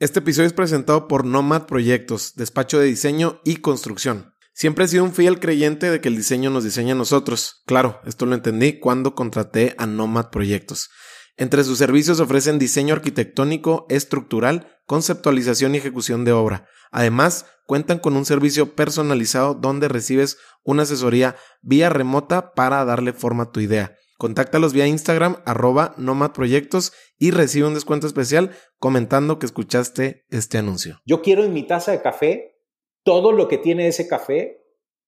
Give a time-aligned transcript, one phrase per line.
[0.00, 4.32] Este episodio es presentado por Nomad Proyectos, despacho de diseño y construcción.
[4.54, 7.62] Siempre he sido un fiel creyente de que el diseño nos diseña a nosotros.
[7.66, 10.88] Claro, esto lo entendí cuando contraté a Nomad Proyectos.
[11.36, 16.66] Entre sus servicios ofrecen diseño arquitectónico, estructural, conceptualización y ejecución de obra.
[16.90, 23.42] Además, cuentan con un servicio personalizado donde recibes una asesoría vía remota para darle forma
[23.42, 23.98] a tu idea.
[24.20, 30.98] Contáctalos vía Instagram, arroba nomadproyectos y recibe un descuento especial comentando que escuchaste este anuncio.
[31.06, 32.58] Yo quiero en mi taza de café
[33.02, 34.62] todo lo que tiene ese café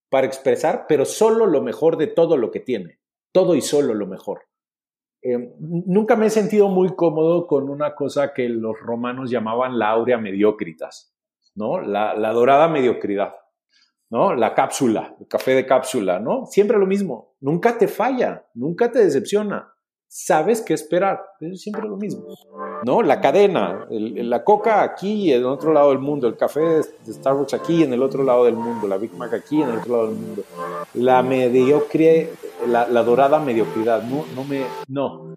[0.09, 3.00] para expresar, pero solo lo mejor de todo lo que tiene.
[3.33, 4.45] Todo y solo lo mejor.
[5.20, 9.91] Eh, nunca me he sentido muy cómodo con una cosa que los romanos llamaban la
[9.91, 11.14] aurea mediocritas,
[11.55, 11.83] ¿no?
[11.83, 13.34] La, la dorada mediocridad.
[14.12, 14.34] ¿No?
[14.34, 16.44] La cápsula, el café de cápsula, ¿no?
[16.44, 19.72] Siempre lo mismo, nunca te falla, nunca te decepciona,
[20.06, 22.26] sabes qué esperar, pero siempre lo mismo,
[22.84, 23.00] ¿no?
[23.00, 27.54] La cadena, la coca aquí y en otro lado del mundo, el café de Starbucks
[27.54, 30.08] aquí en el otro lado del mundo, la Big Mac aquí en el otro lado
[30.08, 30.42] del mundo,
[30.92, 32.32] la mediocre,
[32.66, 35.34] la, la dorada mediocridad, no, no me, no.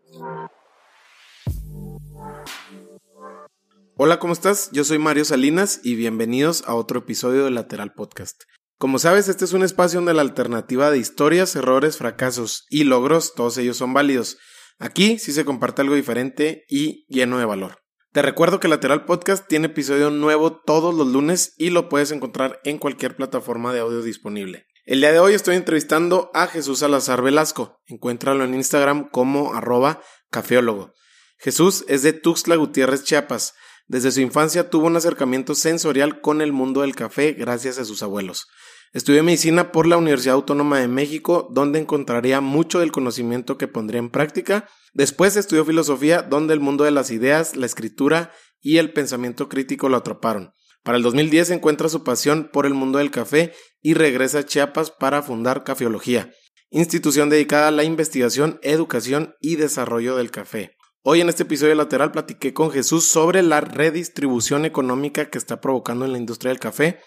[3.96, 4.70] Hola, ¿cómo estás?
[4.74, 8.44] Yo soy Mario Salinas y bienvenidos a otro episodio de Lateral Podcast.
[8.78, 13.34] Como sabes, este es un espacio donde la alternativa de historias, errores, fracasos y logros,
[13.34, 14.38] todos ellos son válidos.
[14.80, 17.86] Aquí sí se comparte algo diferente y lleno de valor.
[18.12, 22.60] Te recuerdo que Lateral Podcast tiene episodio nuevo todos los lunes y lo puedes encontrar
[22.66, 24.66] en cualquier plataforma de audio disponible.
[24.86, 27.82] El día de hoy estoy entrevistando a Jesús Salazar Velasco.
[27.88, 30.02] Encuéntralo en Instagram como arroba
[30.32, 30.94] cafeólogo.
[31.38, 33.54] Jesús es de Tuxtla Gutiérrez, Chiapas.
[33.88, 38.04] Desde su infancia tuvo un acercamiento sensorial con el mundo del café gracias a sus
[38.04, 38.48] abuelos.
[38.94, 44.00] Estudió medicina por la Universidad Autónoma de México, donde encontraría mucho del conocimiento que pondría
[44.00, 44.70] en práctica.
[44.94, 49.90] Después estudió filosofía, donde el mundo de las ideas, la escritura y el pensamiento crítico
[49.90, 50.54] lo atraparon.
[50.84, 54.92] Para el 2010 encuentra su pasión por el mundo del café y regresa a Chiapas
[54.92, 56.32] para fundar Cafeología,
[56.70, 60.76] institución dedicada a la investigación, educación y desarrollo del café.
[61.02, 66.06] Hoy en este episodio lateral platiqué con Jesús sobre la redistribución económica que está provocando
[66.06, 67.00] en la industria del café,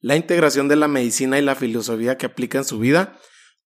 [0.00, 3.18] la integración de la medicina y la filosofía que aplica en su vida,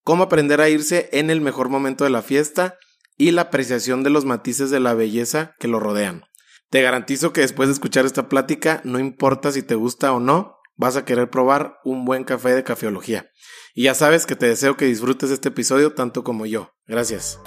[0.03, 2.79] cómo aprender a irse en el mejor momento de la fiesta
[3.17, 6.25] y la apreciación de los matices de la belleza que lo rodean.
[6.71, 10.57] Te garantizo que después de escuchar esta plática, no importa si te gusta o no,
[10.77, 13.31] vas a querer probar un buen café de cafeología.
[13.75, 16.73] Y ya sabes que te deseo que disfrutes este episodio tanto como yo.
[16.87, 17.39] Gracias.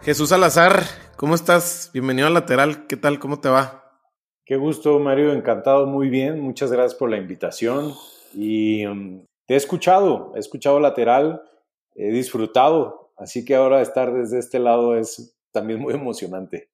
[0.00, 0.84] Jesús Salazar,
[1.16, 1.90] ¿cómo estás?
[1.92, 2.88] Bienvenido a Lateral.
[2.88, 3.20] ¿Qué tal?
[3.20, 3.81] ¿Cómo te va?
[4.52, 6.38] Qué gusto, Mario, encantado, muy bien.
[6.38, 7.94] Muchas gracias por la invitación.
[8.34, 11.40] Y um, te he escuchado, he escuchado lateral,
[11.94, 16.68] he disfrutado, así que ahora estar desde este lado es también muy emocionante.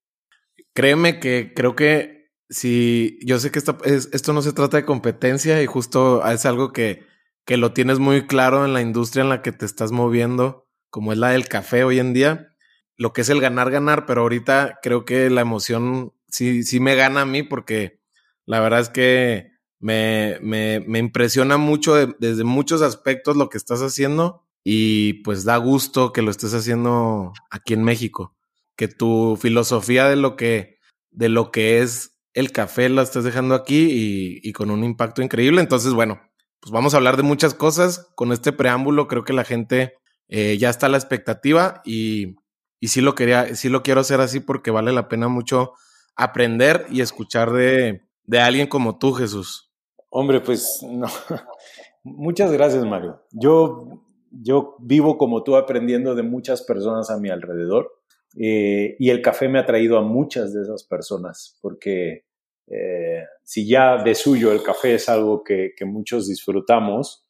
[0.74, 5.62] Créeme que creo que si yo sé que esto, esto no se trata de competencia
[5.62, 7.04] y justo es algo que,
[7.46, 11.12] que lo tienes muy claro en la industria en la que te estás moviendo, como
[11.12, 12.56] es la del café hoy en día,
[12.96, 16.94] lo que es el ganar, ganar, pero ahorita creo que la emoción sí, sí me
[16.94, 18.00] gana a mí porque
[18.46, 23.80] la verdad es que me, me, me impresiona mucho desde muchos aspectos lo que estás
[23.80, 28.36] haciendo y pues da gusto que lo estés haciendo aquí en México.
[28.76, 30.78] Que tu filosofía de lo que,
[31.10, 35.22] de lo que es el café la estés dejando aquí y, y con un impacto
[35.22, 35.60] increíble.
[35.60, 36.20] Entonces, bueno,
[36.60, 38.10] pues vamos a hablar de muchas cosas.
[38.14, 39.94] Con este preámbulo creo que la gente
[40.28, 42.36] eh, ya está a la expectativa y,
[42.80, 45.72] y sí lo quería, sí lo quiero hacer así porque vale la pena mucho
[46.18, 49.72] aprender y escuchar de, de alguien como tú, Jesús?
[50.10, 51.06] Hombre, pues no.
[52.02, 53.22] Muchas gracias, Mario.
[53.30, 57.92] Yo, yo vivo como tú aprendiendo de muchas personas a mi alrededor
[58.36, 62.24] eh, y el café me ha traído a muchas de esas personas porque
[62.66, 67.26] eh, si ya de suyo el café es algo que, que muchos disfrutamos,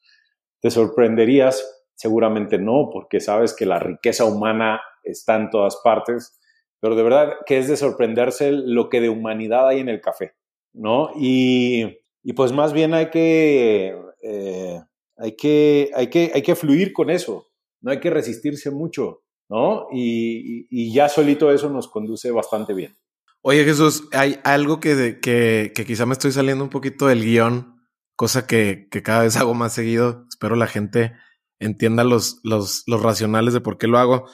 [0.60, 1.62] te sorprenderías,
[1.94, 6.37] seguramente no, porque sabes que la riqueza humana está en todas partes
[6.80, 10.34] pero de verdad que es de sorprenderse lo que de humanidad hay en el café,
[10.72, 11.10] ¿no?
[11.16, 14.80] Y, y pues más bien hay que, eh,
[15.16, 17.48] hay, que, hay, que, hay que fluir con eso,
[17.80, 19.88] no hay que resistirse mucho, ¿no?
[19.92, 22.96] Y, y, ya solito eso nos conduce bastante bien.
[23.42, 27.80] Oye Jesús, hay algo que, que, que quizá me estoy saliendo un poquito del guion,
[28.16, 31.12] cosa que, que cada vez hago más seguido, espero la gente
[31.60, 34.28] entienda los, los, los racionales de por qué lo hago.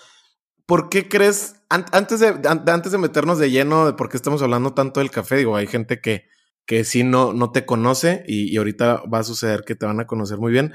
[0.67, 4.75] ¿Por qué crees antes, de, antes de meternos de lleno de por qué estamos hablando
[4.75, 6.27] tanto del café, digo, hay gente que,
[6.67, 10.07] que sí no, no te conoce y, ahorita va a suceder que te van a
[10.07, 10.73] conocer muy bien.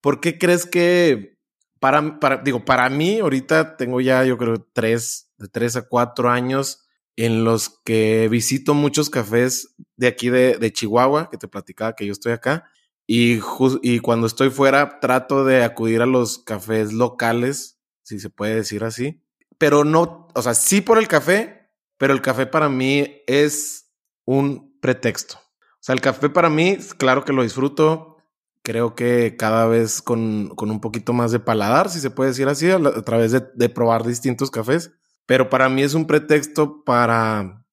[0.00, 1.38] ¿Por qué crees que
[1.78, 6.30] para, para, digo, para mí ahorita tengo ya, yo creo, tres, de tres a cuatro
[6.30, 6.84] años
[7.16, 12.12] en los que visito muchos cafés de aquí de, Chihuahua, que te platicaba que yo
[12.12, 12.70] estoy acá,
[13.06, 13.40] y,
[13.82, 18.84] y cuando estoy fuera trato de acudir a los cafés locales, si se puede decir
[18.84, 19.22] así,
[19.60, 23.92] pero no, o sea, sí por el café, pero el café para mí es
[24.24, 25.36] un pretexto.
[25.36, 28.16] O sea, el café para mí, claro que lo disfruto,
[28.62, 32.70] creo que cada vez con, un poquito más de paladar, si se puede decir así,
[32.70, 34.92] a, través de, de, probar distintos cafés,
[35.26, 37.66] pero para mí es un pretexto para,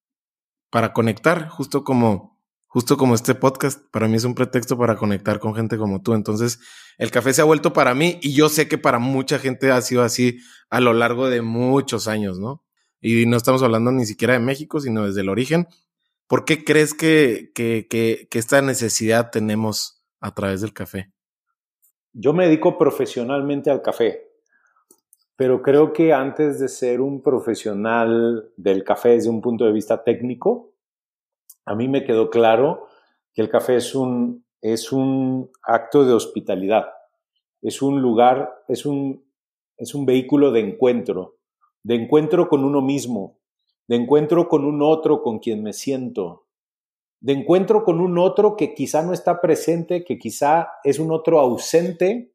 [0.69, 2.36] para conectar, justo como,
[2.77, 6.13] justo como este podcast, para mí es un pretexto para conectar con gente como tú.
[6.13, 6.59] Entonces,
[6.99, 9.81] el café se ha vuelto para mí y yo sé que para mucha gente ha
[9.81, 10.37] sido así
[10.69, 12.63] a lo largo de muchos años, ¿no?
[13.01, 15.65] Y no estamos hablando ni siquiera de México, sino desde el origen.
[16.27, 21.11] ¿Por qué crees que, que, que, que esta necesidad tenemos a través del café?
[22.13, 24.21] Yo me dedico profesionalmente al café,
[25.35, 30.03] pero creo que antes de ser un profesional del café desde un punto de vista
[30.03, 30.76] técnico,
[31.67, 32.87] a mí me quedó claro
[33.33, 36.87] que el café es un, es un acto de hospitalidad,
[37.61, 39.25] es un lugar, es un,
[39.77, 41.37] es un vehículo de encuentro,
[41.83, 43.37] de encuentro con uno mismo,
[43.85, 46.47] de encuentro con un otro con quien me siento,
[47.19, 51.39] de encuentro con un otro que quizá no está presente, que quizá es un otro
[51.39, 52.31] ausente,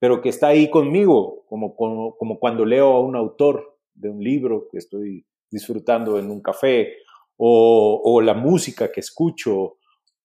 [0.00, 4.66] pero que está ahí conmigo, como, como, cuando leo a un autor de un libro
[4.72, 6.94] que estoy disfrutando en un café,
[7.42, 9.78] o, la música que escucho.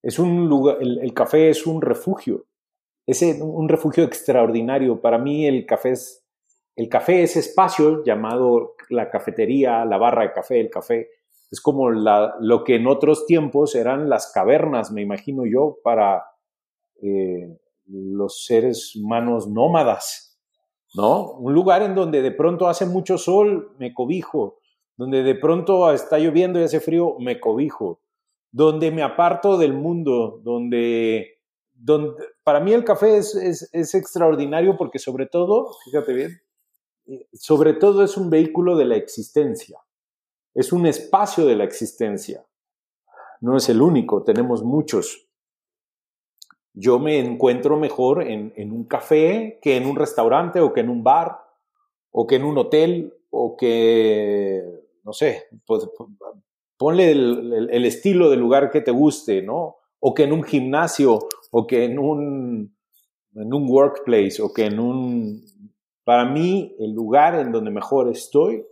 [0.04, 2.46] Es un lugar, el, café es un refugio,
[3.08, 5.02] es un refugio extraordinario.
[5.02, 6.26] Para mí el café es,
[6.76, 11.10] el café es espacio llamado la cafetería, la barra de café, el café,
[11.50, 16.26] es como la, lo que en otros tiempos eran las cavernas, me imagino yo, para
[17.02, 17.58] eh,
[17.88, 20.38] los seres humanos nómadas,
[20.96, 21.32] ¿no?
[21.32, 24.60] Un lugar en donde de pronto hace mucho sol, me cobijo,
[24.98, 28.02] donde de pronto está lloviendo y hace frío, me cobijo,
[28.52, 31.40] donde me aparto del mundo, donde,
[31.74, 36.42] donde para mí el café es, es, extraordinario porque sobre todo, fíjate bien,
[37.34, 39.80] sobre todo es un vehículo de la existencia
[40.56, 42.48] es un espacio de la existencia.
[43.42, 45.28] No es el único, tenemos muchos.
[46.74, 51.04] Yo me encuentro mejor en, un café que en un restaurante o que en un
[51.04, 51.42] bar
[52.12, 55.88] o que en un hotel o que, no sé, pues,
[56.78, 59.78] ponle el, estilo del lugar que te guste, ¿no?
[60.00, 61.20] O que en un gimnasio
[61.52, 62.76] o que en un,
[63.36, 65.46] en un workplace o que en un...
[66.04, 68.66] Para mí, el lugar en donde mejor estoy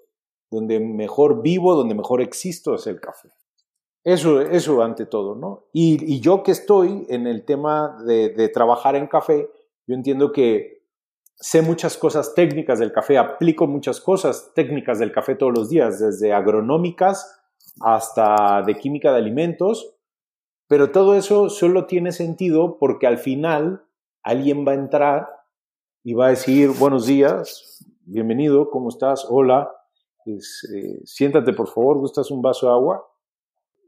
[0.53, 3.29] donde mejor vivo, donde mejor existo es el café.
[4.03, 5.65] Eso, eso ante todo, ¿no?
[5.73, 9.49] Y, yo que estoy en el tema de, trabajar en café,
[9.87, 10.82] yo entiendo que
[11.43, 15.99] sé muchas cosas técnicas del café, aplico muchas cosas técnicas del café todos los días,
[15.99, 17.37] desde agronómicas
[17.81, 19.93] hasta de química de alimentos,
[20.69, 23.83] pero todo eso solo tiene sentido porque al final
[24.23, 25.27] alguien va a entrar
[26.01, 29.27] y va a decir, buenos días, bienvenido, ¿cómo estás?
[29.29, 29.69] Hola,
[30.25, 33.05] eh, siéntate por favor, ¿gustas un vaso de agua?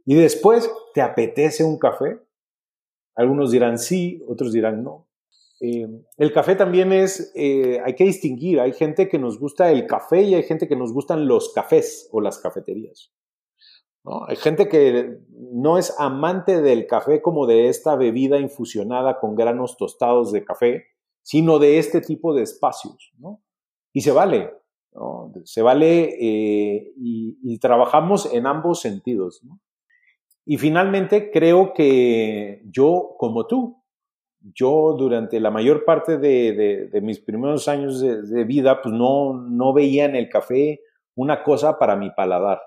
[0.03, 2.19] Y después, ¿te apetece un café?
[3.15, 5.04] Algunos dirán sí, otros dirán no.
[5.67, 9.87] Eh, el café también es, eh, hay que distinguir, hay gente que nos gusta el
[9.87, 13.11] café y hay gente que nos gustan los cafés o las cafeterías.
[14.27, 19.77] Hay gente que no es amante del café como de esta bebida infusionada con granos
[19.77, 20.83] tostados de café,
[21.23, 23.11] sino de este tipo de espacios.
[23.91, 24.51] Y se vale,
[25.45, 29.41] se vale eh, y, trabajamos en ambos sentidos.
[30.45, 33.84] Y finalmente creo que yo, como tú,
[34.53, 40.05] yo durante la mayor parte de, mis primeros años de, vida, pues no, no veía
[40.05, 40.81] en el café
[41.15, 42.61] una cosa para mi paladar,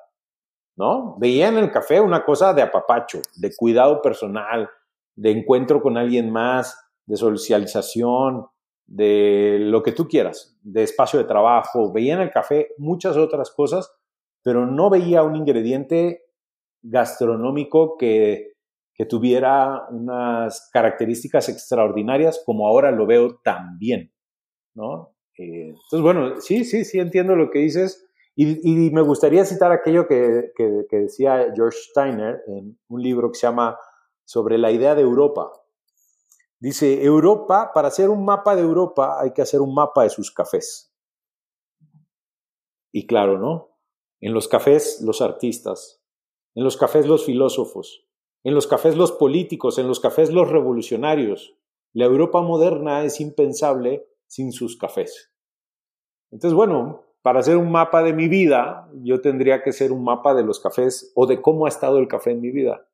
[0.76, 1.16] ¿no?
[1.18, 4.68] Veía en el café una cosa de apapacho, de cuidado personal,
[5.14, 8.46] de encuentro con alguien más, de socialización,
[8.86, 13.50] de lo que tú quieras, de espacio de trabajo, veía en el café muchas otras
[13.50, 13.92] cosas,
[14.42, 16.22] pero no veía un ingrediente
[16.82, 18.54] gastronómico que,
[18.98, 24.12] que tuviera unas características extraordinarias como ahora lo veo también,
[24.74, 25.14] ¿no?
[25.38, 30.06] Eh, entonces, bueno, sí, sí, sí entiendo lo que dices y, me gustaría citar aquello
[30.06, 33.78] que, que, que decía George Steiner en un libro que se llama
[34.24, 35.50] Sobre la idea de Europa,
[36.60, 40.32] Dice, Europa, para hacer un mapa de Europa hay que hacer un mapa de sus
[40.32, 40.92] cafés.
[42.92, 43.78] Y claro, ¿no?
[44.20, 46.02] En los cafés los artistas,
[46.56, 48.07] en los cafés los filósofos,
[48.44, 51.56] en los cafés los políticos, en los cafés los revolucionarios.
[51.92, 55.32] La Europa moderna es impensable sin sus cafés.
[56.30, 60.34] Entonces, bueno, para hacer un mapa de mi vida, yo tendría que ser un mapa
[60.34, 62.86] de los cafés o de cómo ha estado el café en mi vida.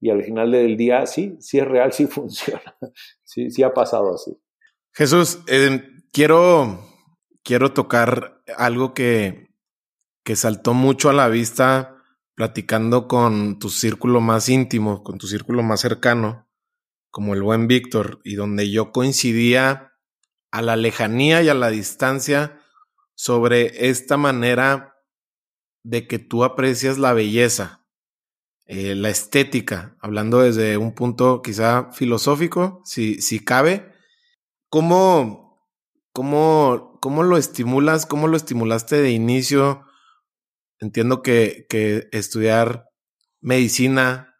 [0.00, 2.76] Y al final del día, sí, sí es real, sí funciona.
[3.22, 4.36] Sí, sí ha pasado así.
[4.92, 5.40] Jesús,
[6.12, 6.80] quiero,
[7.42, 9.48] quiero tocar algo que,
[10.24, 12.01] que saltó mucho a la vista
[12.34, 16.48] platicando con tu círculo más íntimo, con tu círculo más cercano,
[17.10, 19.92] como el buen Víctor, y donde yo coincidía
[20.50, 22.60] a la lejanía y a la distancia
[23.14, 24.96] sobre esta manera
[25.84, 27.84] de que tú aprecias la belleza,
[28.66, 33.92] eh, la estética, hablando desde un punto quizá filosófico, si, si cabe,
[34.68, 35.68] ¿cómo,
[36.12, 38.06] cómo, cómo lo estimulas?
[38.06, 39.84] ¿Cómo lo estimulaste de inicio?
[40.82, 42.88] Entiendo que, que estudiar
[43.40, 44.34] medicina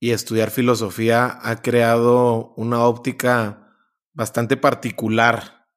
[0.00, 3.72] y estudiar filosofía ha creado una óptica
[4.12, 5.68] bastante particular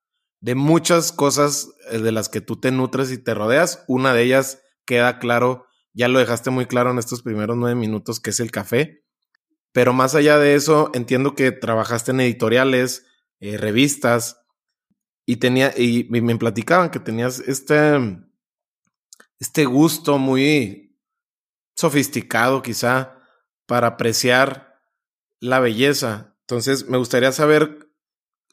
[0.42, 3.84] de muchas cosas eh, de las que tú te nutres y te rodeas.
[3.88, 8.20] Una de ellas queda claro, ya lo dejaste muy claro en estos primeros nueve minutos,
[8.20, 9.04] que es el café.
[9.72, 13.06] Pero más allá de eso, entiendo que trabajaste en editoriales,
[13.40, 14.38] eh, revistas,
[15.28, 18.00] y tenía, y me platicaban que tenías este,
[19.40, 20.98] este gusto muy
[21.76, 23.18] sofisticado quizá
[23.66, 24.82] para apreciar
[25.40, 26.36] la belleza.
[26.42, 27.90] Entonces, me gustaría saber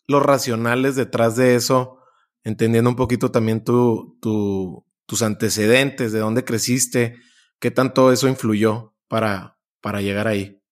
[0.07, 1.99] los racionales detrás de eso,
[2.45, 7.17] entendiendo un poquito también tu, tus antecedentes, de dónde creciste,
[7.59, 10.63] qué tanto eso influyó para, para llegar ahí.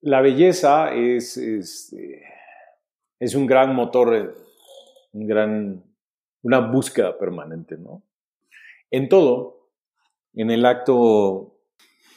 [0.00, 1.92] La belleza es, es,
[3.18, 4.36] es un gran motor,
[5.12, 5.84] un gran,
[6.42, 8.04] una búsqueda permanente, ¿no?
[8.90, 9.70] En todo,
[10.34, 11.58] en el acto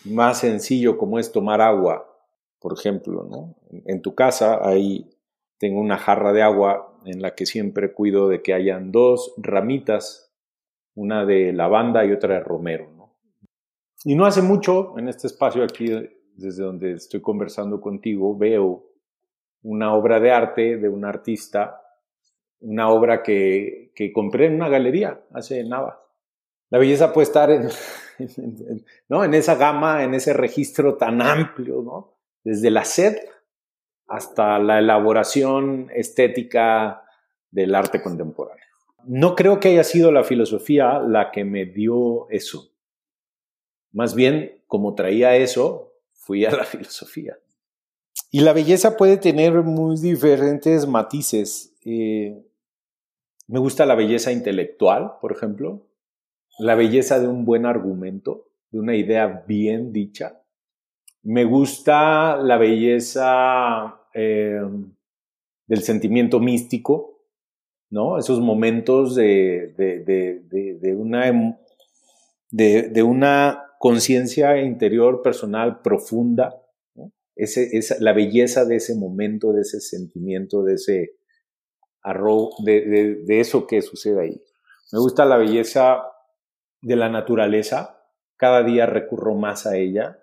[0.06, 2.08] más sencillo como es tomar agua,
[2.60, 3.56] por ejemplo, ¿no?
[3.86, 5.10] En tu casa ahí
[5.58, 10.34] tengo una jarra de agua en la que siempre cuido de que hayan dos ramitas,
[10.96, 13.18] una de lavanda y otra de romero, ¿no?
[14.04, 15.88] Y no hace mucho, en este espacio aquí,
[16.36, 18.88] desde donde estoy conversando contigo, veo
[19.64, 21.82] una obra de arte de un artista,
[22.62, 26.02] una obra que, que compré en una galería hace nada.
[26.72, 27.70] La belleza puede estar en,
[29.10, 29.24] ¿no?
[29.24, 32.18] en esa gama, en ese registro tan amplio, ¿no?
[32.44, 33.18] desde la sed
[34.08, 37.04] hasta la elaboración estética
[37.52, 38.66] del arte contemporáneo.
[39.06, 42.72] No creo que haya sido la filosofía la que me dio eso.
[43.92, 47.38] Más bien, como traía eso, fui a la filosofía.
[48.32, 51.76] Y la belleza puede tener muy diferentes matices.
[51.84, 52.42] Eh,
[53.48, 55.91] me gusta la belleza intelectual, por ejemplo
[56.62, 60.44] la belleza de un buen argumento, de una idea bien dicha.
[61.24, 64.62] Me gusta la belleza eh,
[65.66, 67.26] del sentimiento místico,
[67.90, 68.20] ¿no?
[68.20, 71.56] Esos momentos de, de, una, em,
[72.52, 76.56] de, una conciencia interior personal profunda,
[77.36, 81.16] Ese, la belleza de ese momento, de ese sentimiento, de ese
[82.04, 84.42] arroz, de, de eso que sucede ahí.
[84.92, 86.04] Me gusta la belleza
[86.82, 88.02] de la naturaleza,
[88.38, 90.20] cada día recurro más a ella.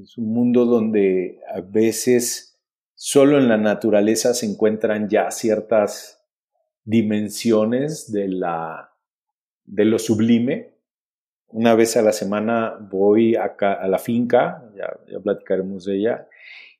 [0.00, 2.52] Es un mundo donde a veces
[2.94, 6.22] solo en la naturaleza se encuentran ya ciertas
[6.84, 8.92] dimensiones de, la,
[9.64, 10.74] de lo sublime.
[11.48, 16.28] Una vez a la semana voy a la finca, ya, platicaremos de ella,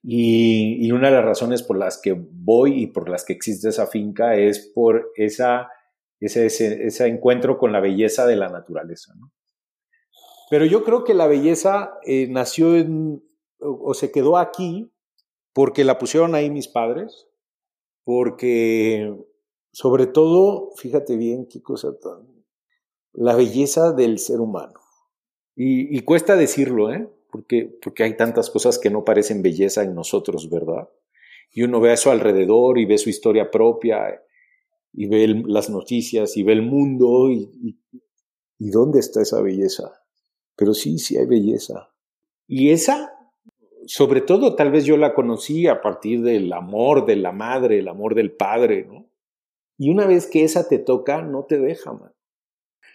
[0.03, 3.87] y, una de las razones por las que voy y por las que existe esa
[3.87, 5.71] finca es por esa
[6.27, 9.15] ese, ese, encuentro con la belleza de la naturaleza.
[10.51, 13.23] Pero yo creo que la belleza eh, nació en,
[13.59, 14.93] o, se quedó aquí
[15.53, 17.29] porque la pusieron ahí mis padres,
[18.05, 19.15] porque
[19.73, 22.29] sobre todo, fíjate bien qué cosa tan...
[23.15, 24.81] La belleza del ser humano.
[25.55, 27.09] Y, y cuesta decirlo, ¿eh?
[27.31, 30.89] Porque, porque hay tantas cosas que no parecen belleza en nosotros, ¿verdad?
[31.51, 34.23] Y uno ve a su alrededor y ve su historia propia
[34.93, 37.79] y ve las noticias y ve el mundo y,
[38.59, 40.05] y, dónde está esa belleza.
[40.57, 41.91] Pero sí, sí hay belleza.
[42.47, 43.13] Y esa,
[43.87, 47.89] sobre todo, tal vez yo la conocí a partir del amor de la madre, el
[47.89, 49.09] amor del padre, ¿no?
[49.79, 52.13] Y una vez que esa te toca, no te deja, man.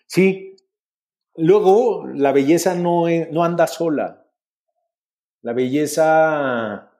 [0.06, 0.56] Sí,
[1.36, 4.26] luego la belleza no, no anda sola.
[5.42, 6.92] La belleza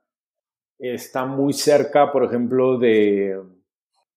[0.78, 3.42] está muy cerca, por ejemplo, de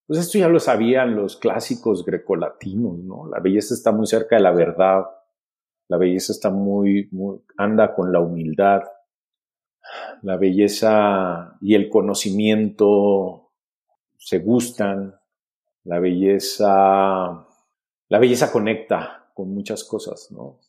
[0.07, 3.27] pues esto ya lo sabían los clásicos grecolatinos, ¿no?
[3.29, 5.03] La belleza está muy cerca de la verdad,
[5.87, 8.81] la belleza está muy, muy, anda con la humildad,
[10.21, 13.51] la belleza y el conocimiento
[14.17, 15.19] se gustan,
[15.83, 17.47] la belleza,
[18.07, 20.59] la belleza conecta con muchas cosas, ¿no?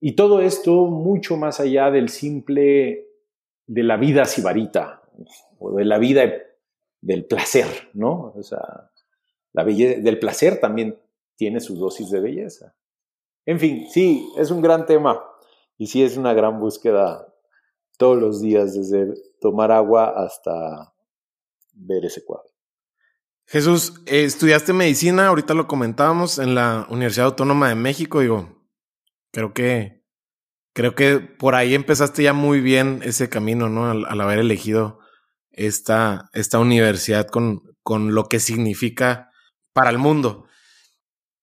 [0.00, 3.08] Y todo esto mucho más allá del simple,
[3.66, 5.02] de la vida sibarita,
[5.58, 6.24] o de la vida
[7.06, 8.32] del placer, ¿no?
[8.34, 8.90] O sea,
[9.52, 11.00] la belleza, del placer también
[11.36, 12.74] tiene su dosis de belleza.
[13.44, 15.22] En fin, sí, es un gran tema
[15.78, 17.32] y sí es una gran búsqueda
[17.96, 20.92] todos los días, desde tomar agua hasta
[21.72, 22.50] ver ese cuadro.
[23.46, 28.66] Jesús, eh, estudiaste medicina, ahorita lo comentábamos en la Universidad Autónoma de México, digo,
[29.30, 30.04] creo que
[30.72, 33.88] creo que por ahí empezaste ya muy bien ese camino, ¿no?
[33.88, 34.98] Al, haber elegido
[35.56, 39.30] esta, esta universidad con, con lo que significa
[39.72, 40.46] para el mundo.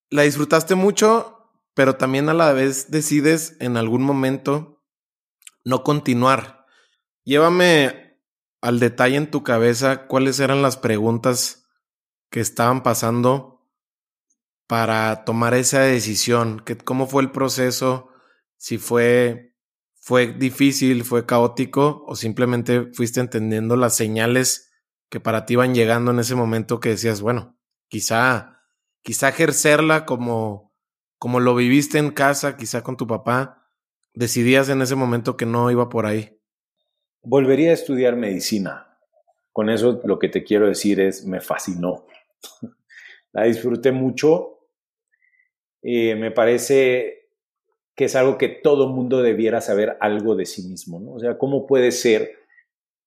[0.10, 4.84] La disfrutaste mucho, pero también a la vez decides en algún momento
[5.66, 6.66] no continuar.
[7.26, 8.20] Llévame
[8.62, 11.70] al detalle en tu cabeza cuáles eran las preguntas
[12.30, 13.54] que estaban pasando
[14.68, 18.10] para tomar esa decisión, cómo fue el proceso,
[18.58, 19.53] si fue,
[20.06, 24.70] fue difícil, fue caótico o simplemente fuiste entendiendo las señales
[25.10, 27.58] que para ti iban llegando en ese momento que decías, bueno,
[27.88, 28.60] quizá,
[29.02, 30.76] quizá ejercerla como,
[31.18, 33.70] como lo viviste en casa, quizá con tu papá,
[34.14, 36.38] decidías en ese momento que no iba por ahí.
[37.22, 39.00] Volvería a estudiar medicina.
[39.54, 42.08] Con eso lo que te quiero decir es, me fascinó.
[43.32, 44.68] La disfruté mucho.
[45.82, 47.23] Eh, me parece
[47.96, 51.14] que es algo que todo mundo debiera saber algo de sí mismo, ¿no?
[51.14, 52.32] O sea, ¿cómo puede ser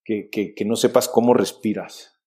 [0.04, 2.20] que, que, no sepas cómo respiras?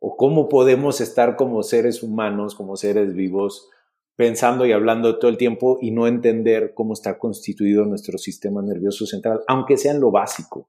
[0.00, 3.70] ¿O cómo podemos estar como seres humanos, como seres vivos,
[4.16, 9.06] pensando y hablando todo el tiempo y no entender cómo está constituido nuestro sistema nervioso
[9.06, 10.68] central, aunque sea en lo básico?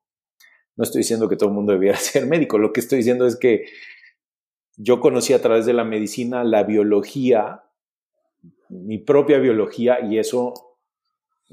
[0.76, 3.36] No estoy diciendo que todo el mundo debiera ser médico, lo que estoy diciendo es
[3.36, 3.66] que
[4.78, 7.64] yo conocí a través de la medicina la biología,
[8.70, 10.73] mi propia biología, y eso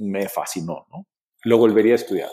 [0.01, 1.07] me fascinó, ¿no?
[1.45, 2.31] Lo volvería a estudiar.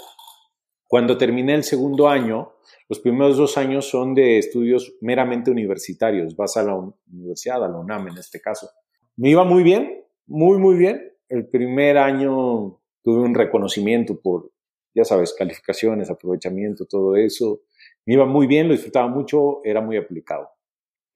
[0.88, 2.54] Cuando terminé el segundo año,
[2.90, 6.36] los primeros dos años son de estudios meramente universitarios.
[6.36, 6.76] Vas a la
[7.12, 8.70] universidad, a la UNAM en este caso.
[9.18, 11.14] Me iba muy bien, muy, muy bien.
[11.28, 14.52] El primer año tuve un reconocimiento por,
[14.96, 17.62] ya sabes, calificaciones, aprovechamiento, todo eso.
[18.06, 20.50] Me iba muy bien, lo disfrutaba mucho, era muy aplicado.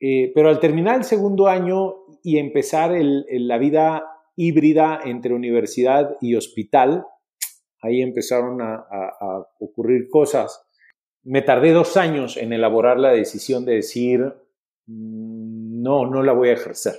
[0.01, 4.10] Eh, pero al terminar el segundo año y empezar la vida
[4.41, 7.05] híbrida entre universidad y hospital,
[7.79, 8.87] ahí empezaron a,
[9.59, 10.63] ocurrir cosas.
[11.23, 14.21] Me tardé dos años en elaborar la decisión de decir,
[14.87, 16.95] mm, no, no la voy a ejercer,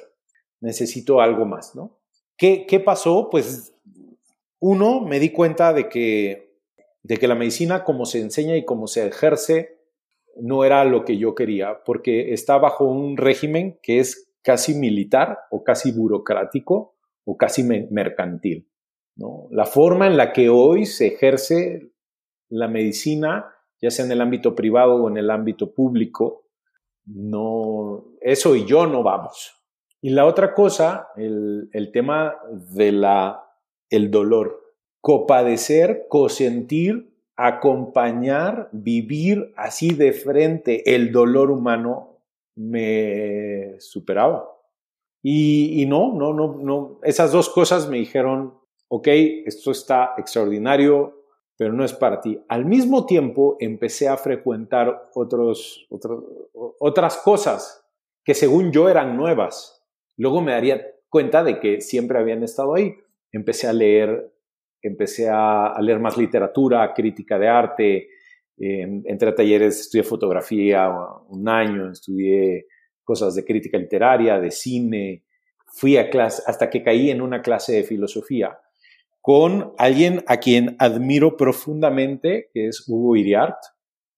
[0.61, 1.98] necesito algo más, ¿no?
[2.37, 3.28] ¿Qué, qué pasó?
[3.28, 3.74] Pues
[4.61, 6.55] uno, me di cuenta de que,
[7.02, 9.81] de que la medicina, como se enseña y como se ejerce,
[10.37, 15.40] no era lo que yo quería, porque está bajo un régimen que es casi militar
[15.50, 16.92] o casi burocrático
[17.25, 18.69] o casi mercantil.
[19.17, 19.49] ¿no?
[19.51, 21.93] La forma en la que hoy se ejerce
[22.49, 26.47] la medicina, ya sea en el ámbito privado o en el ámbito público,
[27.05, 29.63] no, eso y yo no vamos.
[30.01, 33.45] Y la otra cosa, el, tema de la,
[33.89, 34.61] el dolor,
[35.01, 42.19] copadecer, cosentir, acompañar, vivir así de frente el dolor humano
[42.57, 44.52] me superaba.
[45.23, 46.99] Y, no, no, no, no.
[47.03, 48.55] Esas dos cosas me dijeron,
[48.89, 49.09] ok,
[49.47, 52.43] esto está extraordinario, pero no es para ti.
[52.49, 55.87] Al mismo tiempo empecé a frecuentar otros,
[56.53, 57.89] otras cosas
[58.25, 59.85] que según yo eran nuevas.
[60.17, 62.97] Luego me daría cuenta de que siempre habían estado ahí.
[63.31, 64.33] Empecé a leer,
[64.83, 68.09] empecé a, leer más literatura, crítica de arte,
[68.59, 70.91] entré a talleres, estudié fotografía
[71.29, 72.67] un año, estudié
[73.12, 75.22] cosas de crítica literaria, de cine.
[75.66, 78.59] Fui a clase hasta que caí en una clase de filosofía
[79.20, 83.59] con alguien a quien admiro profundamente, que es Hugo Iriart,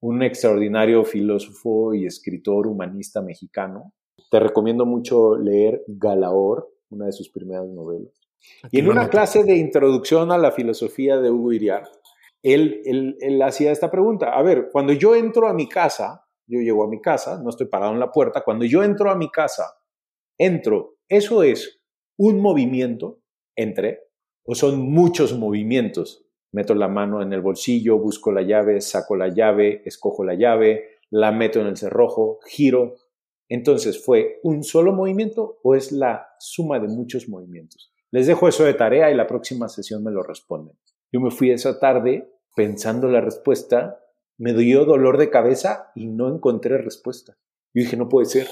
[0.01, 3.93] un extraordinario filósofo y escritor humanista mexicano.
[4.31, 8.13] Te recomiendo mucho leer Galaor, una de sus primeras novelas.
[8.71, 11.89] y en una clase de introducción a la filosofía de Hugo Iriart,
[12.43, 14.31] él, él, él hacía esta pregunta.
[14.31, 17.67] A ver, cuando yo entro a mi casa, yo llego a mi casa, no estoy
[17.67, 19.65] parado en la puerta, cuando yo entro a mi casa,
[20.39, 21.81] entro, ¿eso es
[22.17, 23.21] un movimiento
[23.57, 24.01] entre
[24.45, 26.27] o son muchos movimientos?
[26.53, 30.99] Meto la mano en el bolsillo, busco la llave, saco la llave, escojo la llave,
[31.11, 32.95] la meto en el cerrojo, giro.
[33.49, 37.93] Entonces, ¿fue un solo movimiento o es la suma de muchos movimientos?
[38.11, 40.79] Les dejo eso de tarea y la próxima sesión me lo responden.
[41.13, 44.01] Yo me fui esa tarde pensando la respuesta
[44.39, 47.37] me dio dolor de cabeza y no encontré respuesta.
[47.73, 48.49] Yo dije, no puede ser,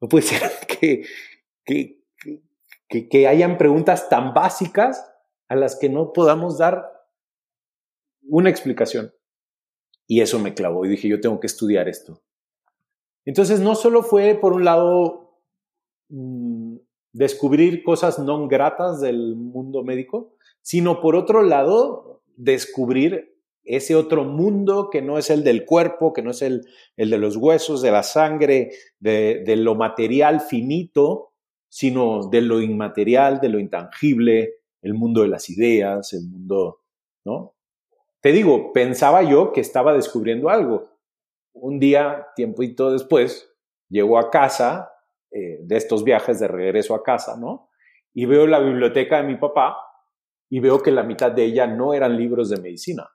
[0.00, 1.04] no puede ser que,
[1.64, 2.02] que,
[2.88, 5.10] que, que hayan preguntas tan básicas
[5.48, 6.90] a las que no podamos dar
[8.22, 9.12] una explicación.
[10.06, 12.20] Y eso me clavó y dije, yo tengo que estudiar esto.
[13.24, 15.38] Entonces, no solo fue, por un lado,
[16.08, 16.76] mm,
[17.12, 24.88] descubrir cosas no gratas del mundo médico, sino por otro lado, descubrir ese otro mundo
[24.90, 26.62] que no es el del cuerpo, que no es el,
[26.96, 31.32] el de los huesos, de la sangre, de, de, lo material finito,
[31.68, 36.80] sino de lo inmaterial, de lo intangible, el mundo de las ideas, el mundo,
[37.24, 37.54] ¿no?
[38.20, 40.90] Te digo, pensaba yo que estaba descubriendo algo.
[41.52, 42.26] Un día,
[42.76, 43.50] todo después,
[43.88, 44.90] llego a casa
[45.30, 47.70] eh, de estos viajes de regreso a casa, ¿no?
[48.12, 49.76] Y veo la biblioteca de mi papá
[50.50, 53.08] y veo que la mitad de ella no eran libros de medicina,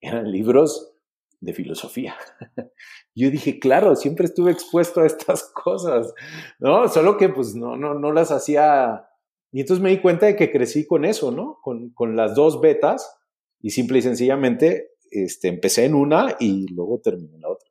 [0.00, 0.92] eran libros
[1.40, 2.16] de filosofía.
[3.14, 6.12] Yo dije, claro, siempre estuve expuesto a estas cosas,
[6.58, 6.88] ¿no?
[6.88, 9.06] Solo que pues no, no, no las hacía.
[9.52, 11.58] Y entonces me di cuenta de que crecí con eso, ¿no?
[11.62, 13.16] Con, con las dos betas
[13.60, 17.68] y simple y sencillamente este, empecé en una y luego terminé en la otra.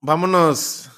[0.00, 0.90] Vámonos,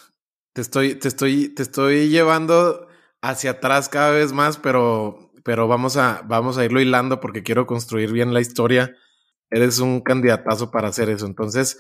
[0.53, 2.89] te estoy, te estoy, te estoy llevando
[3.23, 7.67] hacia atrás cada vez más, pero, pero vamos a, vamos a irlo hilando porque quiero
[7.67, 8.97] construir bien la historia.
[9.55, 11.27] Eres un candidatazo para hacer eso.
[11.27, 11.79] Entonces,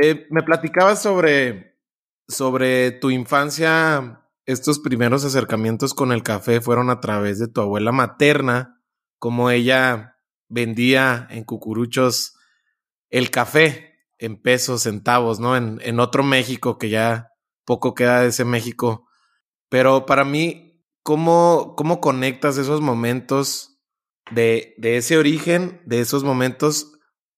[0.00, 1.80] eh, me platicabas sobre,
[2.28, 4.20] sobre tu infancia.
[4.46, 8.80] Estos primeros acercamientos con el café fueron a través de tu abuela materna,
[9.18, 10.16] como ella
[10.48, 12.36] vendía en cucuruchos
[13.10, 15.56] el café en pesos, centavos, ¿no?
[15.56, 17.30] En, en otro México que ya
[17.64, 19.08] poco queda de ese México.
[19.68, 23.72] Pero para mí, ¿cómo, cómo conectas esos momentos
[24.30, 26.91] de, de ese origen, de esos momentos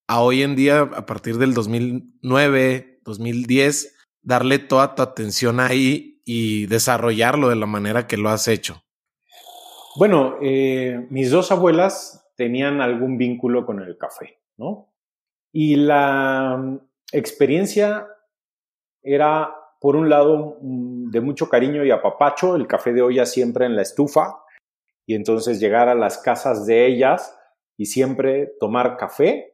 [0.07, 6.67] a hoy en día, a partir del 2009, 2010, darle toda tu atención ahí y
[6.67, 8.83] desarrollarlo de la manera que lo has hecho?
[9.97, 14.93] Bueno, eh, mis dos abuelas tenían algún vínculo con el café, ¿no?
[15.53, 16.81] Y la mm,
[17.13, 18.09] experiencia
[19.03, 23.67] era, por un lado, mm, de mucho cariño y apapacho, el café de olla siempre
[23.67, 24.41] en la estufa,
[25.07, 27.39] y entonces llegar a las casas de ellas
[27.77, 29.54] y siempre tomar café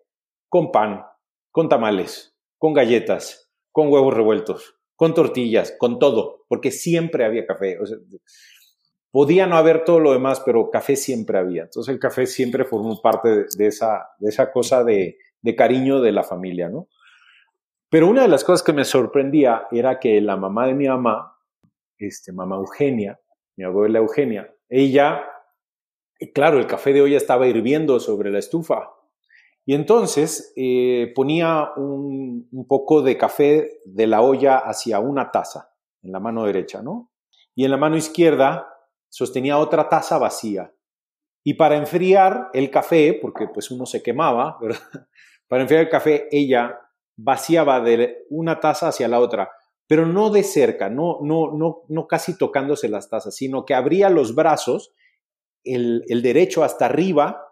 [0.51, 1.07] con pan,
[1.51, 7.79] con tamales, con galletas, con huevos revueltos, con tortillas, con todo, porque siempre había café.
[9.11, 11.63] Podía no haber todo lo demás, pero café siempre había.
[11.63, 16.13] Entonces el café siempre formó parte de, esa, de esa cosa de, de, cariño de
[16.13, 16.89] la familia, ¿no?
[17.89, 21.37] Pero una de las cosas que me sorprendía era que la mamá de mi mamá,
[21.99, 23.19] este, mamá Eugenia,
[23.57, 25.25] mi abuela Eugenia, ella,
[26.35, 28.91] claro, el café de olla estaba hirviendo sobre la estufa.
[29.71, 36.11] Y entonces eh, ponía un, poco de café de la olla hacia una taza, en
[36.11, 37.13] la mano derecha, ¿no?
[37.55, 38.67] Y en la mano izquierda
[39.09, 40.75] sostenía otra taza vacía.
[41.45, 45.07] Y para enfriar el café, porque pues uno se quemaba, ¿verdad?
[45.47, 46.77] Para enfriar el café, ella
[47.17, 49.53] vaciaba de una taza hacia la otra,
[49.87, 54.11] pero no de cerca, no, no, no, no casi tocándose las tazas, sino que abría
[54.11, 54.93] los brazos,
[55.63, 57.50] el derecho hasta arriba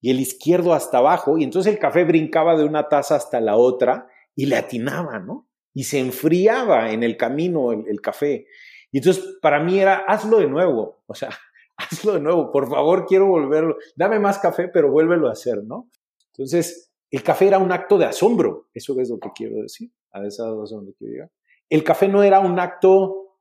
[0.00, 3.56] y el izquierdo hasta abajo, y entonces el café brincaba de una taza hasta la
[3.56, 5.48] otra y le atinaba, ¿no?
[5.74, 8.46] Y se enfriaba en el camino el, café.
[8.92, 11.30] Y entonces para mí era, hazlo de nuevo, o sea,
[11.76, 15.90] hazlo de nuevo, por favor, quiero volverlo, dame más café, pero vuélvelo a hacer, ¿no?
[16.32, 20.24] Entonces, el café era un acto de asombro, eso es lo que quiero decir, a
[20.24, 21.30] esa razón que quiero llegar.
[21.68, 23.36] El café no era un acto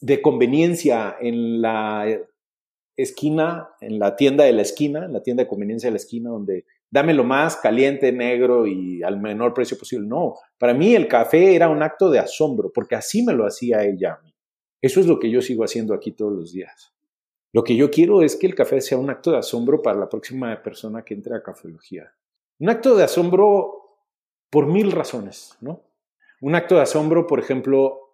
[0.00, 2.06] de conveniencia en la
[2.96, 6.30] esquina, en la tienda de la esquina, en la tienda de conveniencia de la esquina,
[6.30, 10.06] donde dame lo más caliente, negro y al menor precio posible.
[10.06, 13.84] No, para mí el café era un acto de asombro, porque así me lo hacía
[13.84, 14.18] ella.
[14.80, 16.92] Eso es lo que yo sigo haciendo aquí todos los días.
[17.52, 20.08] Lo que yo quiero es que el café sea un acto de asombro para la
[20.08, 22.12] próxima persona que entre a cafelogía.
[22.58, 23.86] Un acto de asombro
[24.50, 25.82] por mil razones, ¿no?
[26.40, 28.12] Un acto de asombro, por ejemplo,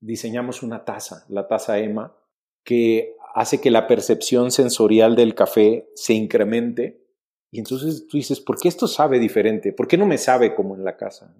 [0.00, 2.16] diseñamos una taza, la taza EMA,
[2.64, 7.04] que hace que la percepción sensorial del café se incremente.
[7.50, 9.72] Y entonces tú dices, ¿por qué esto sabe diferente?
[9.72, 11.34] ¿Por qué no me sabe como en la casa?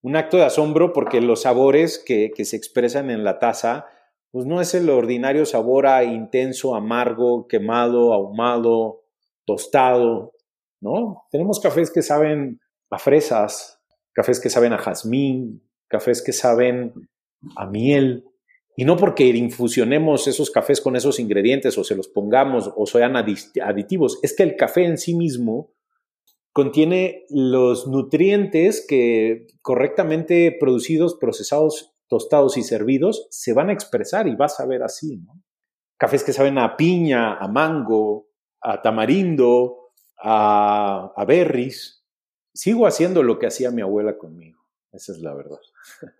[0.00, 3.86] un acto de asombro porque los sabores que, se expresan en la taza,
[4.30, 9.02] pues no es el ordinario sabor a intenso, amargo, quemado, ahumado,
[9.44, 10.34] tostado,
[10.80, 11.26] ¿no?
[11.30, 13.80] Tenemos cafés que saben a fresas,
[14.12, 16.92] cafés que saben a jazmín, cafés que saben
[17.56, 18.27] a miel,
[18.78, 23.16] y no porque infusionemos esos cafés con esos ingredientes o se los pongamos o sean
[23.16, 25.72] aditivos, es que el café en sí mismo
[26.52, 34.36] contiene los nutrientes que correctamente producidos, procesados, tostados y servidos se van a expresar y
[34.36, 35.20] vas a ver así,
[35.96, 38.28] cafés que saben a piña, a mango,
[38.60, 39.90] a tamarindo,
[40.22, 42.04] a, a berries.
[42.54, 44.62] Sigo haciendo lo que hacía mi abuela conmigo.
[44.92, 45.58] Esa es la verdad.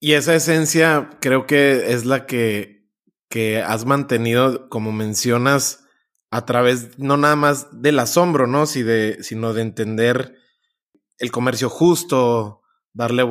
[0.00, 2.86] Y esa esencia creo que es la que,
[3.28, 5.84] que has mantenido, como mencionas,
[6.30, 8.66] a través no nada más del asombro, ¿no?
[8.66, 10.36] de, sino de entender
[11.18, 13.24] el comercio justo, darle,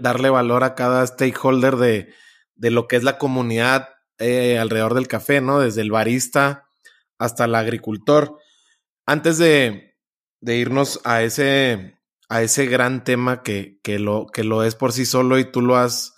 [0.00, 2.14] darle valor a cada stakeholder de,
[2.54, 3.88] de lo que es la comunidad
[4.18, 5.60] eh, alrededor del café, ¿no?
[5.60, 6.68] Desde el barista
[7.18, 8.38] hasta el agricultor.
[9.06, 9.96] Antes de,
[10.40, 11.95] de irnos a ese,
[12.28, 15.62] a ese gran tema que, que, lo, que lo es por sí solo y tú
[15.62, 16.14] lo has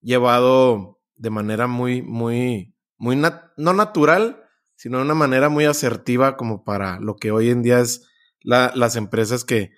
[0.00, 4.44] llevado de manera muy, muy, muy, no natural,
[4.76, 8.08] sino de una manera muy asertiva como para lo que hoy en día es
[8.40, 9.72] la, las empresas que,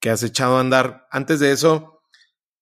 [0.00, 1.06] que has echado a andar.
[1.10, 2.02] Antes de eso,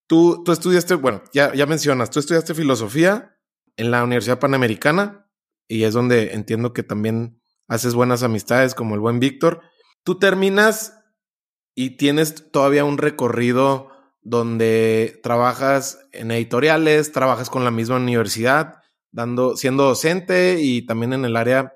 [0.06, 3.36] tú, tú estudiaste, bueno, ya, ya mencionas, tú estudiaste filosofía
[3.76, 5.28] en la Universidad Panamericana
[5.66, 9.62] y es donde entiendo que también haces buenas amistades como el buen Víctor.
[10.04, 10.99] Tú terminas
[11.80, 13.88] y tienes todavía un recorrido
[14.20, 21.24] donde trabajas en editoriales, trabajas con la misma universidad, dando, siendo docente y también en
[21.24, 21.72] el área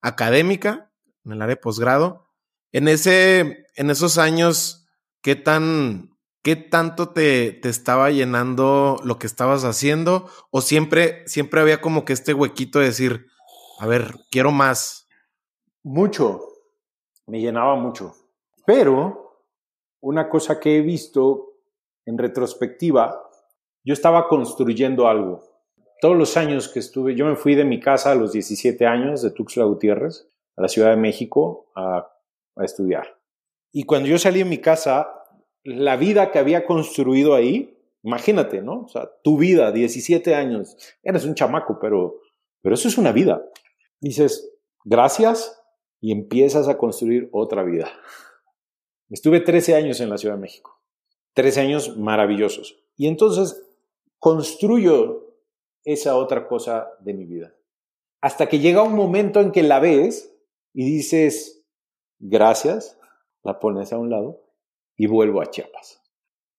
[0.00, 0.90] académica,
[1.26, 2.30] en el área posgrado.
[2.72, 4.86] En ese, en esos años,
[5.20, 10.30] ¿qué tan ¿qué tanto te, te, estaba llenando lo que estabas haciendo?
[10.50, 13.26] ¿O siempre, siempre había como que este huequito de decir,
[13.78, 15.08] a ver, quiero más?
[15.82, 16.40] Mucho,
[17.26, 18.14] me llenaba mucho.
[18.64, 19.21] Pero
[20.02, 21.54] una cosa que he visto
[22.04, 23.22] en retrospectiva,
[23.84, 25.44] yo estaba construyendo algo.
[26.00, 29.22] Todos los años que estuve, yo me fui de mi casa a los 17 años
[29.22, 32.08] de Tuxtla Gutiérrez a la Ciudad de México a,
[32.56, 33.18] estudiar.
[33.72, 35.08] Y cuando yo salí de mi casa,
[35.64, 38.82] la vida que había construido ahí, imagínate, ¿no?
[38.82, 42.20] O sea, tu vida, 17 años, eres un chamaco, pero,
[42.60, 43.42] pero eso es una vida.
[44.00, 44.52] Dices,
[44.84, 45.58] gracias
[45.98, 47.90] y empiezas a construir otra vida.
[49.12, 50.80] Estuve 13 años en la Ciudad de México,
[51.34, 52.82] 13 años maravillosos.
[52.96, 53.62] Y entonces
[54.18, 55.36] construyo
[55.84, 57.54] esa otra cosa de mi vida.
[58.22, 60.34] Hasta que llega un momento en que la ves
[60.72, 61.62] y dices,
[62.20, 62.98] gracias,
[63.42, 64.40] la pones a un lado
[64.96, 66.02] y vuelvo a Chiapas.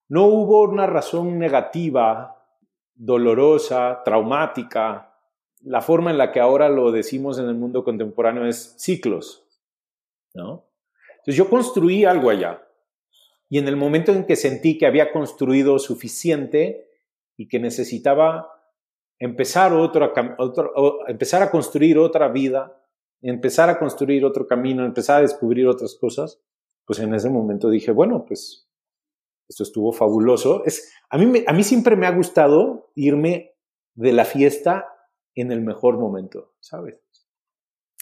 [0.07, 2.45] No hubo una razón negativa,
[2.93, 5.17] dolorosa, traumática.
[5.61, 9.43] La forma en la que ahora lo decimos en el mundo contemporáneo es ciclos,
[10.35, 10.65] ¿no?
[11.23, 12.61] Entonces yo construí algo allá
[13.49, 16.89] y en el momento en que sentí que había construido suficiente
[17.37, 18.49] y que necesitaba
[19.19, 20.11] empezar, otro,
[21.07, 22.77] empezar a construir otra vida,
[23.21, 26.41] empezar a construir otro camino, empezar a descubrir otras cosas,
[26.85, 28.67] pues en ese momento dije, bueno, pues
[29.47, 30.65] esto estuvo fabuloso.
[30.65, 33.55] Es, a, mí a mí siempre me ha gustado irme
[33.93, 34.87] de la fiesta
[35.35, 36.99] en el mejor momento, ¿sabes?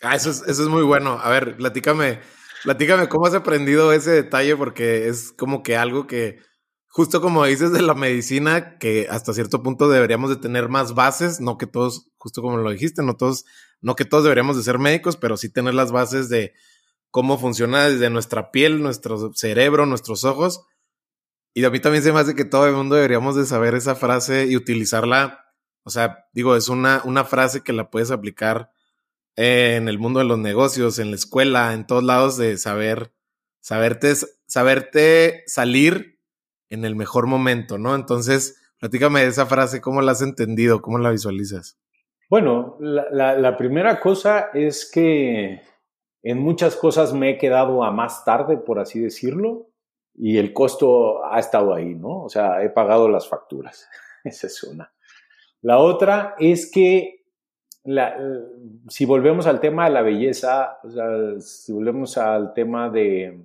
[0.01, 1.19] Ah, eso es, eso es muy bueno.
[1.21, 2.19] A ver, platícame,
[2.63, 6.39] platícame cómo has aprendido ese detalle, porque es como que algo que,
[6.87, 11.39] justo como dices de la medicina, que hasta cierto punto deberíamos de tener más bases,
[11.41, 13.45] no que todos, justo como lo dijiste, no todos,
[13.81, 16.53] no que todos deberíamos de ser médicos, pero sí tener las bases de
[17.09, 20.65] cómo funciona desde nuestra piel, nuestro cerebro, nuestros ojos.
[21.53, 23.95] Y a mí también se me hace que todo el mundo deberíamos de saber esa
[23.95, 25.45] frase y utilizarla.
[25.83, 28.71] O sea, digo, es una, una frase que la puedes aplicar
[29.35, 33.13] en el mundo de los negocios, en la escuela, en todos lados de saber,
[33.59, 34.13] saberte,
[34.47, 36.19] saberte salir
[36.69, 37.95] en el mejor momento, ¿no?
[37.95, 40.81] Entonces, platícame esa frase, ¿cómo la has entendido?
[40.81, 41.77] ¿Cómo la visualizas?
[42.29, 45.61] Bueno, la, la primera cosa es que
[46.23, 49.71] en muchas cosas me he quedado a más tarde, por así decirlo,
[50.13, 52.23] y el costo ha estado ahí, ¿no?
[52.23, 53.89] O sea, he pagado las facturas.
[54.23, 54.93] Esa es una.
[55.61, 57.20] La otra es que
[58.87, 63.41] si volvemos al tema de la belleza, o sea, si volvemos al tema de...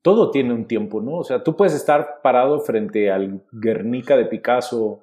[0.00, 1.16] Todo tiene un tiempo, ¿no?
[1.16, 5.00] O sea, tú puedes estar parado frente al Guernica de Picasso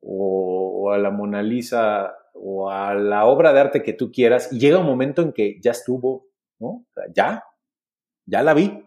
[0.00, 4.52] o, o a la Mona Lisa o a la obra de arte que tú quieras
[4.52, 6.26] y llega un momento en que ya estuvo,
[6.58, 6.84] ¿no?
[7.14, 7.44] ya,
[8.26, 8.84] ya la vi,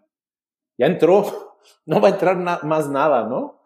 [0.77, 3.61] ya entró, no va a entrar más nada, ¿no?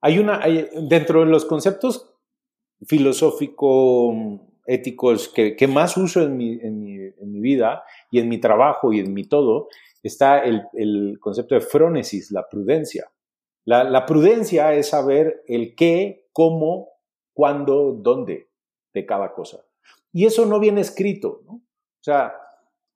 [0.00, 0.40] Hay una,
[0.88, 2.14] dentro de los conceptos
[2.86, 9.24] filosófico éticos que, más uso en mi, vida y en mi trabajo y en mi
[9.24, 9.68] todo,
[10.02, 13.10] está el, concepto de frónesis, la prudencia.
[13.64, 16.90] La, prudencia es saber el qué, cómo,
[17.32, 18.50] cuándo, dónde
[18.94, 19.64] de cada cosa.
[20.12, 21.54] Y eso no viene escrito, ¿no?
[21.54, 22.34] O sea,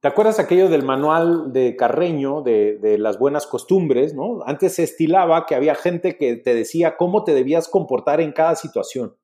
[0.03, 4.15] ¿Te acuerdas aquello del manual de Carreño de, las buenas costumbres?
[4.15, 4.41] ¿no?
[4.45, 8.57] Antes se estilaba que había gente que te decía cómo te debías comportar en cada
[8.57, 9.17] situación.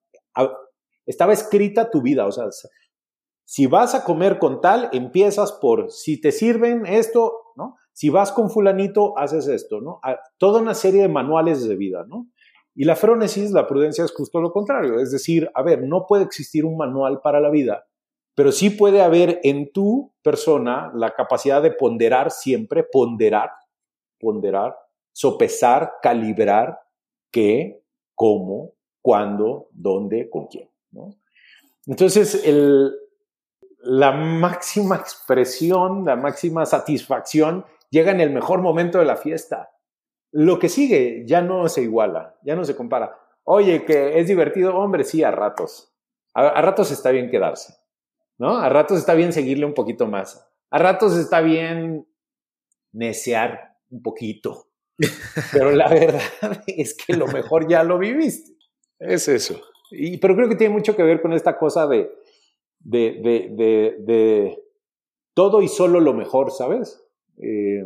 [1.08, 2.44] Estaba escrita tu vida, o sea,
[3.44, 7.76] Si vas a comer con tal, empiezas por, si te sirven esto, ¿no?
[7.94, 10.00] Si vas con fulanito, haces esto, ¿no?
[10.36, 12.28] toda una serie de manuales de vida, ¿no?
[12.74, 16.24] Y la frónesis, la prudencia es justo lo contrario, es decir, a ver, no puede
[16.24, 17.86] existir un manual para la vida,
[18.36, 23.50] pero sí puede haber en tu persona la capacidad de ponderar siempre, ponderar,
[24.20, 24.76] ponderar,
[25.12, 26.78] sopesar, calibrar
[27.32, 27.82] qué,
[28.14, 30.68] cómo, cuándo, dónde, con quién.
[30.90, 31.14] ¿No?
[31.87, 32.92] Entonces, el,
[33.81, 39.70] la máxima expresión, la máxima satisfacción llega en el mejor momento de la fiesta.
[40.31, 43.18] Lo que sigue ya no se iguala, ya no se compara.
[43.44, 45.94] Oye, que es divertido, hombre, sí, a ratos.
[46.35, 47.74] A, ratos está bien quedarse,
[48.37, 48.59] ¿no?
[48.59, 50.46] A ratos está bien seguirle un poquito más.
[50.70, 52.07] A ratos está bien
[52.92, 54.68] necear un poquito.
[55.53, 56.20] Pero la verdad
[56.66, 58.53] es que lo mejor ya lo viviste.
[58.98, 59.59] Es eso.
[59.90, 62.11] Y, pero creo que tiene mucho que ver con esta cosa de,
[62.81, 64.62] de, de, de,
[65.35, 67.05] todo y solo lo mejor, ¿sabes?
[67.38, 67.85] Eh,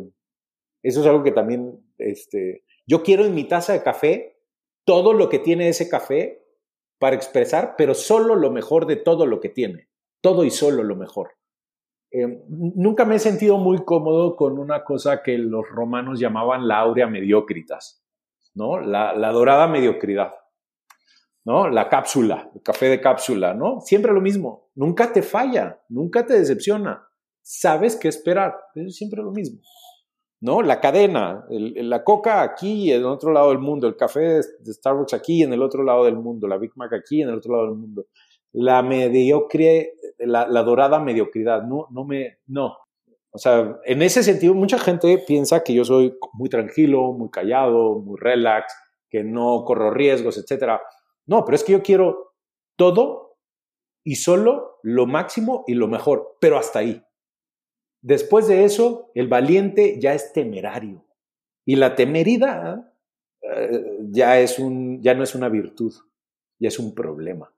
[0.81, 4.39] eso es algo que también, este, yo quiero en mi taza de café
[4.85, 6.43] todo lo que tiene ese café
[6.99, 9.89] para expresar, pero solo lo mejor de todo lo que tiene,
[10.21, 11.31] todo y solo lo mejor.
[12.11, 16.79] Eh, nunca me he sentido muy cómodo con una cosa que los romanos llamaban la
[16.79, 18.05] aurea mediocritas,
[18.53, 18.79] ¿no?
[18.79, 20.33] La, la dorada mediocridad,
[21.45, 21.69] ¿no?
[21.69, 23.81] La cápsula, el café de cápsula, ¿no?
[23.81, 27.07] Siempre lo mismo, nunca te falla, nunca te decepciona,
[27.41, 29.59] sabes qué esperar, es siempre lo mismo.
[30.43, 30.61] ¿no?
[30.61, 35.13] La cadena, la coca aquí y en otro lado del mundo, el café de, Starbucks
[35.13, 37.53] aquí y en el otro lado del mundo, la Big Mac aquí en el otro
[37.53, 38.07] lado del mundo.
[38.51, 42.75] La mediocre, la, dorada mediocridad, no, no me, no.
[43.31, 47.99] O sea, en ese sentido, mucha gente piensa que yo soy muy tranquilo, muy callado,
[47.99, 48.75] muy relax,
[49.09, 50.73] que no corro riesgos, etc.
[51.25, 52.35] No, pero es que yo quiero
[52.75, 53.37] todo
[54.03, 57.03] y solo lo máximo y lo mejor, pero hasta ahí.
[58.01, 61.05] Después de eso, el valiente ya es temerario.
[61.65, 62.93] Y la temeridad
[63.41, 65.93] eh, ya, es un, ya no es una virtud,
[66.59, 67.53] ya es un problema.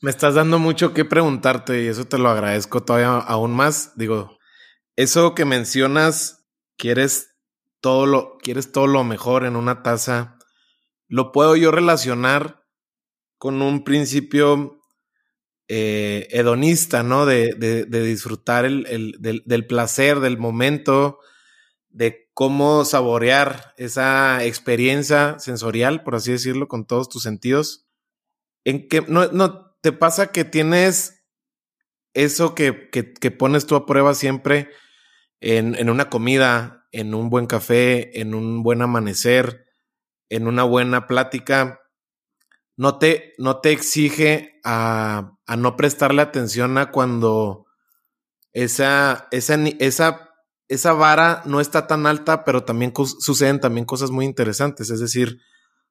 [0.00, 3.96] Me estás dando mucho que preguntarte y eso te lo agradezco todavía aún más.
[3.96, 4.36] Digo,
[4.96, 6.44] eso que mencionas,
[6.76, 7.36] quieres
[7.80, 10.38] todo lo, quieres todo lo mejor en una taza,
[11.06, 12.61] lo puedo yo relacionar
[13.42, 14.80] con un principio
[15.66, 17.26] eh, hedonista, ¿no?
[17.26, 21.18] De, de, disfrutar el, del, placer, del momento,
[21.88, 27.88] de cómo saborear esa experiencia sensorial, por así decirlo, con todos tus sentidos.
[28.62, 31.24] En que no, no te pasa que tienes
[32.14, 34.70] eso que, que, que pones tú a prueba siempre
[35.40, 39.66] en, en una comida, en un buen café, en un buen amanecer,
[40.28, 41.81] en una buena plática
[42.76, 47.66] no te, no te exige a, a, no prestarle atención a cuando
[48.52, 50.30] esa, esa, esa,
[50.68, 54.90] esa vara no está tan alta, pero también suceden también cosas muy interesantes.
[54.90, 55.40] Es decir,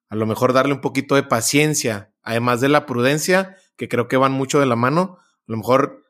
[0.08, 4.16] a lo mejor darle un poquito de paciencia, además de la prudencia, que creo que
[4.16, 6.04] van mucho de la mano, a lo mejor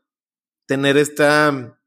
[0.66, 1.78] tener esta,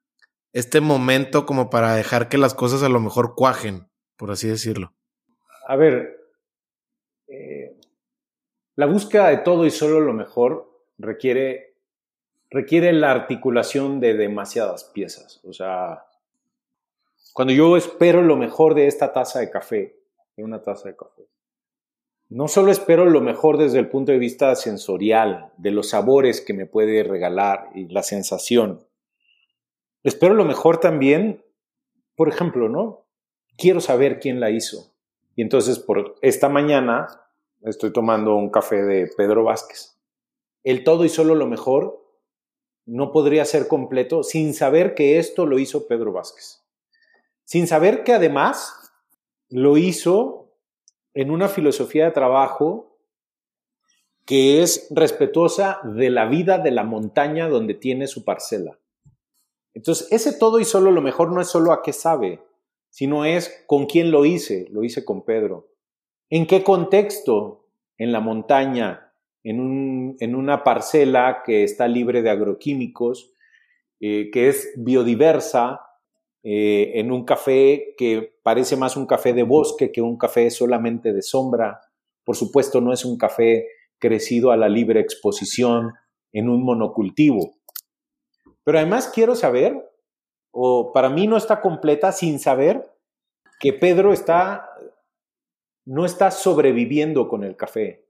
[0.54, 4.94] este momento como para dejar que las cosas a lo mejor cuajen, por así decirlo.
[5.68, 6.25] A ver,
[8.76, 11.76] la búsqueda de todo y solo lo mejor requiere,
[12.50, 15.40] requiere la articulación de demasiadas piezas.
[15.46, 16.06] O sea,
[17.34, 19.98] cuando yo espero lo mejor de esta taza de café,
[20.36, 21.24] de una taza de café,
[22.30, 26.54] no solo espero lo mejor desde el punto de vista sensorial, de los sabores que
[26.54, 28.82] me puede regalar y la sensación.
[30.04, 31.44] Espero lo mejor también,
[32.16, 33.06] por ejemplo, ¿no?
[33.58, 34.92] Quiero saber quién la hizo.
[35.36, 37.25] Y entonces, por esta mañana
[37.66, 40.00] estoy tomando un café de Pedro Vázquez.
[40.64, 42.04] El todo y solo lo mejor
[42.86, 46.64] no podría ser completo sin saber que esto lo hizo Pedro Vázquez.
[47.44, 48.92] Sin saber que además
[49.50, 50.54] lo hizo
[51.14, 52.98] en una filosofía de trabajo
[54.26, 58.80] que es respetuosa de la vida de la montaña donde tiene su parcela.
[59.76, 62.42] Entonces, ese todo y solo lo mejor no es solo a qué sabe,
[62.90, 64.68] sino es con quién lo hice.
[64.72, 65.75] Lo hice con Pedro.
[66.30, 67.68] ¿En qué contexto?
[67.98, 69.14] En la montaña,
[69.44, 73.32] en, un, en una parcela que está libre de agroquímicos,
[74.00, 75.82] eh, que es biodiversa,
[76.48, 81.12] eh, en un café que parece más un café de bosque que un café solamente
[81.12, 81.82] de sombra.
[82.24, 83.68] Por supuesto, no es un café
[83.98, 85.94] crecido a la libre exposición
[86.34, 87.56] en un monocultivo.
[88.64, 89.90] Pero además quiero saber,
[90.52, 92.84] o para mí no está completa sin saber
[93.60, 94.70] que Pedro está
[95.86, 98.06] no está sobreviviendo con el café,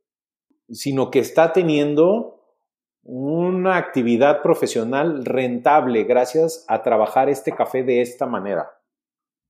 [0.69, 2.35] sino que está teniendo
[3.03, 8.71] una actividad profesional rentable gracias a trabajar este café de esta manera.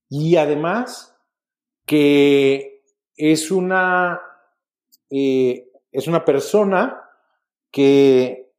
[0.10, 1.16] Y además
[1.86, 2.84] que
[3.16, 4.22] es una,
[5.10, 7.02] eh, es una persona
[7.72, 8.52] que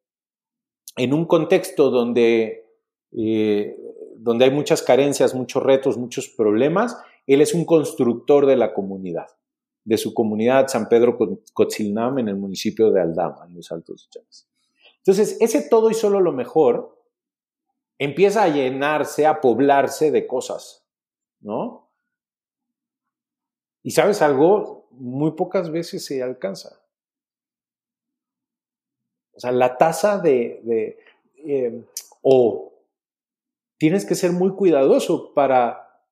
[0.97, 2.65] en un contexto donde,
[3.13, 3.77] eh,
[4.17, 9.27] donde hay muchas carencias, muchos retos, muchos problemas, él es un constructor de la comunidad,
[9.87, 11.17] de su comunidad San Pedro
[11.53, 14.49] Cotzilnam en el municipio de Aldama, en los Altos Llanos.
[14.99, 17.01] Entonces, ese todo y solo lo mejor
[17.97, 20.85] empieza a llenarse, a poblarse de cosas,
[21.39, 21.89] ¿no?
[23.85, 26.83] Y sabes algo, muy pocas veces se alcanza.
[29.35, 30.99] O sea, la tasa de,
[31.37, 31.85] eh,
[32.23, 32.73] o
[33.79, 36.03] tienes que ser muy cuidadoso para,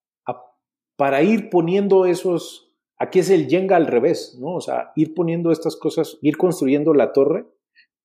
[0.94, 4.54] para ir poniendo esos, aquí es el yenga al revés, ¿no?
[4.54, 7.46] O sea, ir poniendo estas cosas, ir construyendo la torre,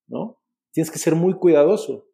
[0.08, 0.42] ¿no?
[0.72, 2.08] Tienes que ser muy cuidadoso,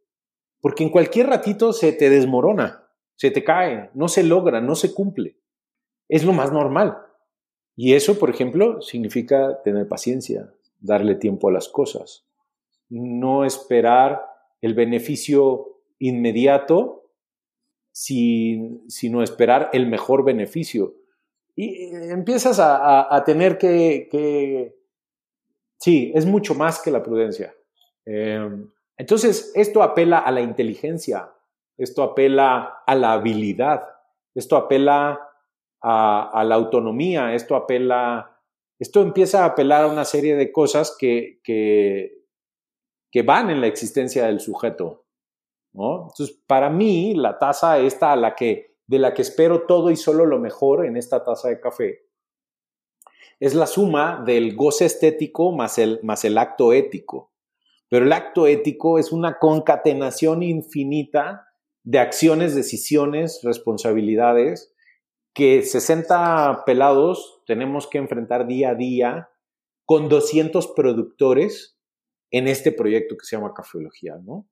[0.61, 4.93] porque en cualquier ratito se te desmorona, se te cae, no se logra, no se
[4.93, 5.37] cumple.
[6.07, 6.97] Es lo más normal.
[7.75, 12.25] Y eso, por ejemplo, significa tener paciencia, darle tiempo a las cosas,
[12.89, 14.25] no esperar
[14.61, 17.11] el beneficio inmediato,
[17.91, 20.95] sino esperar el mejor beneficio.
[21.55, 24.75] Y empiezas a, tener que,
[25.79, 27.55] Sí, es mucho más que la prudencia.
[28.05, 31.31] Em, entonces, esto apela a la inteligencia,
[31.77, 33.83] esto apela a la habilidad,
[34.33, 35.29] esto apela
[35.81, 38.39] a, la autonomía, esto apela,
[38.79, 42.11] esto empieza a apelar a una serie de cosas que, que,
[43.23, 45.05] van en la existencia del sujeto.
[45.73, 49.95] Entonces, para mí, la taza esta a la que, de la que espero todo y
[49.95, 52.05] solo lo mejor en esta taza de café,
[53.39, 57.33] es la suma del goce estético más el, más el acto ético.
[57.89, 61.47] Pero el acto ético es una concatenación infinita
[61.83, 64.75] de acciones, decisiones, responsabilidades
[65.35, 69.29] que 60 pelados tenemos que enfrentar día a día
[69.85, 71.77] con 200 productores
[72.31, 74.47] en este proyecto que se llama Cafeología, ¿no?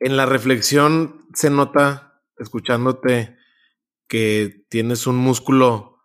[0.00, 3.36] En la reflexión se nota, escuchándote,
[4.08, 5.98] que tienes un músculo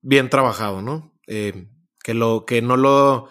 [0.00, 1.18] bien trabajado, ¿no?
[1.26, 1.68] Eh,
[2.02, 3.28] que lo, que no lo,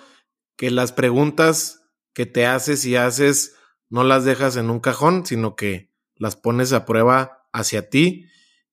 [0.57, 3.55] que las preguntas que te haces y haces
[3.89, 8.27] no las dejas en un cajón, sino que las pones a prueba hacia ti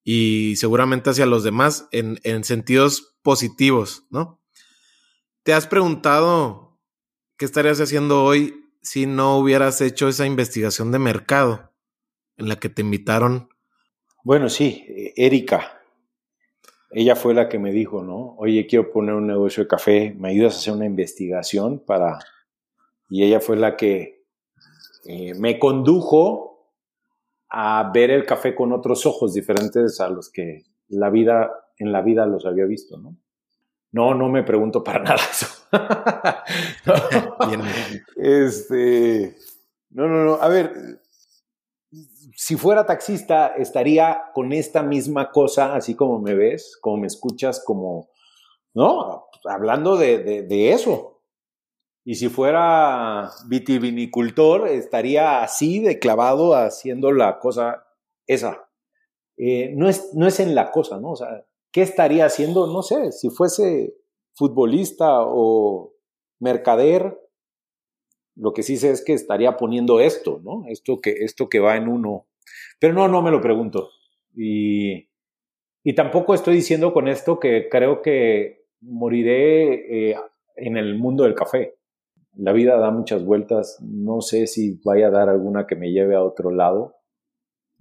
[0.04, 4.40] y seguramente hacia los demás en, sentidos positivos, ¿no?
[5.42, 6.80] ¿Te has preguntado
[7.36, 11.67] qué estarías haciendo hoy si no hubieras hecho esa investigación de mercado
[12.38, 13.48] en la que te invitaron?
[14.24, 14.84] Bueno, sí,
[15.16, 15.82] Erika.
[16.90, 18.34] Ella fue la que me dijo, ¿no?
[18.38, 22.18] Oye, quiero poner un negocio de café, ¿me ayudas a hacer una investigación para...?
[23.10, 24.24] Y ella fue la que
[25.04, 26.72] eh, me condujo
[27.50, 32.02] a ver el café con otros ojos diferentes a los que la vida, en la
[32.02, 33.16] vida los había visto, ¿no?
[33.90, 35.46] No, no me pregunto para nada eso.
[36.86, 37.64] no,
[38.16, 39.36] este,
[39.90, 40.34] no, no, no.
[40.34, 41.00] A ver,
[42.40, 47.60] si fuera taxista, estaría con esta misma cosa, así como me ves, como me escuchas,
[47.64, 48.10] como,
[48.74, 49.24] ¿no?
[49.44, 51.20] Hablando de, eso,
[52.04, 57.84] y si fuera vitivinicultor, estaría así de clavado haciendo la cosa
[58.28, 58.68] esa.
[59.36, 61.10] Eh, no, es, no es en la cosa, ¿no?
[61.10, 62.68] O sea, ¿qué estaría haciendo?
[62.68, 63.96] No sé, si fuese
[64.34, 65.92] futbolista o
[66.38, 67.18] mercader,
[68.38, 70.64] lo que sí sé es que estaría poniendo esto, ¿no?
[70.68, 72.26] Esto que, esto que va en uno.
[72.78, 73.90] Pero no, no me lo pregunto.
[74.34, 75.08] Y,
[75.82, 80.16] y tampoco estoy diciendo con esto que creo que moriré eh,
[80.56, 81.78] en el mundo del café
[82.38, 86.14] la vida da muchas vueltas, no sé si vaya a dar alguna que me lleve
[86.14, 86.94] a otro lado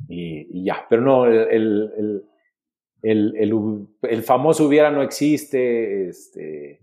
[0.07, 2.23] y, ya, pero no, el,
[3.03, 6.81] el, famoso hubiera no existe, este,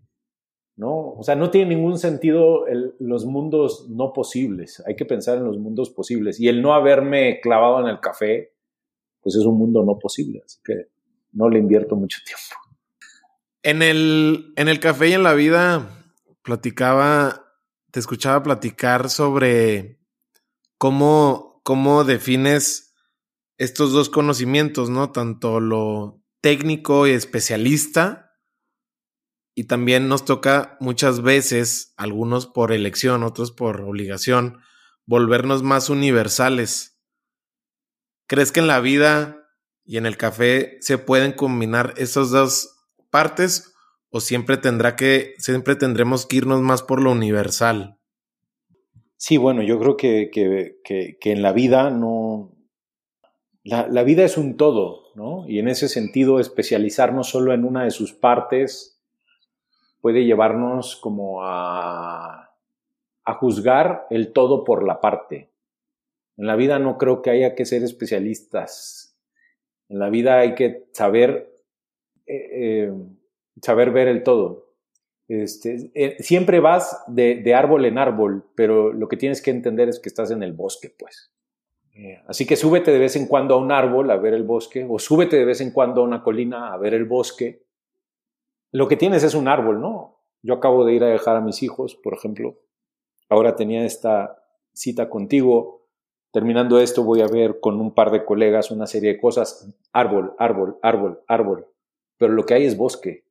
[0.77, 1.13] ¿no?
[1.13, 2.65] O sea, no tiene ningún sentido
[2.99, 7.41] los mundos no posibles, hay que pensar en los mundos posibles y el no haberme
[7.41, 8.53] clavado en el café,
[9.21, 10.89] pues es un mundo no posible, así que
[11.33, 12.43] no le invierto mucho tiempo.
[13.63, 15.89] En el, en el café y en la vida
[16.43, 17.45] platicaba
[17.95, 20.01] te escuchaba platicar sobre
[20.79, 22.93] cómo, cómo defines
[23.57, 25.13] estos dos conocimientos, ¿no?
[25.13, 28.24] Tanto lo técnico y especialista,
[29.55, 34.59] y también nos toca muchas veces, algunos por elección, otros por obligación,
[35.07, 37.01] volvernos más universales.
[38.27, 39.49] ¿Crees que en la vida
[39.85, 42.75] y en el café se pueden combinar esas dos
[43.11, 43.75] partes
[44.11, 47.99] o siempre tendrá que, siempre tendremos que irnos más por lo universal?
[49.17, 52.51] Sí, bueno, yo creo que, que, en la vida no...
[53.63, 55.49] La, la, vida es un todo, ¿no?
[55.49, 58.94] Y en ese sentido, especializarnos solo en una de sus partes
[60.05, 62.55] puede llevarnos como a,
[63.25, 65.51] a juzgar el todo por la parte.
[66.37, 69.19] En la vida no creo que haya que ser especialistas.
[69.89, 71.59] En la vida hay que saber,
[72.27, 72.93] eh, eh,
[73.63, 74.75] saber ver el todo.
[75.27, 80.01] Este, eh, siempre vas de, árbol en árbol, pero lo que tienes que entender es
[80.01, 81.33] que estás en el bosque, pues.
[82.27, 84.99] así que súbete de vez en cuando a un árbol a ver el bosque, o
[84.99, 87.64] súbete de vez en cuando a una colina a ver el bosque.
[88.75, 90.21] Lo que tienes es un árbol, ¿no?
[90.43, 92.59] Yo acabo de ir a dejar a mis hijos, por ejemplo.
[93.31, 94.45] Ahora tenía esta
[94.75, 95.85] cita contigo
[96.35, 99.73] Terminando esto, voy a ver con un par de colegas una serie de cosas.
[99.93, 101.69] Árbol, árbol, árbol, árbol.
[102.19, 103.25] Pero lo que hay es bosque.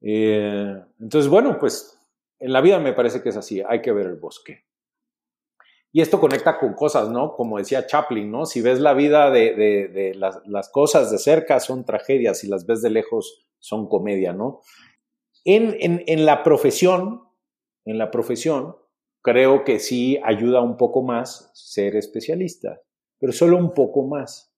[0.00, 2.00] Eh, entonces, bueno, pues
[2.38, 3.62] en la vida me parece que es así.
[3.68, 4.64] Hay que ver el bosque.
[5.92, 7.34] Y esto conecta con cosas, ¿no?
[7.34, 8.46] Como decía Chaplin, ¿no?
[8.46, 12.88] Si ves la vida de, las, cosas de cerca son tragedias, si las ves de
[12.88, 14.60] lejos son comedia, ¿no?
[15.44, 17.22] En, en, en la profesión,
[17.84, 18.76] en la profesión,
[19.22, 22.80] creo que sí ayuda un poco más ser especialista,
[23.18, 24.52] pero solo un poco más.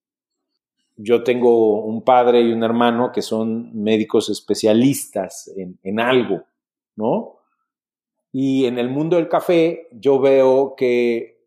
[0.97, 6.45] Yo tengo un padre y un hermano que son médicos especialistas en, algo,
[6.97, 7.39] ¿no?
[8.31, 11.47] Y en el mundo del café yo veo que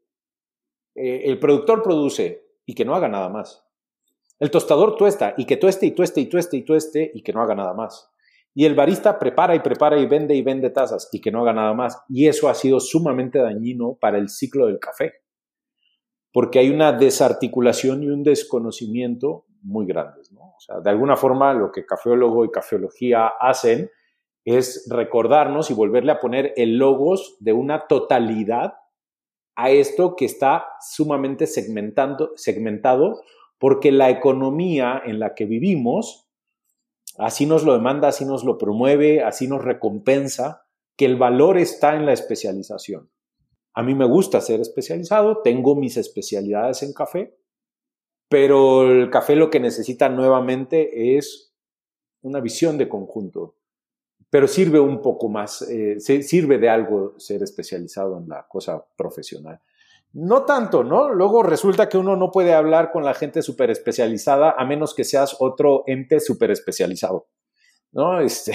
[0.95, 3.64] eh, el productor produce y que no haga nada más.
[4.39, 7.41] El tostador tuesta y que tueste y tueste y tueste y tueste y que no
[7.41, 8.11] haga nada más.
[8.53, 11.53] Y el barista prepara y prepara y vende y vende tazas y que no haga
[11.53, 12.01] nada más.
[12.09, 15.13] Y eso ha sido sumamente dañino para el ciclo del café,
[16.31, 20.31] porque hay una desarticulación y un desconocimiento muy grandes.
[20.83, 23.89] de alguna forma lo que cafeólogo y cafeología hacen
[24.45, 28.75] es recordarnos y volverle a poner el logos de una totalidad
[29.55, 33.21] a esto que está sumamente segmentando, segmentado
[33.57, 36.25] porque la economía en la que vivimos
[37.17, 40.65] Así nos lo demanda, así nos lo promueve, así nos recompensa,
[40.97, 43.09] que el valor está en la especialización.
[43.73, 47.37] A mí me gusta ser especializado, tengo mis especialidades en café,
[48.29, 51.53] pero el café lo que necesita nuevamente es
[52.21, 53.55] una visión de conjunto.
[54.29, 59.61] Pero sirve un poco más, eh, sirve de algo ser especializado en la cosa profesional.
[60.17, 61.09] No tanto, ¿no?
[61.09, 65.03] Luego resulta que uno no puede hablar con la gente súper especializada a menos que
[65.03, 67.27] seas otro ente súper especializado,
[67.91, 68.21] ¿no?
[68.21, 68.53] Este,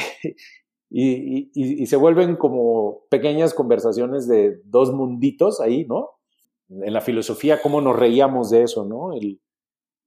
[0.88, 6.12] y, se vuelven como pequeñas conversaciones de dos munditos ahí, ¿no?
[6.70, 9.12] En la filosofía, cómo nos reíamos de eso, ¿no?
[9.12, 9.38] El,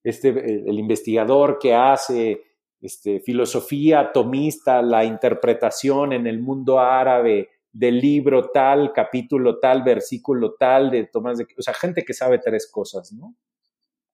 [0.04, 2.42] este, el, investigador que hace
[2.82, 10.54] este, filosofía atomista, la interpretación en el mundo árabe, del libro tal, capítulo tal, versículo
[10.54, 11.48] tal, de Tomás de...
[11.58, 13.36] O sea, gente que sabe tres cosas, ¿no?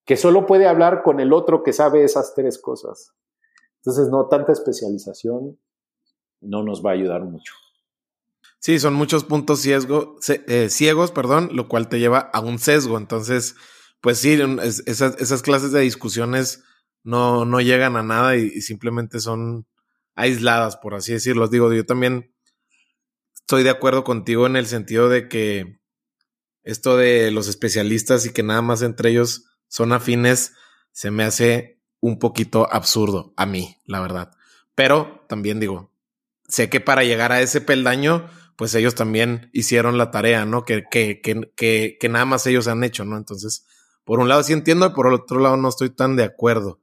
[0.06, 3.14] Que solo puede hablar con el otro que sabe esas tres cosas.
[3.76, 5.58] Entonces, no, tanta especialización
[6.40, 7.52] no nos va a ayudar mucho.
[8.58, 12.96] Sí, son muchos puntos ciego, eh, ciegos, perdón, lo cual te lleva a un sesgo.
[12.96, 13.56] Entonces,
[14.00, 14.38] pues sí,
[14.86, 16.64] esas, clases de discusiones
[17.02, 19.66] no, no llegan a nada y, y, simplemente son
[20.14, 21.48] aisladas, por así decirlo.
[21.48, 22.34] Digo, yo también
[23.40, 25.80] estoy de acuerdo contigo en el sentido de que
[26.62, 30.54] esto de los especialistas y que nada más entre ellos son afines
[30.92, 34.32] se me hace un poquito absurdo a mí, la verdad.
[34.74, 35.90] Pero también digo,
[36.48, 40.64] sé que para llegar a ese peldaño, pues ellos también hicieron la tarea, ¿no?
[40.64, 43.16] Que, que, que, que, nada más ellos han hecho, ¿no?
[43.16, 43.66] Entonces,
[44.04, 46.80] por un lado sí entiendo y por el otro lado no estoy tan de acuerdo.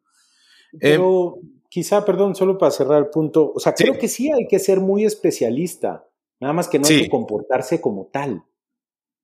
[0.79, 1.39] Pero
[1.69, 4.79] quizá, perdón, solo para cerrar el punto, o sea, creo que sí hay que ser
[4.79, 6.07] muy especialista.
[6.39, 8.43] Nada más que no hay que comportarse como tal.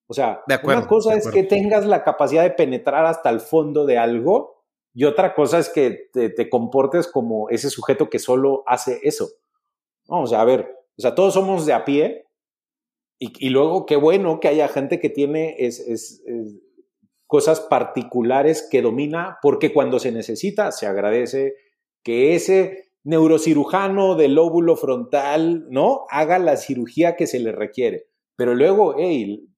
[0.08, 3.98] O sea, una cosa es que tengas la capacidad de penetrar hasta el fondo de
[3.98, 9.30] algo y otra cosa es que te, comportes como ese sujeto que solo hace eso.
[10.08, 12.28] Vamos a ver, o sea, todos somos de a pie
[13.18, 16.22] y, luego qué bueno que haya gente que tiene es,
[17.26, 21.56] cosas particulares que domina porque cuando se necesita se agradece
[22.04, 26.06] que ese neurocirujano del lóbulo frontal, ¿no?
[26.10, 28.08] Haga la cirugía que se le requiere.
[28.36, 29.50] Pero luego, hey,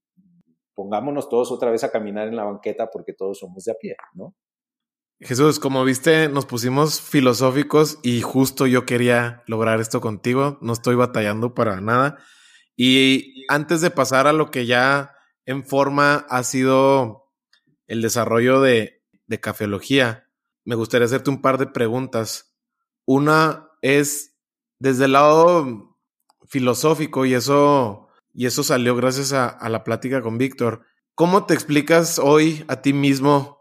[0.74, 3.96] pongámonos todos otra vez a caminar en la banqueta porque todos somos de a pie,
[4.14, 4.36] ¿no?
[5.22, 10.58] Jesús, como viste, nos pusimos filosóficos y justo yo quería lograr esto contigo.
[10.62, 12.18] No estoy batallando para nada.
[12.76, 15.14] Y antes de pasar a lo que ya
[15.46, 17.32] en forma ha sido
[17.88, 20.30] el desarrollo de, de cafeología,
[20.66, 22.55] me gustaría hacerte un par de preguntas.
[23.06, 24.36] Una es
[24.80, 25.98] desde el lado
[26.48, 30.82] filosófico y eso y eso salió gracias a, la plática con Víctor.
[31.16, 33.60] ¿Cómo te explicas hoy a ti mismo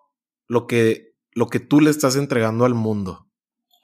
[0.48, 3.28] lo que, lo que tú le estás entregando al mundo?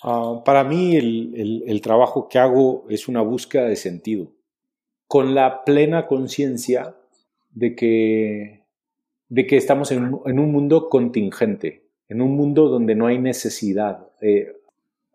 [0.02, 4.32] Ah, para mí el, trabajo que hago es una búsqueda de sentido,
[5.06, 6.96] con la plena conciencia
[7.50, 8.64] de que,
[9.28, 14.08] de que estamos en, un mundo contingente, en un mundo donde no hay necesidad.
[14.20, 14.56] Eh,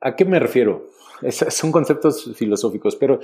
[0.05, 0.91] ¿A qué me refiero?
[1.31, 3.19] son conceptos filosóficos, pero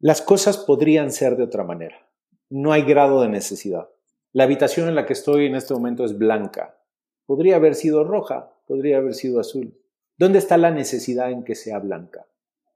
[0.00, 2.10] las cosas podrían ser de otra manera.
[2.48, 3.88] No hay grado de necesidad.
[4.32, 6.82] La habitación en la que estoy en este momento es blanca.
[7.26, 9.78] Podría haber sido roja, podría haber sido azul.
[10.16, 12.26] ¿Dónde está la necesidad en que sea blanca?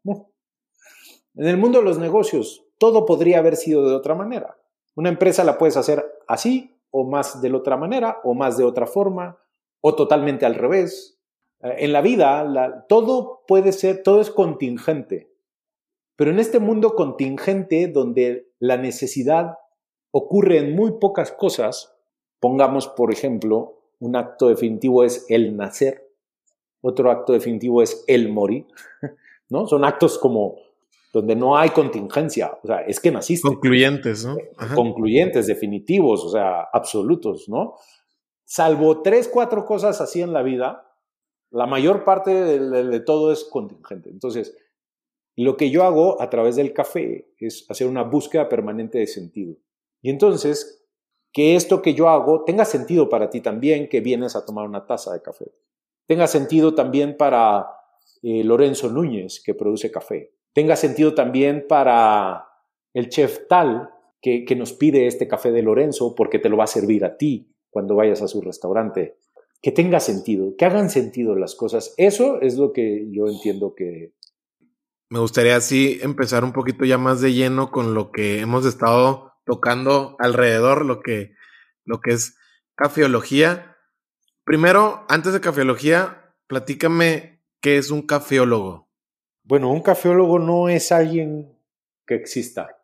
[0.04, 4.56] En el mundo de los negocios, todo podría haber sido de otra manera.
[4.94, 8.86] Una empresa la puedes hacer así, o más de otra manera, o más de otra
[8.86, 9.38] forma,
[9.80, 11.13] o totalmente al revés.
[11.64, 15.32] Eh, en la vida, todo puede ser, todo es contingente.
[16.16, 19.56] Pero en este mundo contingente, donde la necesidad
[20.12, 21.96] ocurre en muy pocas cosas,
[22.38, 26.08] pongamos, por ejemplo, un acto definitivo es el nacer,
[26.82, 28.66] otro acto definitivo es el morir,
[29.48, 29.66] ¿no?
[29.66, 30.56] Son actos como
[31.12, 33.48] donde no hay contingencia, o sea, es que naciste.
[33.48, 34.36] Concluyentes, ¿no?
[34.74, 37.76] Concluyentes, definitivos, o sea, absolutos, ¿no?
[38.44, 40.93] Salvo tres, cuatro cosas así en la vida,
[41.54, 44.10] la mayor parte de todo es contingente.
[44.10, 44.56] Entonces,
[45.36, 49.56] lo que yo hago a través del café es hacer una búsqueda permanente de sentido.
[50.02, 50.84] Y entonces,
[51.32, 54.84] que esto que yo hago tenga sentido para ti también, que vienes a tomar una
[54.86, 55.52] taza de café.
[56.06, 57.68] Tenga sentido también para
[58.22, 60.34] eh, Lorenzo Núñez, que produce café.
[60.52, 62.48] Tenga sentido también para
[62.92, 63.90] el chef tal,
[64.20, 67.16] que, que nos pide este café de Lorenzo porque te lo va a servir a
[67.16, 69.18] ti cuando vayas a su restaurante.
[69.64, 71.94] Que tenga sentido, que hagan sentido las cosas.
[71.96, 74.12] Eso es lo que yo entiendo que,
[75.14, 79.32] me gustaría así empezar un poquito ya más de lleno con lo que hemos estado
[79.44, 81.34] tocando alrededor, lo que,
[81.84, 82.36] lo que es
[82.74, 83.76] cafeología.
[84.42, 88.88] Primero, antes de cafeología, platícame qué es un cafeólogo.
[89.44, 91.56] Bueno, un cafeólogo no es alguien
[92.06, 92.76] que exista.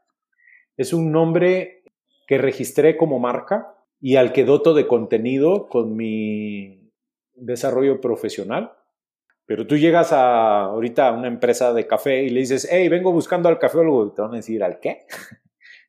[0.77, 1.83] Es un nombre
[2.29, 6.91] que registré como marca y al que doto de contenido con mi
[7.35, 8.73] desarrollo profesional.
[9.47, 13.13] Pero tú llegas a ahorita a una empresa de café y le dices, hey, vengo
[13.13, 15.07] buscando al cafeólogo, y te van a decir, ¿al qué?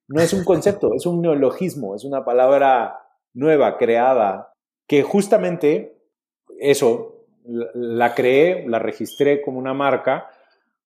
[0.07, 2.99] No es un concepto, es un neologismo, es una palabra
[3.33, 4.53] nueva, creada,
[4.85, 6.01] que justamente
[6.59, 10.27] eso, la creé, la registré como una marca,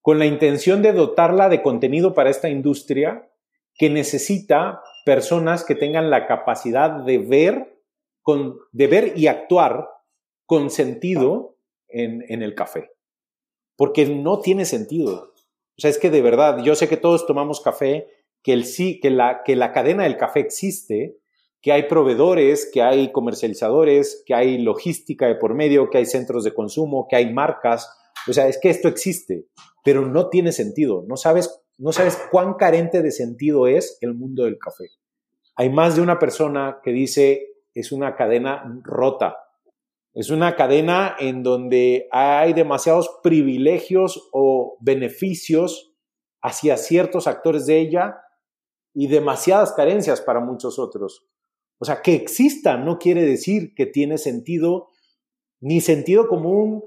[0.02, 3.28] con la intención de dotarla de contenido para esta industria
[3.74, 7.80] que necesita personas que tengan la capacidad de ver,
[8.22, 9.88] con, de ver y actuar
[10.46, 12.92] con sentido en, el café.
[13.78, 15.32] Porque no tiene sentido.
[15.78, 18.08] O sea, es que de verdad, yo sé que todos tomamos café,
[18.44, 18.66] que, el,
[19.02, 21.20] que, la, que la cadena del café existe,
[21.62, 26.44] que hay proveedores, que hay comercializadores, que hay logística de por medio, que hay centros
[26.44, 27.90] de consumo, que hay marcas.
[28.28, 29.46] O sea, es que esto existe,
[29.84, 31.06] pero no tiene sentido.
[31.08, 34.90] No sabes, no sabes cuán carente de sentido es el mundo del café.
[35.56, 39.36] Hay más de una persona que dice es una cadena rota,
[40.14, 45.94] es una cadena en donde hay demasiados privilegios o beneficios
[46.42, 48.22] hacia ciertos actores de ella
[48.94, 51.28] y demasiadas carencias para muchos otros.
[51.80, 54.88] O sea, que exista no quiere decir que tiene sentido,
[55.60, 56.84] ni sentido común,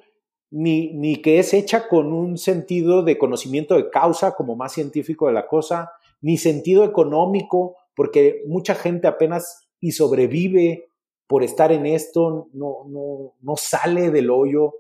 [0.51, 5.26] ni, ni que es hecha con un sentido de conocimiento de causa como más científico
[5.26, 10.88] de la cosa, ni sentido económico, porque mucha gente apenas y sobrevive
[11.26, 14.74] por estar en esto, no, no, no sale del hoyo.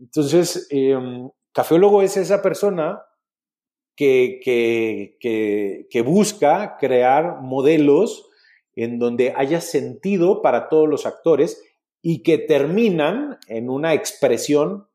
[0.00, 3.02] Entonces, em, cafeólogo es esa persona
[3.94, 5.16] que, que,
[5.88, 8.28] que, busca crear modelos
[8.74, 11.62] en donde haya sentido para todos los actores
[12.02, 14.86] y que terminan en una expresión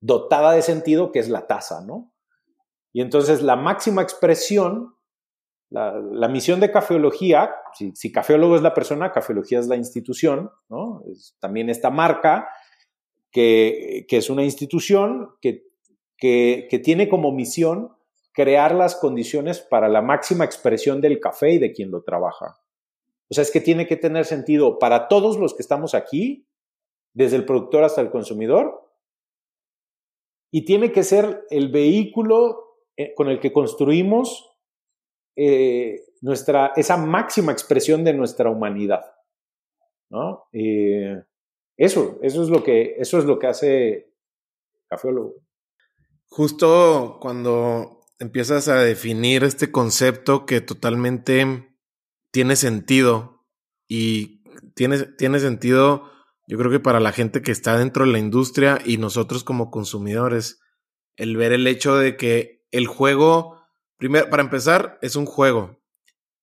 [0.00, 2.12] dotada de sentido que es la tasa, ¿no?
[2.92, 4.94] Y entonces la máxima expresión
[5.70, 7.54] la, misión de cafeología,
[7.94, 11.02] si, cafeólogo es la persona, cafeología es la institución, ¿no?
[11.38, 12.48] También esta marca
[13.30, 15.68] que, es una institución que,
[16.18, 17.92] que, tiene como misión
[18.32, 22.58] crear las condiciones para la máxima expresión del café y de quien lo trabaja.
[23.28, 26.48] O sea, es que tiene que tener sentido para todos los que estamos aquí,
[27.12, 28.89] desde el productor hasta el consumidor,
[30.50, 34.56] y tiene que ser el vehículo eh, con el que construimos
[35.36, 39.04] eh, nuestra, esa máxima expresión de nuestra humanidad.
[40.10, 40.48] ¿no?
[40.52, 44.12] Eso, eso es lo que, eso es lo que hace
[44.88, 45.36] cafeólogo.
[46.26, 51.74] Justo cuando empiezas a definir este concepto que totalmente
[52.30, 53.46] tiene sentido
[53.88, 54.42] y
[54.74, 56.04] tiene, tiene sentido,
[56.50, 59.70] yo creo que para la gente que está dentro de la industria y nosotros como
[59.70, 60.60] consumidores,
[61.14, 63.62] el ver el hecho de que el juego,
[63.98, 65.80] primero, para empezar, es un juego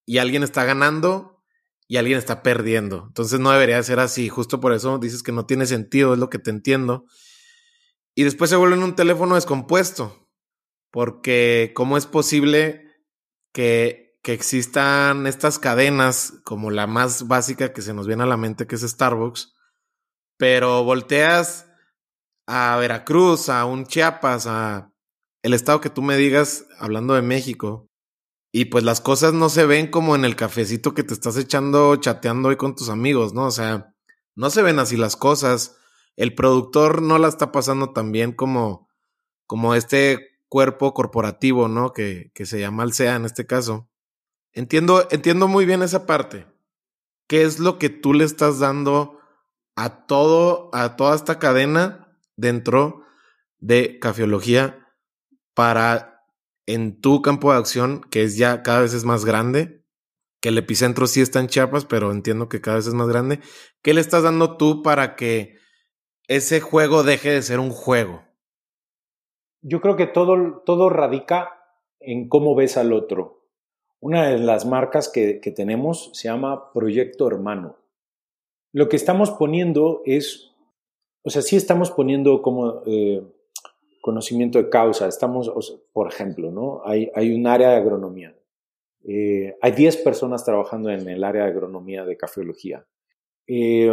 [0.05, 1.43] y alguien está ganando
[1.89, 3.03] y alguien está perdiendo.
[3.08, 4.30] Entonces no debería ser así.
[4.30, 7.03] Justo por eso dices que no tiene sentido, es lo que te entiendo.
[8.16, 10.30] Y después se vuelve un teléfono descompuesto.
[10.89, 12.93] Porque ¿cómo es posible
[13.51, 18.38] que, que existan estas cadenas como la más básica que se nos viene a la
[18.38, 19.57] mente, que es Starbucks?
[20.38, 21.68] Pero volteas
[22.48, 24.94] a Veracruz, a un Chiapas, a
[25.44, 27.88] el estado que tú me digas, hablando de México,
[28.52, 31.96] y pues las cosas no se ven como en el cafecito que te estás echando
[31.98, 33.46] chateando hoy con tus amigos, ¿no?
[33.46, 33.94] O sea,
[34.36, 35.78] no se ven así las cosas.
[36.16, 38.88] El productor no la está pasando tan bien como,
[39.46, 41.94] como este cuerpo corporativo, ¿no?
[41.94, 43.90] Que, que se llama Alsea en este caso.
[44.54, 46.48] Entiendo, entiendo muy bien esa parte.
[47.28, 49.16] ¿Qué es lo que tú le estás dando
[49.78, 53.03] a todo, a toda esta cadena dentro
[53.59, 54.86] de cafiología
[55.53, 56.25] para
[56.65, 59.86] en tu campo de acción, que es ya cada vez es más grande,
[60.41, 63.39] que el epicentro sí está en Chiapas, pero entiendo que cada vez es más grande,
[63.82, 65.57] ¿qué le estás dando tú para que
[66.28, 68.23] ese juego deje de ser un juego?
[69.61, 71.51] Yo creo que todo, todo radica
[71.99, 73.45] en cómo ves al otro.
[73.99, 77.78] Una de las marcas que, que tenemos se llama Proyecto Hermano.
[78.78, 80.51] Lo que estamos poniendo es,
[81.23, 83.23] o sea, sí estamos poniendo como eh,
[84.01, 85.07] conocimiento de causa.
[85.07, 85.51] Estamos,
[85.91, 86.84] por ejemplo, ¿no?
[86.86, 88.38] Hay, hay un área de agronomía.
[89.03, 92.86] Eh, hay 10 personas trabajando en el área de agronomía de cafeología.
[93.47, 93.91] Eh,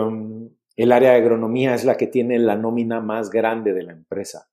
[0.77, 4.51] el área de agronomía es la que tiene la nómina más grande de la empresa.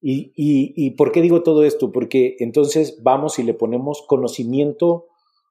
[0.00, 1.92] Y, y, ¿Y por qué digo todo esto?
[1.92, 5.08] Porque entonces vamos y le ponemos conocimiento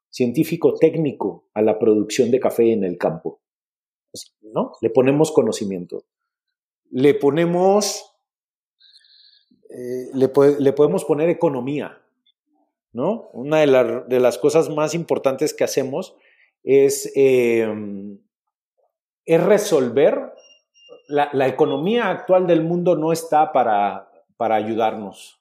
[0.10, 3.42] científico técnico a la producción de café en el campo.
[4.42, 4.74] ¿No?
[4.82, 6.04] Le ponemos conocimiento.
[6.92, 8.10] Le ponemos
[9.70, 12.02] eh, le, podemos poner economía,
[12.92, 13.30] ¿no?
[13.34, 16.16] Una de, las cosas más importantes que hacemos
[16.64, 18.20] es, em,
[19.26, 20.34] es resolver,
[21.08, 25.40] la, economía actual del mundo no está para, para ayudarnos,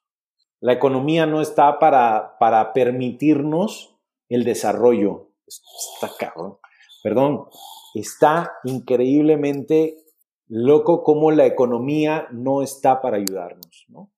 [0.60, 3.96] la economía no está para, para permitirnos
[4.28, 5.30] el desarrollo.
[5.46, 6.58] Está cabrón.
[7.02, 7.48] Perdón,
[7.94, 9.96] está increíblemente
[10.48, 14.10] loco como la economía no está para ayudarnos, ¿no?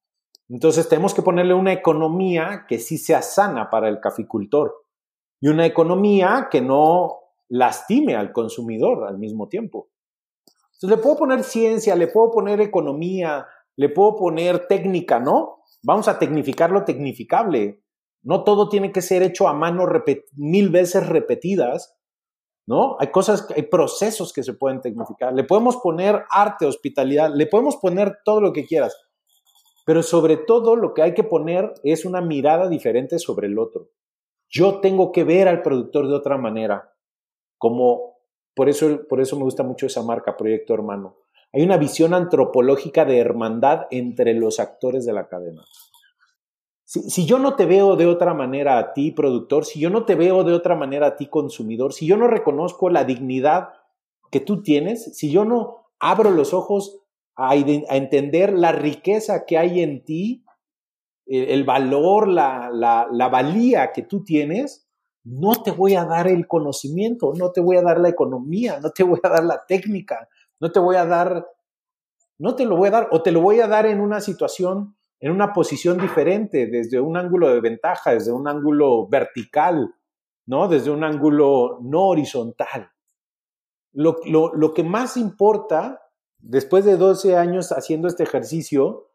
[0.49, 4.75] Entonces tenemos que ponerle una economía que sí sea sana para el caficultor
[5.41, 9.91] y una economía que no lastime al consumidor al mismo tiempo.
[10.75, 13.47] Entonces le puedo poner ciencia, le puedo poner economía,
[13.77, 15.63] le puedo poner técnica, ¿no?
[15.83, 17.83] Vamos a tecnificar lo tecnificable.
[18.23, 19.87] No todo tiene que ser hecho a mano
[20.37, 21.97] mil veces repetidas,
[22.71, 22.97] ¿no?
[23.01, 25.35] Hay cosas, hay procesos que se pueden tecnificar.
[25.35, 28.97] Le podemos poner arte, hospitalidad, le podemos poner todo lo que quieras
[29.91, 33.89] pero sobre todo lo que hay que poner es una mirada diferente sobre el otro.
[34.49, 36.93] Yo tengo que ver al productor de otra manera,
[37.59, 38.19] como
[38.55, 41.17] por eso, por eso me gusta mucho esa marca, Proyecto Hermano.
[41.53, 45.65] Hay una visión antropológica de hermandad entre los actores de la cadena.
[46.91, 50.17] Si, yo no te veo de otra manera a ti, productor, si yo no te
[50.17, 53.69] veo de otra manera a ti, consumidor, si yo no reconozco la dignidad
[54.33, 56.99] que tú tienes, si yo no abro los ojos
[57.37, 60.45] a, entender la riqueza que hay en ti,
[61.27, 64.89] el, valor, la, valía que tú tienes,
[65.23, 68.91] no te voy a dar el conocimiento, no te voy a dar la economía, no
[68.91, 70.29] te voy a dar la técnica,
[70.59, 71.47] no te voy a dar,
[72.37, 74.97] no te lo voy a dar, o te lo voy a dar en una situación,
[75.21, 79.95] en una posición diferente, desde un ángulo de ventaja, desde un ángulo vertical,
[80.47, 80.67] ¿no?
[80.67, 82.91] Desde un ángulo no horizontal.
[83.93, 86.01] Lo, lo, lo que más importa
[86.39, 89.11] después de 12 años haciendo este ejercicio,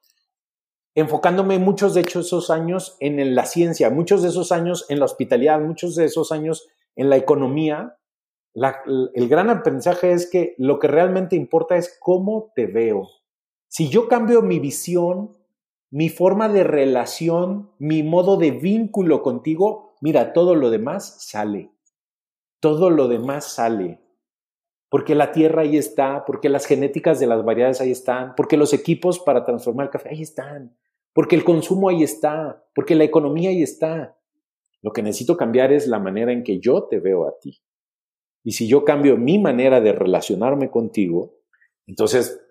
[0.94, 5.06] enfocándome muchos de hecho esos años en la ciencia, muchos de esos años en la
[5.06, 7.98] hospitalidad, muchos de esos años en la economía,
[8.54, 13.10] el gran aprendizaje es que lo que realmente importa es cómo te veo.
[13.68, 15.35] Si yo cambio mi visión,
[15.96, 21.72] mi forma de relación, mi modo de vínculo contigo, mira, todo lo demás sale.
[22.60, 24.06] Todo lo demás sale
[24.96, 28.72] porque la tierra ahí está, porque las genéticas de las variedades ahí están, porque los
[28.72, 30.78] equipos para transformar el café ahí están,
[31.12, 34.18] porque el consumo ahí está, porque la economía ahí está.
[34.82, 37.62] Lo que necesito cambiar es la manera en que yo te veo a ti.
[38.42, 41.40] Y si yo cambio mi manera de relacionarme contigo,
[41.88, 42.42] entonces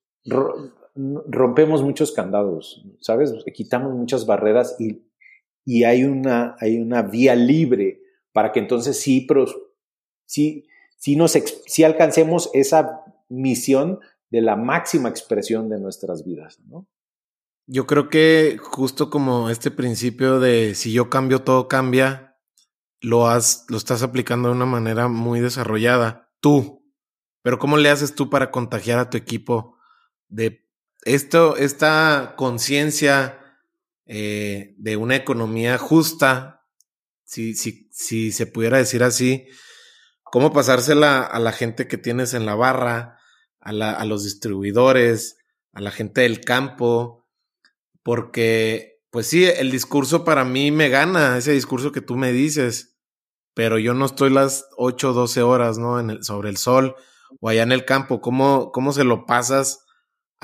[0.94, 3.32] rompemos muchos candados, ¿sabes?
[3.52, 5.02] Quitamos muchas barreras y,
[5.64, 8.00] y hay, una, hay una vía libre
[8.32, 9.26] para que entonces sí,
[10.26, 10.66] sí,
[10.96, 16.86] sí, nos, sí alcancemos esa misión de la máxima expresión de nuestras vidas, ¿no?
[17.66, 22.36] Yo creo que justo como este principio de si yo cambio, todo cambia,
[23.00, 26.30] lo has, lo estás aplicando de una manera muy desarrollada.
[26.40, 26.84] Tú.
[27.42, 29.78] Pero ¿cómo le haces tú para contagiar a tu equipo
[30.28, 30.63] de
[31.04, 33.38] esto, esta conciencia
[34.06, 36.66] eh, de una economía justa,
[37.24, 39.46] si, si, si se pudiera decir así,
[40.22, 43.18] cómo pasársela a la gente que tienes en la barra,
[43.60, 45.38] a, la, a los distribuidores,
[45.72, 47.26] a la gente del campo,
[48.02, 52.96] porque, pues sí, el discurso para mí me gana, ese discurso que tú me dices,
[53.54, 56.00] pero yo no estoy las 8 o 12 horas, ¿no?
[56.00, 56.96] En el, sobre el sol
[57.40, 59.83] o allá en el campo, ¿cómo, cómo se lo pasas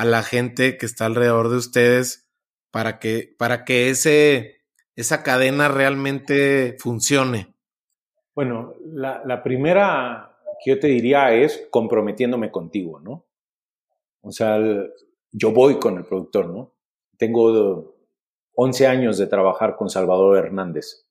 [0.01, 2.27] a la gente que está alrededor de ustedes
[2.71, 4.63] para que, para que ese,
[4.97, 7.55] esa cadena realmente funcione?
[8.35, 13.27] Bueno, la, la primera que yo te diría es comprometiéndome contigo, ¿no?
[14.23, 14.59] O sea,
[15.33, 16.73] yo voy con el productor, ¿no?
[17.19, 17.95] Tengo
[18.55, 21.07] 11 años de trabajar con Salvador Hernández.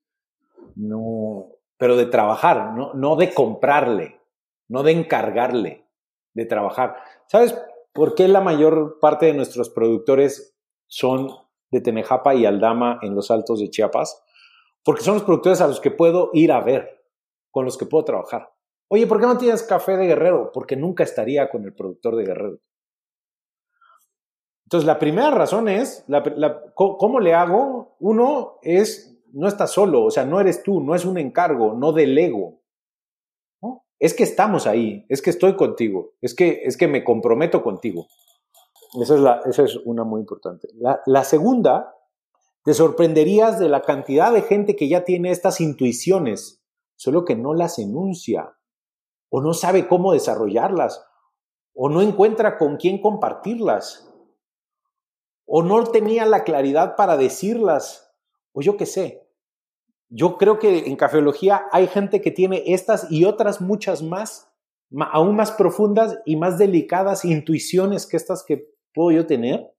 [0.73, 1.45] No,
[1.77, 4.19] pero de trabajar, no, no de comprarle,
[4.67, 5.85] no de encargarle,
[6.33, 6.95] de trabajar.
[7.27, 7.55] ¿Sabes
[7.99, 11.31] por qué la mayor parte de nuestros productores son
[11.69, 14.23] de Tenejapa y Aldama en los altos de Chiapas?
[14.85, 17.03] Porque son los productores a los que puedo ir a ver,
[17.51, 18.53] con los que puedo trabajar.
[18.87, 20.49] Oye, ¿por qué no tienes café de Guerrero?
[20.53, 22.59] Porque nunca estaría con el productor de Guerrero.
[24.63, 26.05] Entonces, la primera razón es,
[26.75, 27.97] ¿cómo le hago?
[27.99, 31.91] Uno es, no estás solo, o sea, no eres tú, no es un encargo, no
[31.91, 32.58] delego.
[33.99, 38.07] Es que estamos ahí, es que estoy contigo, es que, es que me comprometo contigo.
[39.01, 40.69] Esa es, la, esa es una muy importante.
[40.75, 41.95] La, la segunda,
[42.63, 46.63] te sorprenderías de la cantidad de gente que ya tiene estas intuiciones,
[46.95, 48.57] solo que no las enuncia,
[49.29, 51.05] o no sabe cómo desarrollarlas,
[51.73, 54.09] o no encuentra con quién compartirlas
[55.51, 58.13] o no tenía la claridad para decirlas,
[58.53, 59.27] o yo qué sé.
[60.09, 64.51] Yo creo que en cafeología hay gente que tiene estas y otras muchas más,
[65.11, 69.71] aún más profundas y más delicadas intuiciones que estas que puedo yo tener,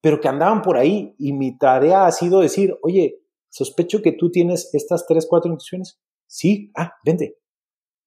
[0.00, 4.30] pero que andaban por ahí y mi tarea ha sido decir, oye, sospecho que tú
[4.30, 6.00] tienes estas tres, cuatro intuiciones.
[6.26, 7.36] Sí, ah, vente.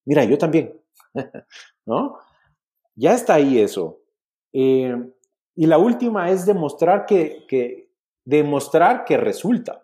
[0.05, 0.79] Mira, yo también.
[1.85, 2.17] ¿No?
[2.95, 4.01] Ya está ahí eso.
[4.53, 4.95] Eh,
[5.55, 7.89] y la última es demostrar que,
[8.25, 9.82] demostrar que resulta,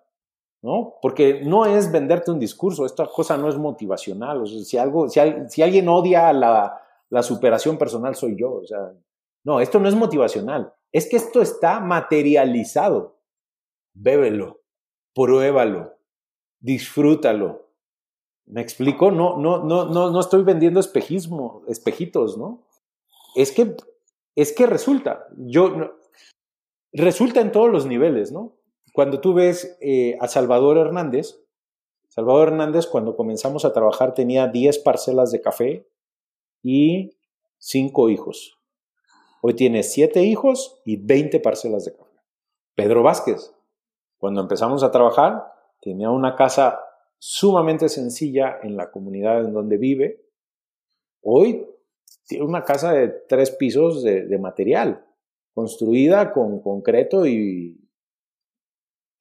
[0.62, 0.96] ¿no?
[1.02, 4.42] Porque no es venderte un discurso, esta cosa no es motivacional.
[4.42, 8.54] O sea, si, algo, si, alguien odia la, la superación personal, soy yo.
[8.56, 8.92] O sea,
[9.44, 10.74] no, esto no es motivacional.
[10.92, 13.18] Es que esto está materializado.
[13.94, 14.62] Bébelo,
[15.14, 15.94] pruébalo,
[16.60, 17.68] disfrútalo.
[18.46, 19.12] ¿Me explico?
[19.12, 22.64] No, no, no, no, no estoy vendiendo espejismo, espejitos, ¿no?
[23.36, 23.76] Es que
[24.40, 25.98] es que resulta, yo,
[26.94, 28.59] resulta en todos los niveles, ¿no?
[29.00, 31.40] Cuando tú ves eh, a Salvador Hernández,
[32.10, 35.88] Salvador Hernández cuando comenzamos a trabajar tenía 10 parcelas de café
[36.62, 37.18] y
[37.60, 38.60] 5 hijos.
[39.42, 42.20] Hoy tiene 7 hijos y 20 parcelas de café.
[42.76, 43.56] Pedro Vázquez,
[44.18, 45.46] cuando empezamos a trabajar,
[45.80, 46.78] tenía una casa
[47.18, 50.26] sumamente sencilla en la comunidad en donde vive.
[51.22, 51.66] Hoy
[52.28, 55.06] tiene una casa de tres pisos de, material,
[55.54, 57.80] construida con concreto y...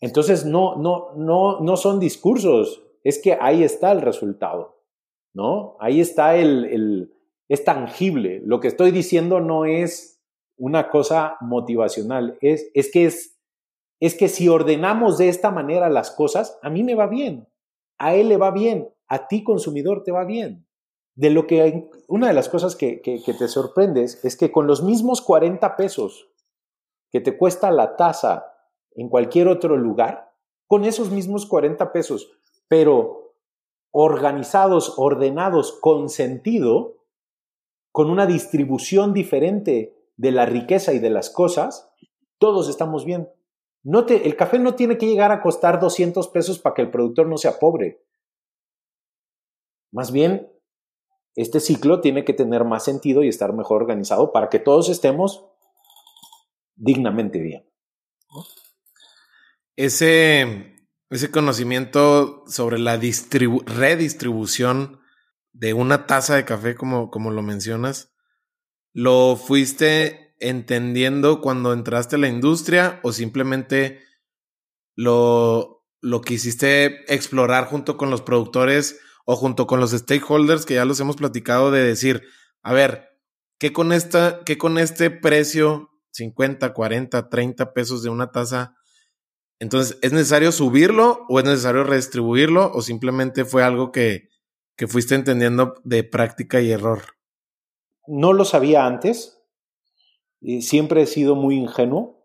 [0.00, 4.82] Entonces no, no, no, no son discursos, es que ahí está el resultado,
[5.34, 5.76] ¿no?
[5.80, 7.12] Ahí está el, el,
[7.48, 8.40] es tangible.
[8.44, 10.20] Lo que estoy diciendo no es
[10.56, 13.38] una cosa motivacional, es, es que es,
[14.00, 17.48] es que si ordenamos de esta manera las cosas, a mí me va bien,
[17.98, 20.68] a él le va bien, a ti consumidor te va bien
[21.18, 25.20] de lo que una de las cosas que, te sorprendes es que con los mismos
[25.20, 26.28] 40 pesos
[27.10, 28.47] que te cuesta la tasa
[28.98, 30.32] en cualquier otro lugar,
[30.66, 32.32] con esos mismos 40 pesos,
[32.66, 33.32] pero
[33.92, 36.96] organizados, ordenados, con sentido,
[37.92, 41.88] con una distribución diferente de la riqueza y de las cosas,
[42.38, 43.30] todos estamos bien.
[43.84, 47.38] El café no tiene que llegar a costar 200 pesos para que el productor no
[47.38, 48.04] sea pobre.
[49.92, 50.52] Más bien,
[51.36, 55.46] este ciclo tiene que tener más sentido y estar mejor organizado para que todos estemos
[56.74, 57.64] dignamente bien.
[59.78, 60.76] Ese,
[61.08, 65.00] ese conocimiento sobre la redistribución
[65.52, 68.12] de una taza de café, como, como lo mencionas,
[68.92, 74.00] ¿lo fuiste entendiendo cuando entraste a la industria o simplemente
[74.96, 80.84] lo, lo quisiste explorar junto con los productores o junto con los stakeholders que ya
[80.84, 82.24] los hemos platicado de decir,
[82.62, 83.10] a ver,
[83.60, 88.74] ¿qué con esta, qué con este precio 50, 40, 30 pesos de una taza?
[89.60, 94.28] Entonces, ¿es necesario subirlo o es necesario redistribuirlo o simplemente fue algo que,
[94.76, 97.02] que fuiste entendiendo de práctica y error?
[98.06, 99.42] No lo sabía antes.
[100.40, 102.18] Y siempre he sido muy ingenuo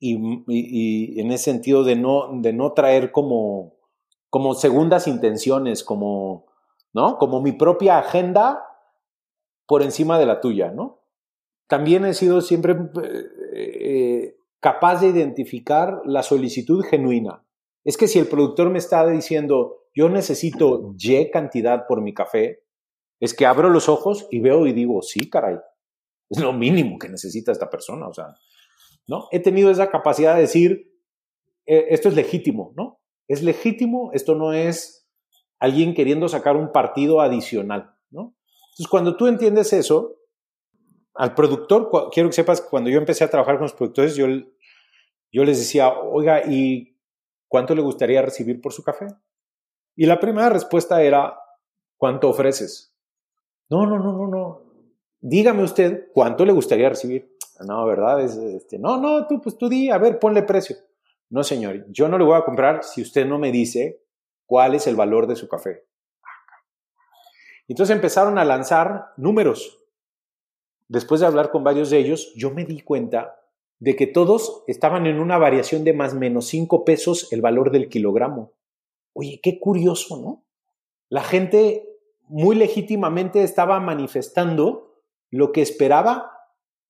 [0.00, 3.74] y, en ese sentido de no, de no traer como,
[4.30, 6.46] como segundas intenciones, como,
[6.92, 7.18] ¿no?
[7.18, 8.64] Como mi propia agenda
[9.66, 11.00] por encima de la tuya, ¿no?
[11.66, 12.76] También he sido siempre
[13.52, 17.44] eh, capaz de identificar la solicitud genuina.
[17.84, 22.64] Es que si el productor me está diciendo, yo necesito Y cantidad por mi café,
[23.20, 25.56] es que abro los ojos y veo y digo, sí, caray,
[26.30, 28.34] es lo mínimo que necesita esta persona, o sea,
[29.06, 29.28] ¿no?
[29.32, 30.92] He tenido esa capacidad de decir,
[31.66, 33.00] eh, esto es legítimo, ¿no?
[33.26, 35.08] Es legítimo, esto no es
[35.58, 38.36] alguien queriendo sacar un partido adicional, ¿no?
[38.70, 40.17] Entonces, cuando tú entiendes eso,
[41.18, 44.26] al productor, quiero que sepas que cuando yo empecé a trabajar con los productores, yo,
[45.32, 46.96] yo les decía, oiga, ¿y
[47.48, 49.08] cuánto le gustaría recibir por su café?
[49.96, 51.36] Y la primera respuesta era,
[51.96, 52.94] ¿cuánto ofreces?
[53.68, 54.62] No, no, no, no, no.
[55.18, 57.36] Dígame usted cuánto le gustaría recibir.
[57.66, 58.22] No, ¿verdad?
[58.22, 60.76] Es, este, no, no, tú, pues tú di, a ver, ponle precio.
[61.30, 64.04] No, señor, yo no le voy a comprar si usted no me dice
[64.46, 65.84] cuál es el valor de su café.
[67.66, 69.77] Entonces empezaron a lanzar números.
[70.88, 73.36] Después de hablar con varios de ellos, yo me di cuenta
[73.78, 77.88] de que todos estaban en una variación de más menos 5 pesos el valor del
[77.88, 78.52] kilogramo.
[79.12, 80.44] Oye, qué curioso, ¿no?
[81.08, 81.88] La gente
[82.26, 86.32] muy legítimamente estaba manifestando lo que esperaba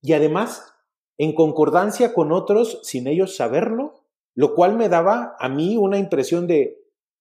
[0.01, 0.73] y además
[1.17, 6.47] en concordancia con otros sin ellos saberlo, lo cual me daba a mí una impresión
[6.47, 6.78] de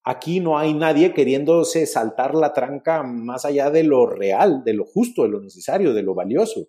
[0.08, 4.86] aquí no hay nadie queriéndose saltar la tranca más allá de lo real, de lo
[4.86, 6.68] justo, de lo necesario, de lo valioso.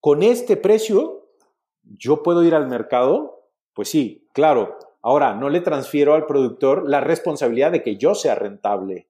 [0.00, 1.28] Con este precio,
[1.82, 4.78] yo puedo ir al mercado, pues sí, claro.
[5.02, 9.06] Ahora, no le transfiero al productor la responsabilidad de que yo sea rentable.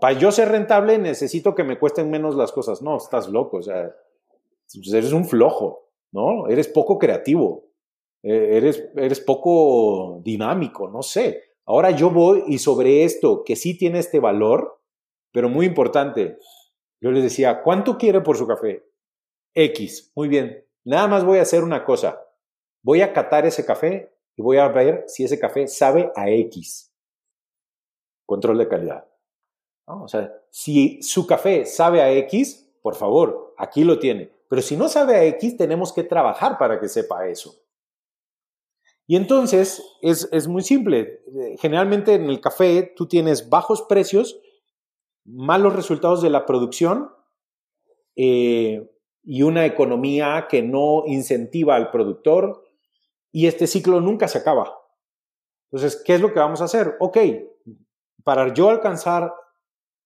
[0.00, 2.82] Para yo ser rentable necesito que me cuesten menos las cosas.
[2.82, 3.92] No, estás loco, o sea,
[4.72, 6.46] pues eres un flojo, ¿no?
[6.46, 7.64] Eres poco creativo,
[8.22, 11.43] e, eres, eres poco dinámico, no sé.
[11.66, 14.80] Ahora yo voy y sobre esto, que sí tiene este valor,
[15.32, 16.38] pero muy importante,
[17.00, 18.84] yo les decía, ¿cuánto quiere por su café?
[19.54, 20.66] X, muy bien.
[20.84, 22.20] Nada más voy a hacer una cosa.
[22.82, 26.92] Voy a catar ese café y voy a ver si ese café sabe a X.
[28.26, 29.08] Control de calidad.
[29.86, 34.30] O sea, si su café sabe a X, por favor, aquí lo tiene.
[34.48, 37.63] Pero si no sabe a X, tenemos que trabajar para que sepa eso.
[39.06, 41.22] Y entonces es, muy simple.
[41.58, 44.40] Generalmente en el café tú tienes bajos precios,
[45.24, 47.10] malos resultados de la producción
[48.16, 48.90] eh,
[49.22, 52.64] y una economía que no incentiva al productor
[53.30, 54.72] y este ciclo nunca se acaba.
[55.70, 56.94] Entonces, ¿qué es lo que vamos a hacer?
[57.00, 57.18] Ok,
[58.22, 59.34] para yo alcanzar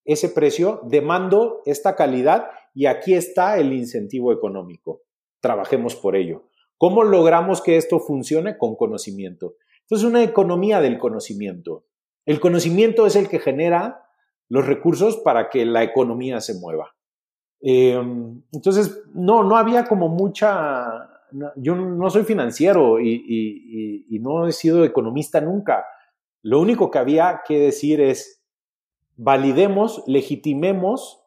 [0.04, 5.02] ese precio, demando esta calidad y aquí está el incentivo económico.
[5.40, 6.47] Trabajemos por ello.
[6.78, 8.56] ¿Cómo logramos que esto funcione?
[8.56, 9.56] Con conocimiento.
[9.82, 11.84] Entonces, una economía del conocimiento.
[12.24, 14.06] El conocimiento es el que genera
[14.48, 16.94] los recursos para que la economía se mueva.
[17.60, 21.10] Em, entonces, no, no había como mucha...
[21.56, 25.84] Yo no soy financiero y, y no he sido economista nunca.
[26.42, 28.42] Lo único que había que decir es,
[29.16, 31.22] validemos, legitimemos,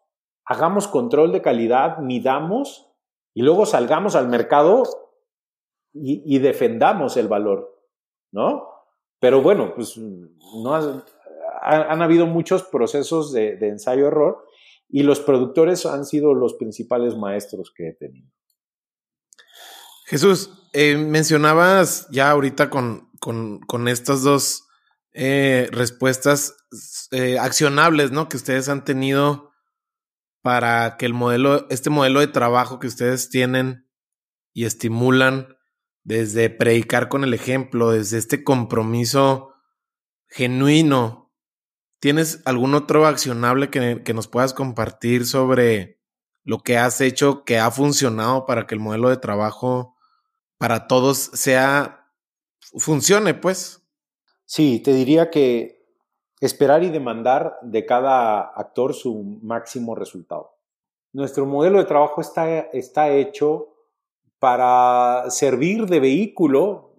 [0.46, 2.90] hagamos control de calidad, midamos
[3.34, 4.84] y luego salgamos al mercado
[5.94, 7.70] y, defendamos el valor,
[8.32, 8.68] ¿no?
[9.20, 14.46] Pero bueno, pues no han, habido muchos procesos de, ensayo-error
[14.90, 18.30] y los productores han sido los principales maestros que he tenido.
[20.06, 24.68] Jesús, eh, mencionabas ya ahorita con, con, estas dos
[25.14, 26.56] eh, respuestas
[27.12, 28.28] eh, accionables, ¿no?
[28.28, 29.52] Que ustedes han tenido
[30.42, 33.88] para que el modelo, este modelo de trabajo que ustedes tienen
[34.54, 35.56] y estimulan
[36.04, 39.54] desde predicar con el ejemplo, desde este compromiso
[40.28, 41.32] genuino.
[42.00, 46.00] ¿Tienes algún otro accionable que, que, nos puedas compartir sobre
[46.44, 49.96] lo que has hecho que ha funcionado para que el modelo de trabajo
[50.58, 52.02] para todos sea
[52.78, 53.82] funcione, pues?
[54.46, 55.82] Sí, te diría que
[56.40, 60.58] esperar y demandar de cada actor su máximo resultado.
[61.14, 63.71] Nuestro modelo de trabajo está, está hecho
[64.42, 66.96] para servir de vehículo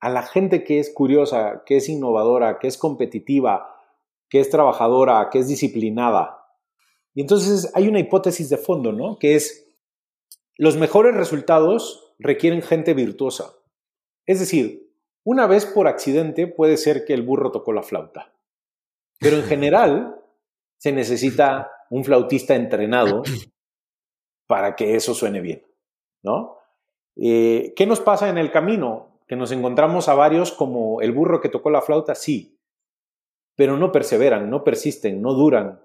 [0.00, 3.80] a la gente que es curiosa, que es innovadora, que es competitiva,
[4.28, 6.48] que es trabajadora, que es disciplinada.
[7.14, 9.20] Y entonces hay una hipótesis de fondo, ¿no?
[9.20, 9.72] Que es,
[10.56, 13.54] los mejores resultados requieren gente virtuosa.
[14.26, 18.34] Es decir, una vez por accidente puede ser que el burro tocó la flauta,
[19.20, 20.20] pero en general
[20.78, 23.22] se necesita un flautista entrenado
[24.48, 25.64] para que eso suene bien,
[26.24, 26.63] ¿no?
[27.16, 29.20] Eh, ¿Qué nos pasa en el camino?
[29.26, 32.58] Que nos encontramos a varios como el burro que tocó la flauta, sí,
[33.56, 35.80] pero no perseveran, no persisten, no duran,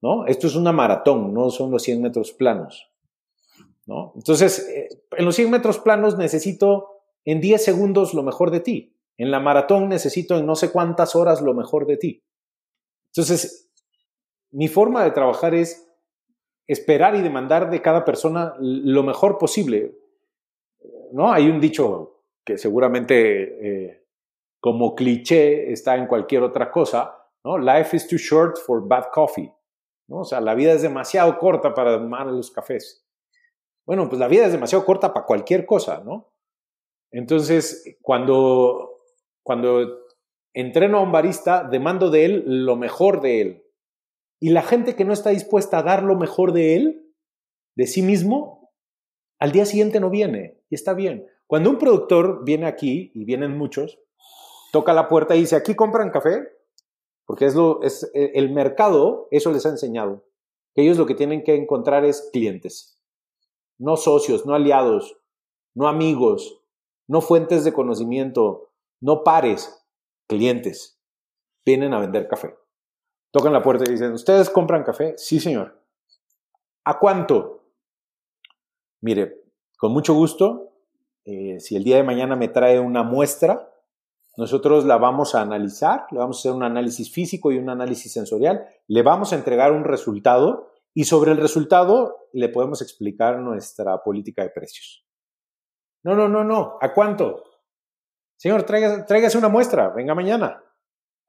[0.00, 0.26] ¿no?
[0.26, 2.90] Esto es una maratón, no son los 100 metros planos,
[3.86, 4.12] ¿no?
[4.14, 8.96] Entonces, eh, en los 100 metros planos necesito en 10 segundos lo mejor de ti.
[9.18, 12.24] En la maratón necesito en no sé cuántas horas lo mejor de ti.
[13.12, 13.70] Entonces,
[14.50, 15.86] mi forma de trabajar es
[16.66, 19.99] esperar y demandar de cada persona lo mejor posible.
[21.12, 21.32] ¿No?
[21.32, 24.06] Hay un dicho que seguramente eh,
[24.60, 27.58] como cliché está en cualquier otra cosa, ¿no?
[27.58, 29.52] Life is too short for bad coffee.
[30.10, 30.18] ¿no?
[30.18, 33.06] O sea, la vida es demasiado corta para tomar los cafés.
[33.86, 36.34] Bueno, pues la vida es demasiado corta para cualquier cosa, ¿no?
[37.12, 38.98] Entonces, cuando,
[39.42, 40.00] cuando
[40.52, 43.66] entreno a un barista, demando de él lo mejor de él.
[44.40, 47.14] Y la gente que no está dispuesta a dar lo mejor de él,
[47.76, 48.59] de sí mismo,
[49.40, 50.58] al día siguiente no viene.
[50.68, 51.26] Y está bien.
[51.46, 53.98] Cuando un productor viene aquí, y vienen muchos,
[54.70, 56.46] toca la puerta y dice, ¿aquí compran café?
[57.26, 60.24] Porque es, lo, es eh, el mercado, eso les ha enseñado.
[60.74, 63.00] Que ellos lo que tienen que encontrar es clientes.
[63.78, 65.16] No socios, no aliados,
[65.74, 66.62] no amigos,
[67.08, 68.70] no fuentes de conocimiento,
[69.00, 69.84] no pares,
[70.28, 71.00] clientes.
[71.64, 72.54] Vienen a vender café.
[73.32, 75.14] Tocan la puerta y dicen, ¿ustedes compran café?
[75.16, 75.82] Sí, señor.
[76.84, 77.59] ¿A cuánto?
[79.00, 79.42] Mire,
[79.78, 80.72] con mucho gusto,
[81.24, 83.70] eh, si el día de mañana me trae una muestra,
[84.36, 88.12] nosotros la vamos a analizar, le vamos a hacer un análisis físico y un análisis
[88.12, 94.02] sensorial, le vamos a entregar un resultado y sobre el resultado le podemos explicar nuestra
[94.02, 95.04] política de precios.
[96.02, 96.78] No, no, no, no.
[96.80, 97.44] ¿A cuánto?
[98.36, 99.90] Señor, tráigase, una muestra.
[99.90, 100.64] Venga mañana.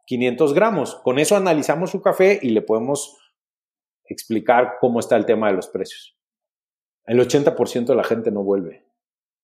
[0.05, 0.95] 500 gramos.
[0.95, 3.17] Con eso analizamos su café y le podemos
[4.05, 6.17] explicar cómo está el tema de los precios.
[7.05, 8.85] El 80% de la gente no vuelve.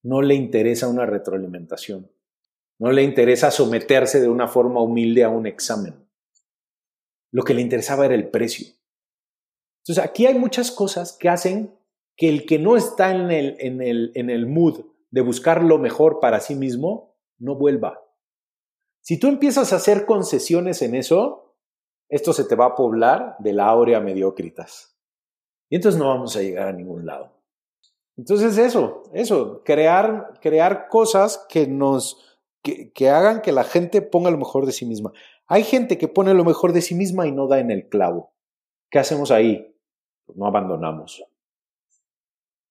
[0.04, 2.10] No le interesa una retroalimentación.
[2.80, 5.96] No le interesa someterse de una forma humilde a un examen.
[7.32, 8.68] Lo que le interesaba era el precio.
[9.84, 11.76] Entonces, aquí hay muchas cosas que hacen
[12.16, 15.78] que el que no está en el, en el, en el mood de buscar lo
[15.78, 18.04] mejor para sí mismo, no vuelva.
[19.02, 21.56] Si tú empiezas a hacer concesiones en eso,
[22.10, 24.98] esto se te va a poblar de la áurea mediocritas.
[25.70, 27.37] Y entonces no vamos a llegar a ningún lado.
[28.18, 34.32] Entonces eso, eso, crear, crear cosas que nos, que, que hagan que la gente ponga
[34.32, 35.14] lo mejor de sí misma.
[35.46, 38.34] Hay gente que pone lo mejor de sí misma y no da en el clavo.
[38.90, 39.76] ¿Qué hacemos ahí?
[40.26, 41.24] Pues no abandonamos.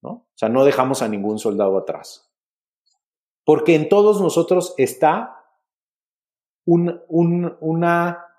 [0.02, 0.10] ¿no?
[0.10, 2.30] O sea, no dejamos a ningún soldado atrás.
[3.44, 5.44] Porque en todos nosotros está
[6.64, 7.04] una,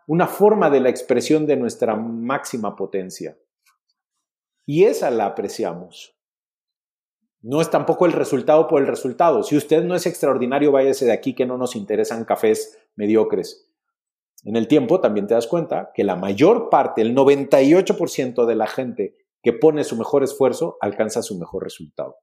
[0.05, 3.38] una forma de la expresión de nuestra máxima potencia.
[4.66, 6.16] Y esa la apreciamos.
[7.41, 9.43] No es tampoco el resultado por el resultado.
[9.43, 13.69] Si usted no es extraordinario, váyase de aquí que no nos interesan cafés mediocres.
[14.43, 18.67] En el tiempo también te das cuenta que la mayor parte, el 98% de la
[18.67, 22.17] gente que pone su mejor esfuerzo, alcanza su mejor resultado.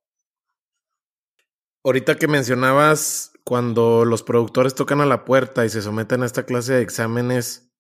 [1.85, 6.47] Ahorita que mencionabas cuando los productores tocan a la puerta y se someten a esta
[6.47, 7.71] clase de exámenes,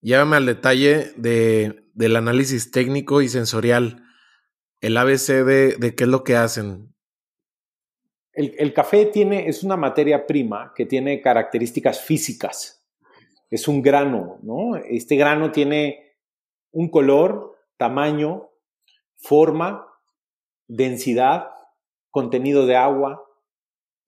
[0.00, 4.02] llévame al detalle de, del análisis técnico y sensorial,
[4.80, 6.94] el ABC de, qué es lo que hacen.
[8.32, 12.86] El, café tiene, es una materia prima que tiene características físicas.
[13.50, 14.76] Es un grano, ¿no?
[14.76, 16.16] Este grano tiene
[16.70, 18.50] un color, tamaño,
[19.16, 19.86] forma,
[20.68, 21.50] densidad,
[22.10, 23.26] contenido de agua,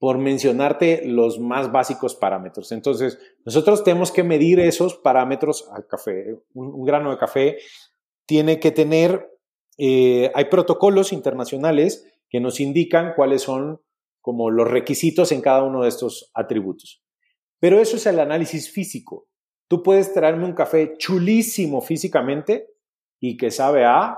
[0.03, 2.73] por mencionarte los más básicos parámetros.
[2.73, 6.39] Entonces, nosotros tenemos que medir esos parámetros al café.
[6.55, 7.59] Un, grano de café
[8.27, 9.31] tiene que tener,
[9.84, 13.80] eh, hay protocolos internacionales que nos indican cuáles son
[14.20, 17.02] como los requisitos en cada uno de estos atributos.
[17.59, 19.26] Pero eso es el análisis físico.
[19.66, 22.68] Tú puedes traerme un café chulísimo físicamente
[23.18, 24.16] y que sabe a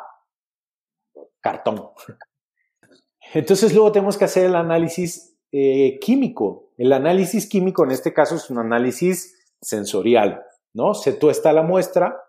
[1.41, 1.81] cartón.
[3.33, 6.75] Entonces luego tenemos que hacer el análisis eh, químico.
[6.77, 10.43] El análisis químico en este caso es un análisis sensorial,
[10.75, 10.93] ¿no?
[10.93, 12.21] Se tuesta la muestra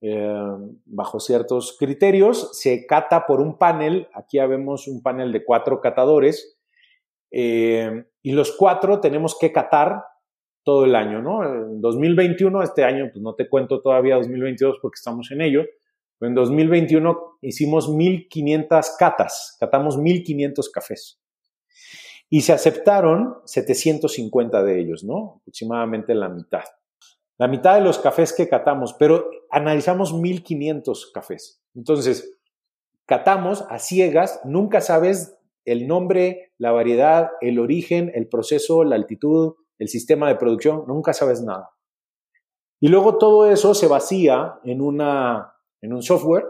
[0.00, 0.32] eh,
[0.84, 6.58] bajo ciertos criterios, se cata por un panel, aquí vemos un panel de cuatro catadores,
[7.30, 10.04] eh, y los cuatro tenemos que catar
[10.62, 11.44] todo el año, ¿no?
[11.44, 15.64] En 2021, este año, pues no te cuento todavía 2022 porque estamos en ello,
[16.18, 21.20] pero en 2021 hicimos 1500 catas, catamos 1500 cafés.
[22.30, 25.38] Y se aceptaron 750 de ellos, ¿no?
[25.40, 26.64] Aproximadamente la mitad.
[27.38, 31.62] La mitad de los cafés que catamos, pero analizamos 1500 cafés.
[31.74, 32.38] Entonces,
[33.06, 39.54] catamos a ciegas, nunca sabes el nombre, la variedad, el origen, el proceso, la altitud,
[39.78, 41.70] el sistema de producción, nunca sabes nada.
[42.80, 46.44] Y luego todo eso se vacía en, una, en un software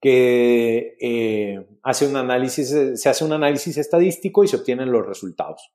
[0.00, 5.72] que eh, hace un análisis, se hace un análisis estadístico y se obtienen los resultados.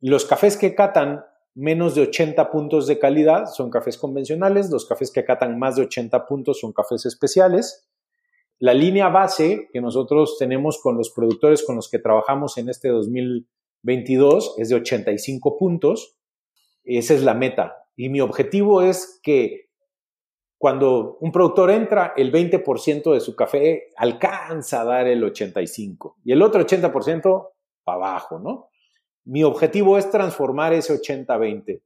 [0.00, 1.24] Los cafés que catan
[1.54, 5.82] menos de 80 puntos de calidad son cafés convencionales, los cafés que catan más de
[5.82, 7.88] 80 puntos son cafés especiales.
[8.58, 12.88] La línea base que nosotros tenemos con los productores con los que trabajamos en este
[12.88, 16.16] 2022 es de 85 puntos.
[16.84, 17.76] Esa es la meta.
[17.96, 19.68] Y mi objetivo es que
[20.58, 26.30] cuando un productor entra, el 20% de su café alcanza a dar el 85% y
[26.30, 27.48] el otro 80%
[27.82, 28.68] para abajo, ¿no?
[29.24, 31.80] Mi objetivo es transformar ese 80-20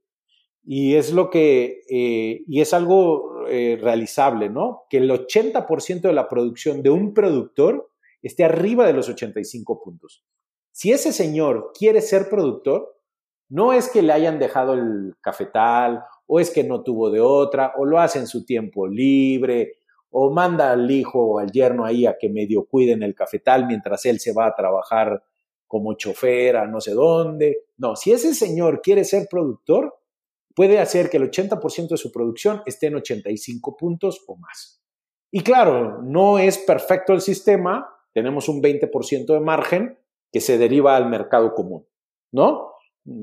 [0.63, 4.83] y es lo que, eh, y es algo eh, realizable, ¿no?
[4.89, 7.89] Que el 80% de la producción de un productor
[8.21, 10.25] esté arriba de los 85 puntos.
[10.71, 12.97] Si ese señor quiere ser productor,
[13.49, 17.73] no es que le hayan dejado el cafetal o es que no tuvo de otra,
[17.77, 19.77] o lo hace en su tiempo libre,
[20.09, 24.05] o manda al hijo o al yerno ahí a que medio cuiden el cafetal mientras
[24.05, 25.23] él se va a trabajar
[25.67, 27.65] como chofer a no sé dónde.
[27.77, 29.95] No, si ese señor quiere ser productor,
[30.55, 34.81] puede hacer que el 80% de su producción esté en 85 puntos o más.
[35.31, 39.99] Y claro, no es perfecto el sistema, tenemos un 20% de margen
[40.31, 41.85] que se deriva al mercado común,
[42.31, 42.77] ¿no?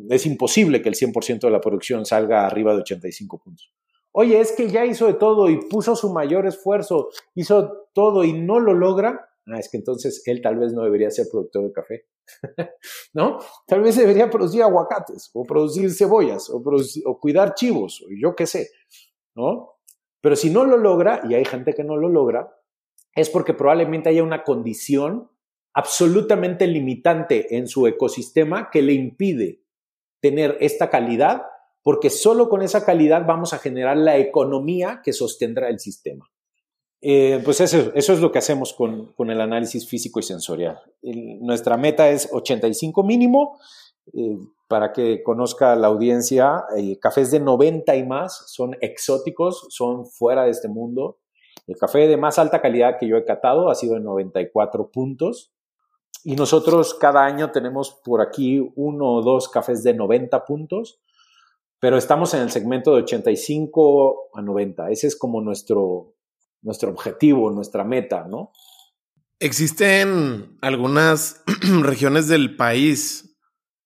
[0.09, 3.73] es imposible que el 100% de la producción salga arriba de 85 puntos.
[4.13, 8.33] Oye, es que ya hizo de todo y puso su mayor esfuerzo, hizo todo y
[8.33, 9.29] no lo logra.
[9.47, 12.07] Ah, es que entonces él tal vez no debería ser productor de café,
[13.13, 13.39] ¿no?
[13.67, 16.63] Tal vez debería producir aguacates o producir cebollas o,
[17.05, 18.71] o cuidar chivos o yo qué sé,
[19.35, 19.75] ¿no?
[20.23, 22.59] Pero si no lo logra, y hay gente que no lo logra,
[23.15, 25.31] es porque probablemente haya una condición
[25.75, 29.63] absolutamente limitante en su ecosistema que le impide
[30.21, 31.43] tener esta calidad,
[31.83, 36.31] porque solo con esa calidad vamos a generar la economía que sostendrá el sistema.
[37.07, 40.81] Eh, pues eso, es lo que hacemos con, con el análisis físico y sensorial.
[41.03, 43.59] nuestra meta es 85 mínimo.
[44.15, 50.07] Eh, para que conozca la audiencia, eh, cafés de 90 y más son exóticos, son
[50.07, 51.19] fuera de este mundo.
[51.67, 55.53] El café de más alta calidad que yo he catado ha sido de 94 puntos.
[56.25, 61.03] Y nosotros cada año tenemos por aquí uno o dos cafés de 90 puntos,
[61.79, 64.91] pero estamos en el segmento de 85 a 90.
[64.91, 66.15] Ese es como nuestro,
[66.65, 68.51] nuestro objetivo, nuestra meta, ¿no?
[69.39, 71.43] Existen algunas
[71.83, 73.37] regiones del país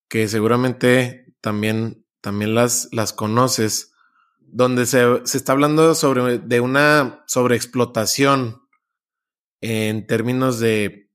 [0.08, 3.92] que seguramente también, también las, las conoces,
[4.40, 8.62] donde se, se está hablando sobre, de una sobreexplotación
[9.60, 11.10] en términos de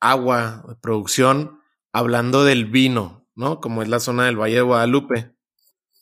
[0.00, 1.60] agua, producción,
[1.92, 3.60] hablando del vino, ¿no?
[3.60, 5.34] Como es la zona del Valle de Guadalupe.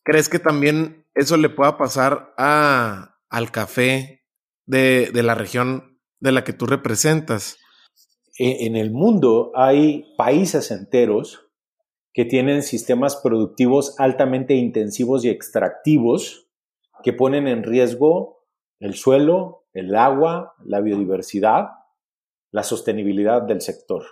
[0.04, 4.25] ¿Crees que también eso le pueda pasar a, al café
[4.66, 7.58] de, de la región de la que tú representas?
[8.38, 11.42] E, en el mundo hay países enteros
[12.12, 16.48] que tienen sistemas productivos altamente intensivos y extractivos
[17.02, 18.44] que ponen en riesgo
[18.80, 21.68] el suelo, el agua, la biodiversidad
[22.56, 24.02] la sostenibilidad del sector.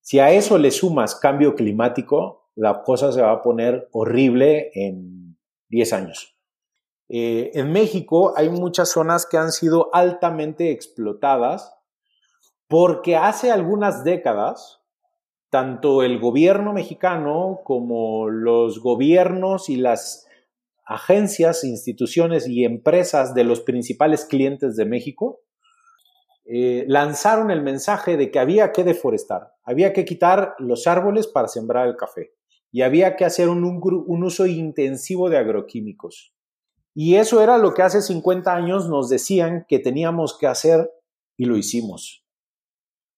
[0.00, 5.38] Si a eso le sumas cambio climático, la cosa se va a poner horrible en
[5.68, 6.37] 10 años.
[7.08, 11.74] Eh, en México hay muchas zonas que han sido altamente explotadas
[12.68, 14.82] porque hace algunas décadas,
[15.50, 20.26] tanto el gobierno mexicano como los gobiernos y las
[20.84, 25.40] agencias, instituciones y empresas de los principales clientes de México
[26.44, 31.48] eh, lanzaron el mensaje de que había que deforestar, había que quitar los árboles para
[31.48, 32.32] sembrar el café
[32.70, 36.34] y había que hacer un, un uso intensivo de agroquímicos.
[37.00, 40.90] Y eso era lo que hace 50 años nos decían que teníamos que hacer
[41.36, 42.26] y lo hicimos.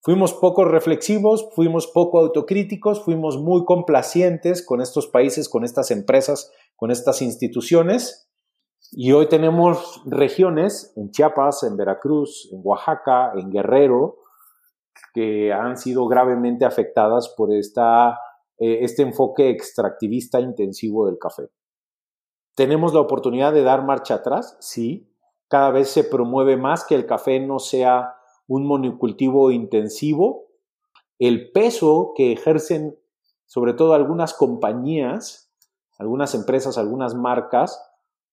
[0.02, 6.52] Fuimos poco reflexivos, fuimos poco autocríticos, fuimos muy complacientes con estos países, con estas empresas,
[6.77, 8.31] con estas instituciones
[8.93, 14.19] y hoy tenemos regiones en Chiapas, en Veracruz, en Oaxaca, en Guerrero,
[15.15, 18.11] que han sido gravemente afectadas por esta
[18.59, 21.48] eh, este enfoque extractivista intensivo del café.
[22.61, 24.59] ¿Tenemos la oportunidad de dar marcha atrás?
[24.61, 25.09] Sí.
[25.49, 28.16] Cada vez se promueve más que el café no sea
[28.47, 30.45] un monocultivo intensivo.
[31.19, 32.99] El peso que ejercen
[33.47, 35.51] sobre todo algunas compañías,
[35.99, 37.82] algunas empresas, algunas marcas,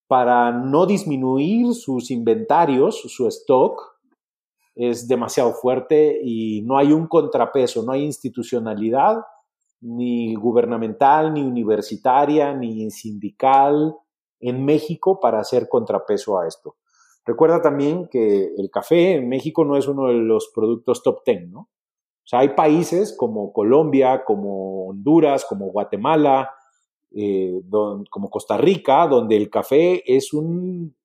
[0.07, 3.81] para no disminuir sus inventarios, su stock,
[4.75, 9.19] es demasiado fuerte y no hay un contrapeso, no hay institucionalidad
[9.79, 13.95] ni gubernamental, ni universitaria, ni sindical
[14.39, 16.75] en México para hacer contrapeso a esto.
[17.25, 21.49] Recuerda también que el café en México no es uno de los productos top 10,
[21.49, 21.59] ¿no?
[21.59, 26.51] O sea, hay países como Colombia, como Honduras, como Guatemala,
[27.15, 27.61] eh,
[28.09, 30.95] como Costa Rica, donde el café es un,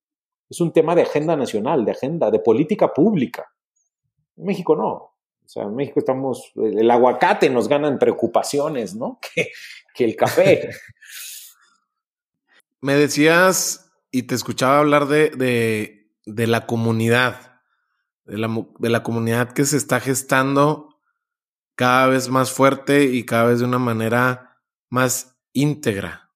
[0.51, 3.53] es un tema de agenda nacional, de agenda, de política pública.
[4.37, 4.91] En México no.
[5.45, 9.19] O sea, en México estamos, el aguacate nos ganan preocupaciones, ¿no?
[9.35, 9.49] Que,
[9.95, 10.71] que el café.
[12.83, 17.61] Me decías y te escuchaba hablar de, de, de la comunidad,
[18.25, 20.99] de la, de la comunidad que se está gestando
[21.77, 24.61] cada vez más fuerte y cada vez de una manera
[24.91, 26.33] más íntegra.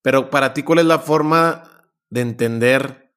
[0.00, 3.12] Pero para ti, ¿cuál es la forma de entender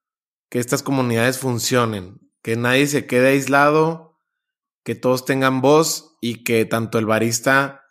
[0.50, 2.20] que estas comunidades funcionen?
[2.42, 4.18] Que nadie se quede aislado,
[4.82, 7.84] que todos tengan voz y que tanto el barista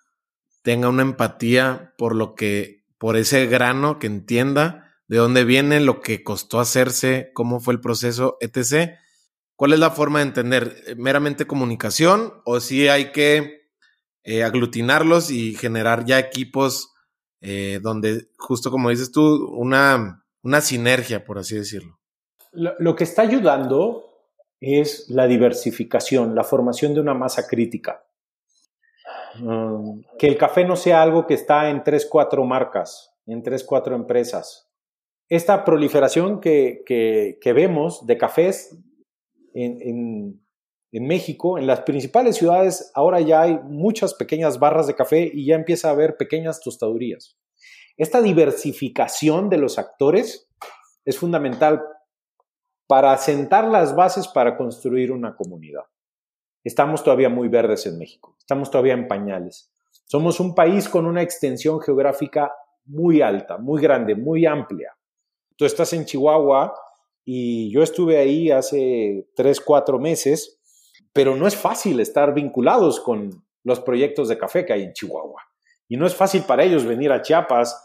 [0.61, 6.01] tenga una empatía por lo que, por ese grano, que entienda de dónde viene, lo
[6.01, 8.95] que costó hacerse, cómo fue el proceso, etc.
[9.55, 10.95] ¿Cuál es la forma de entender?
[10.97, 13.69] ¿Meramente comunicación o si hay que
[14.23, 16.93] eh, aglutinarlos y generar ya equipos
[17.41, 21.99] eh, donde, justo como dices tú, una, una sinergia, por así decirlo.
[22.51, 24.05] Lo, que está ayudando
[24.59, 28.06] es la diversificación, la formación de una masa crítica.
[30.17, 33.95] Que el café no sea algo que está en tres, cuatro marcas, en tres, cuatro
[33.95, 34.69] empresas.
[35.29, 38.77] Esta proliferación que, que, vemos de cafés
[39.53, 40.47] en, en,
[40.91, 45.45] en México, en las principales ciudades, ahora ya hay muchas pequeñas barras de café y
[45.45, 47.37] ya empieza a haber pequeñas tostadurías.
[47.97, 50.49] Esta diversificación de los actores
[51.03, 51.81] es fundamental
[52.87, 55.83] para sentar las bases para construir una comunidad.
[56.67, 59.71] Estamos todavía muy verdes en México, estamos todavía en pañales.
[60.05, 62.53] Somos un país con una extensión geográfica
[62.85, 64.95] muy alta, muy grande, muy amplia.
[65.55, 66.73] Tú estás en Chihuahua
[67.25, 70.57] y yo estuve ahí hace tres, cuatro meses
[71.17, 75.41] pero no es fácil estar vinculados con los proyectos de café que hay en Chihuahua.
[75.87, 77.75] Y no es fácil para ellos venir a Chiapas.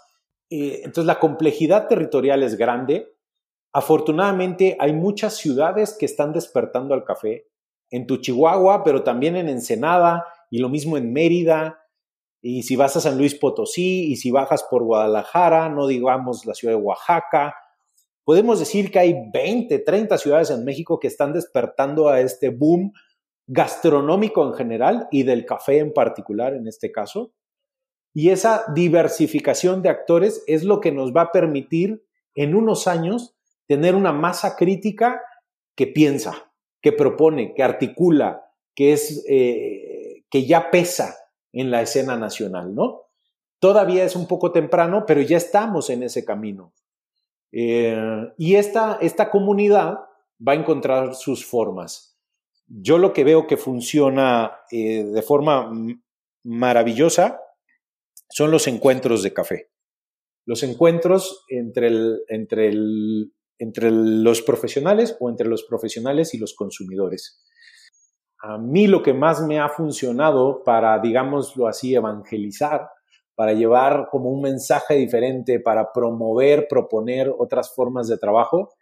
[0.50, 3.16] entonces la complejidad territorial es grande.
[3.72, 7.46] Afortunadamente hay muchas ciudades que están despertando al café.
[7.92, 11.78] En tu Chihuahua, pero también en Ensenada y lo mismo en Mérida.
[12.40, 16.54] Y si vas a San Luis Potosí y si bajas por Guadalajara, no digamos la
[16.54, 17.54] ciudad de Oaxaca,
[18.24, 22.92] podemos decir que hay 20, 30 ciudades en México que están despertando a este boom
[23.46, 27.32] gastronómico en general y del café en particular en este caso.
[28.14, 32.04] Y esa diversificación de actores es lo que nos va a permitir
[32.34, 33.34] en unos años
[33.66, 35.22] tener una masa crítica
[35.74, 36.51] que piensa,
[36.82, 38.44] que propone, que articula,
[38.74, 41.16] que es eh, que ya pesa
[41.52, 43.02] en la escena nacional, ¿no?
[43.58, 46.74] Todavía es un poco temprano, pero ya estamos en ese camino.
[47.52, 47.96] Eh,
[48.36, 50.00] y esta, esta comunidad
[50.46, 52.12] va a encontrar sus formas
[52.80, 55.72] yo lo que veo que funciona eh, de forma
[56.44, 57.40] maravillosa
[58.30, 59.70] son los encuentros de café.
[60.46, 61.90] Los encuentros entre,
[62.28, 62.72] entre,
[63.62, 67.40] entre los profesionales o entre los profesionales y los consumidores.
[68.42, 72.88] A mí lo que más me ha funcionado para, digámoslo así, evangelizar,
[73.36, 78.74] para llevar como un mensaje diferente, para promover, proponer otras formas de trabajo,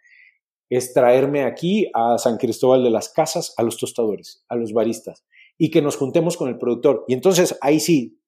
[0.67, 5.23] es traerme aquí a San Cristóbal de las Casas, a los tostadores, a los baristas,
[5.59, 7.05] y que nos juntemos con el productor.
[7.07, 8.19] Y entonces ahí sí,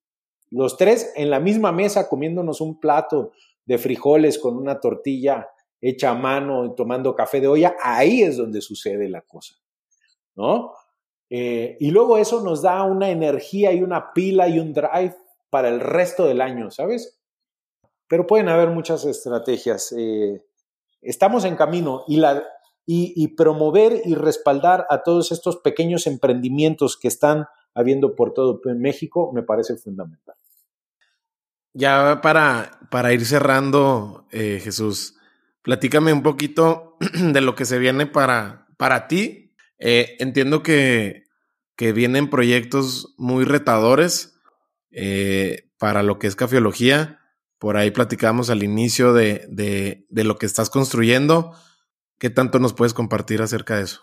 [0.52, 3.32] los tres en la misma mesa comiéndonos un plato
[3.66, 5.48] de frijoles con una tortilla
[5.84, 9.56] hecha a mano y tomando café de olla, ahí es donde sucede la cosa,
[10.34, 10.72] ¿no?
[11.30, 15.16] Eh, y luego eso nos da una energía y una pila y un drive
[15.50, 17.20] para el resto del año, ¿sabes?
[18.08, 19.94] Pero pueden haber muchas estrategias.
[19.98, 20.46] Eh,
[21.02, 22.44] estamos en camino y, la,
[22.86, 29.32] y, promover y respaldar a todos estos pequeños emprendimientos que están habiendo por todo México
[29.34, 30.36] me parece fundamental.
[31.74, 35.18] Ya para, para ir cerrando, eh, Jesús,
[35.64, 36.98] platícame un poquito
[37.34, 39.56] de lo que se viene para, para ti.
[39.80, 41.24] Eh, entiendo que,
[41.76, 44.40] que, vienen proyectos muy retadores.
[44.92, 47.20] Eh, para lo que es cafiología.
[47.60, 51.52] Por ahí platicamos al inicio de, de, de lo que estás construyendo.
[52.20, 54.00] ¿Qué tanto nos puedes compartir acerca de eso?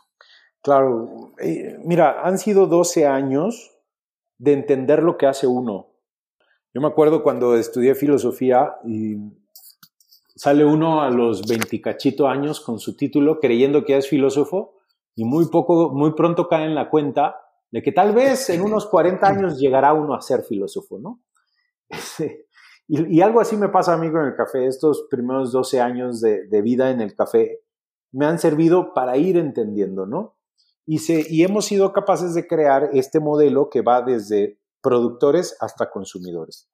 [0.60, 3.70] Claro, eh, mira, han sido 12 años
[4.36, 5.86] de entender lo que hace uno.
[6.74, 9.16] Yo me acuerdo cuando estudié filosofía y
[10.40, 14.78] sale uno a los 20 cachito años con su título creyendo que es filósofo
[15.14, 17.36] y muy poco, muy pronto cae en la cuenta
[17.70, 21.20] de que tal vez en unos 40 años llegará uno a ser filósofo, ¿no?
[22.88, 24.66] y, y, algo así me pasa a mí con el café.
[24.66, 27.60] Estos primeros 12 años de, de vida en el café
[28.10, 30.38] me han servido para ir entendiendo, ¿no?
[30.86, 35.90] Y, se, y hemos sido capaces de crear este modelo que va desde productores hasta
[35.90, 36.70] consumidores.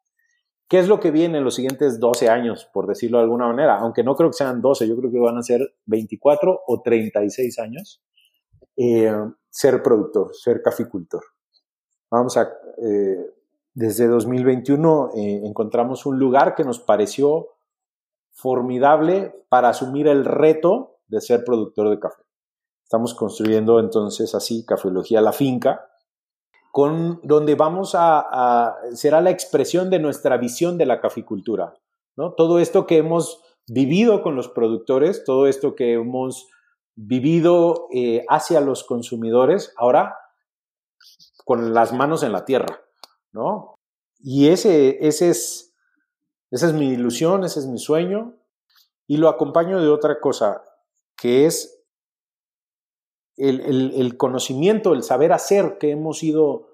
[0.68, 3.78] ¿Qué es lo que viene en los siguientes 12 años, por decirlo de alguna manera?
[3.78, 7.58] Aunque no creo que sean 12, yo creo que van a ser 24 o 36
[7.60, 8.02] años.
[8.76, 9.12] Eh,
[9.48, 11.22] ser productor, ser caficultor.
[12.10, 12.52] Vamos a,
[12.82, 13.30] eh,
[13.72, 17.48] desde 2021 eh, encontramos un lugar que nos pareció
[18.32, 22.22] formidable para asumir el reto de ser productor de café.
[22.82, 25.88] Estamos construyendo entonces así Cafelogía La Finca,
[27.22, 31.74] donde vamos a, será la expresión de nuestra visión de la caficultura.
[32.16, 32.34] ¿no?
[32.34, 36.48] Todo esto que hemos vivido con los productores, todo esto que hemos
[36.94, 40.16] vivido eh, hacia los consumidores, ahora
[41.44, 42.82] con las manos en la tierra,
[43.32, 43.74] ¿no?
[44.18, 45.74] Y ese, ese es,
[46.50, 48.34] esa es mi ilusión, ese es mi sueño,
[49.06, 50.64] y lo acompaño de otra cosa,
[51.16, 51.75] que es
[53.36, 56.68] el, conocimiento, el saber hacer que hemos ido,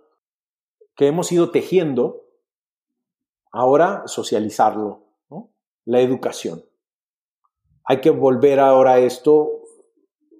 [0.94, 2.24] que hemos ido tejiendo,
[3.50, 5.04] ahora socializarlo,
[5.84, 6.64] la educación.
[7.84, 9.62] Hay que volver ahora a esto,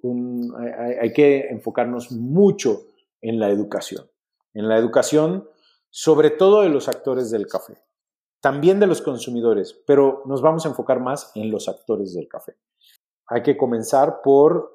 [0.03, 2.83] hay, hay que enfocarnos mucho
[3.21, 4.09] en la educación,
[4.53, 5.47] en la educación
[5.95, 7.77] sobre todo de los actores del café,
[8.39, 12.55] también de los consumidores, pero nos vamos a enfocar más en los actores del café.
[13.27, 14.72] Hay que comenzar por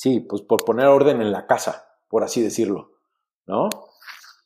[0.00, 2.92] Sí, pues por poner orden en la casa, por así decirlo,
[3.46, 3.68] ¿no?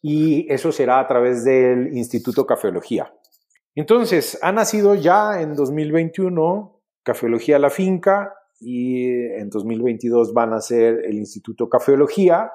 [0.02, 3.14] Y eso será a través del Instituto Cafeología.
[3.76, 11.04] Entonces, ha nacido ya en 2021 Cafeología La Finca y en 2022 van a ser
[11.04, 12.50] el Instituto Cafeología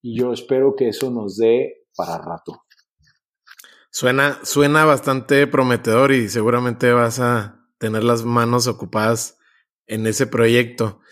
[0.00, 2.64] y yo espero que eso nos dé para rato.
[3.90, 9.36] Suena, suena bastante prometedor y seguramente vas a tener las manos ocupadas
[9.86, 11.02] en ese proyecto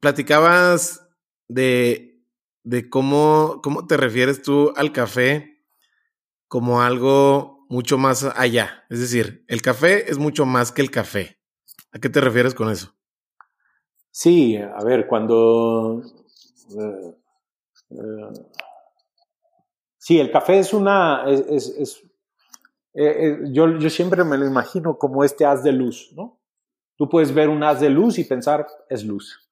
[0.00, 1.06] platicabas
[1.48, 2.24] de,
[2.64, 5.62] de cómo, cómo te refieres tú al café
[6.48, 8.84] como algo mucho más allá.
[8.88, 11.38] Es decir, el café es mucho más que el café.
[11.92, 12.94] ¿A qué te refieres con eso?
[14.10, 16.02] Sí, a ver, cuando...
[16.76, 17.14] Eh,
[17.90, 18.32] eh,
[19.98, 21.24] sí, el café es una...
[21.28, 22.02] Es,
[22.94, 26.40] eh, yo, yo siempre me lo imagino como este haz de luz, ¿no?
[26.96, 29.49] Tú puedes ver un haz de luz y pensar, es luz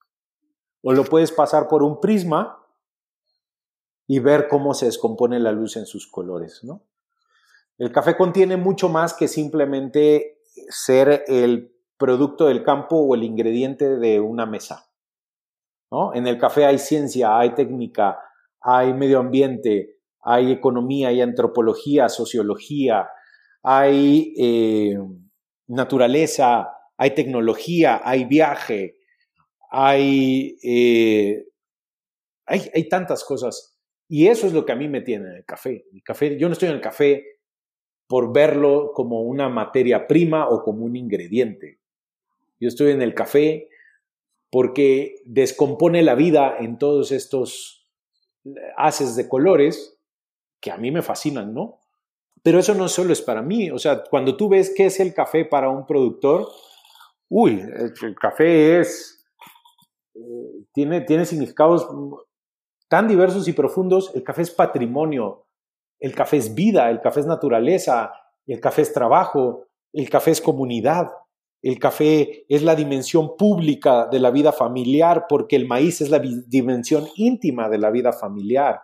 [0.82, 2.64] o lo puedes pasar por un prisma
[4.06, 6.82] y ver cómo se descompone la luz en sus colores, ¿no?
[7.78, 13.96] El café contiene mucho más que simplemente ser el producto del campo o el ingrediente
[13.96, 14.90] de una mesa.
[15.90, 16.12] ¿no?
[16.14, 18.18] En el café hay ciencia, hay técnica,
[18.60, 23.08] hay medio ambiente, hay economía, hay antropología, sociología,
[23.62, 24.98] hay eh,
[25.68, 28.97] naturaleza, hay tecnología, hay viaje,
[29.72, 31.46] eh,
[32.46, 33.78] hay, hay, tantas cosas.
[34.08, 35.84] Y eso es lo que a mí me tiene en el café.
[35.92, 36.38] El café.
[36.38, 37.38] Yo no estoy en el café
[38.06, 41.78] por verlo como una materia prima o como un ingrediente.
[42.58, 43.68] Yo estoy en el café
[44.50, 47.86] porque descompone la vida en todos estos
[48.76, 49.98] haces de colores
[50.60, 51.80] que a mí me fascinan, ¿no?
[52.42, 55.12] Pero eso no solo es para mí, o sea, cuando tú ves qué es el
[55.12, 56.48] café para un productor,
[57.28, 59.17] uy, el café es
[60.72, 61.88] tiene, tiene significados
[62.88, 64.12] tan diversos y profundos.
[64.14, 65.46] El café es patrimonio,
[66.00, 68.12] el café es vida, el café es naturaleza,
[68.46, 71.08] el café es trabajo, el café es comunidad,
[71.62, 76.20] el café es la dimensión pública de la vida familiar porque el maíz es la
[76.20, 78.80] dimensión íntima de la vida familiar.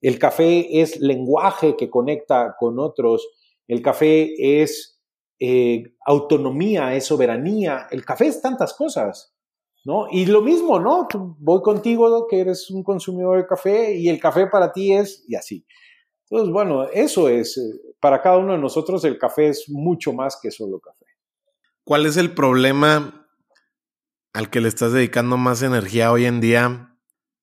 [0.00, 3.28] El café es lenguaje que conecta con otros.
[3.68, 5.00] El café es
[5.38, 7.86] eh, autonomía, es soberanía.
[7.90, 9.34] El café es tantas cosas.
[9.84, 10.06] ¿No?
[10.10, 11.08] Y lo mismo, ¿no?
[11.38, 15.34] Voy contigo, que eres un consumidor de café, y el café para ti es, y
[15.34, 15.64] así.
[16.28, 20.38] Entonces, bueno, eso es, eh, para cada uno de nosotros el café es mucho más
[20.40, 21.06] que solo café.
[21.84, 23.26] ¿Cuál es el problema
[24.32, 26.96] al que le estás dedicando más energía hoy en día,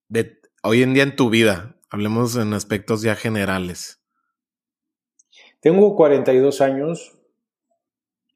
[0.07, 1.75] de, hoy en día en tu vida?
[1.89, 4.01] Hablemos en aspectos ya generales.
[5.59, 7.13] Tengo 42 años.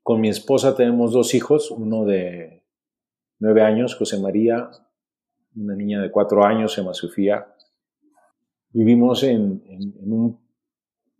[0.03, 2.60] Con mi esposa tenemos dos hijos, uno de
[3.41, 4.69] 9 años, José María,
[5.55, 7.55] una niña de 4 años, llama Sofía.
[8.69, 9.63] Vivimos en,
[9.99, 10.39] un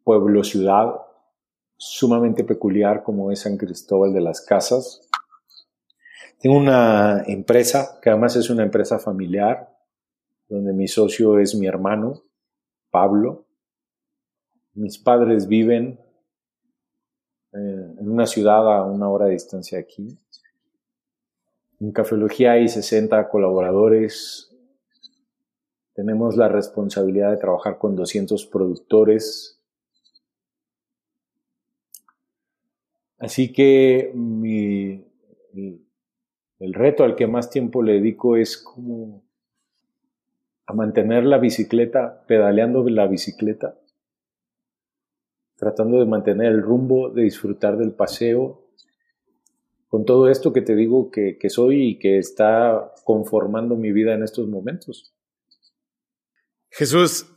[0.03, 1.01] pueblo ciudad
[1.77, 5.01] sumamente peculiar como es San Cristóbal de las Casas.
[6.39, 9.75] Tengo una empresa que además es una empresa familiar,
[10.47, 12.21] donde mi socio es mi hermano,
[12.91, 13.47] Pablo.
[14.75, 15.99] Mis padres viven
[17.53, 20.19] eh, en una ciudad a una hora de distancia aquí.
[21.81, 24.55] En Cafelogía hay 60 colaboradores.
[25.95, 29.59] Tenemos la responsabilidad de trabajar con 200 productores.
[33.17, 35.83] Así que el,
[36.59, 39.23] el, reto al que más tiempo le dedico es como
[40.67, 43.75] a mantener la bicicleta, pedaleando la bicicleta,
[45.55, 48.60] tratando de mantener el rumbo, de disfrutar del paseo,
[49.91, 54.13] con todo esto que te digo que, que soy y que está conformando mi vida
[54.13, 55.13] en estos momentos.
[56.69, 57.27] Jesús,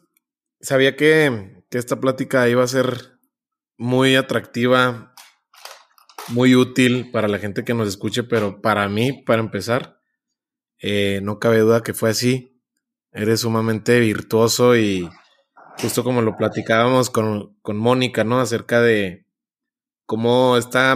[0.61, 3.19] sabía que, que esta plática iba a ser
[3.77, 5.13] muy atractiva,
[6.29, 10.01] muy útil para la gente que nos escuche, pero para mí, para empezar,
[10.81, 12.63] eh, no cabe duda que fue así.
[13.11, 15.11] Eres sumamente virtuoso y
[15.83, 18.39] justo como lo platicábamos con, con Mónica, ¿no?
[18.41, 19.27] Acerca de
[20.07, 20.95] cómo está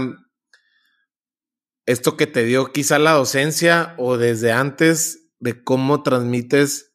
[1.88, 6.92] esto que te dio quizá la docencia o desde antes de cómo transmites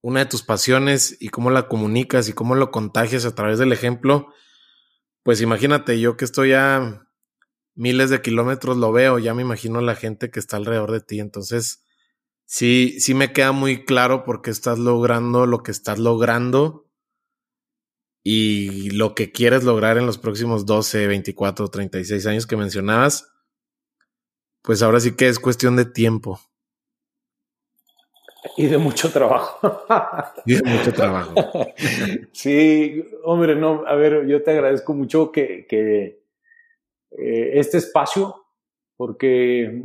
[0.00, 3.72] una de tus pasiones y cómo la comunicas y cómo lo contagias a través del
[3.72, 4.32] ejemplo.
[5.22, 7.06] Pues imagínate, yo que estoy a
[7.74, 11.20] miles de kilómetros lo veo, ya me imagino la gente que está alrededor de ti.
[11.20, 11.84] Entonces,
[12.46, 16.90] sí, sí me queda muy claro por qué estás logrando lo que estás logrando
[18.22, 23.33] y lo que quieres lograr en los próximos 12, 24, 36 años que mencionabas,
[24.64, 26.40] pues ahora sí que es cuestión de tiempo.
[28.56, 29.84] Y de mucho trabajo.
[30.44, 31.34] Y de mucho trabajo.
[32.32, 36.24] Sí, hombre, no, a ver, yo te agradezco mucho que, que
[37.16, 38.46] eh, este espacio,
[38.96, 39.84] porque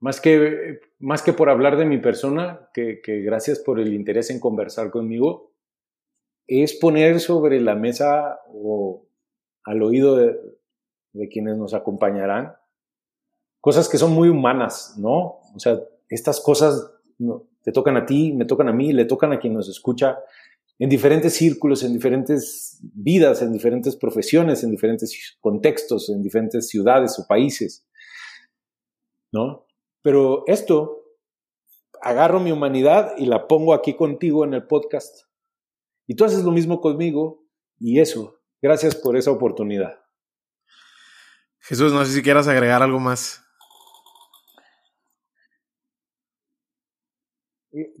[0.00, 4.40] más que, más que por hablar de mi persona, que, gracias por el interés en
[4.40, 5.52] conversar conmigo,
[6.46, 9.06] es poner sobre la mesa o
[9.64, 10.36] al oído de,
[11.30, 12.56] quienes nos acompañarán
[13.62, 15.38] cosas que son muy humanas, ¿no?
[15.54, 16.90] O sea, estas cosas
[17.62, 20.18] te tocan a ti, me tocan a mí, le tocan a quien nos escucha
[20.80, 27.16] en diferentes círculos, en diferentes vidas, en diferentes profesiones, en diferentes contextos, en diferentes ciudades
[27.20, 27.86] o países,
[29.30, 29.64] ¿no?
[30.02, 31.04] Pero esto,
[32.00, 35.28] agarro mi humanidad y la pongo aquí contigo en el podcast.
[36.08, 37.46] Y tú haces lo mismo conmigo
[37.78, 38.40] y eso.
[38.60, 40.00] Gracias por esa oportunidad.
[41.60, 43.44] Jesús, no sé si quieras agregar algo más.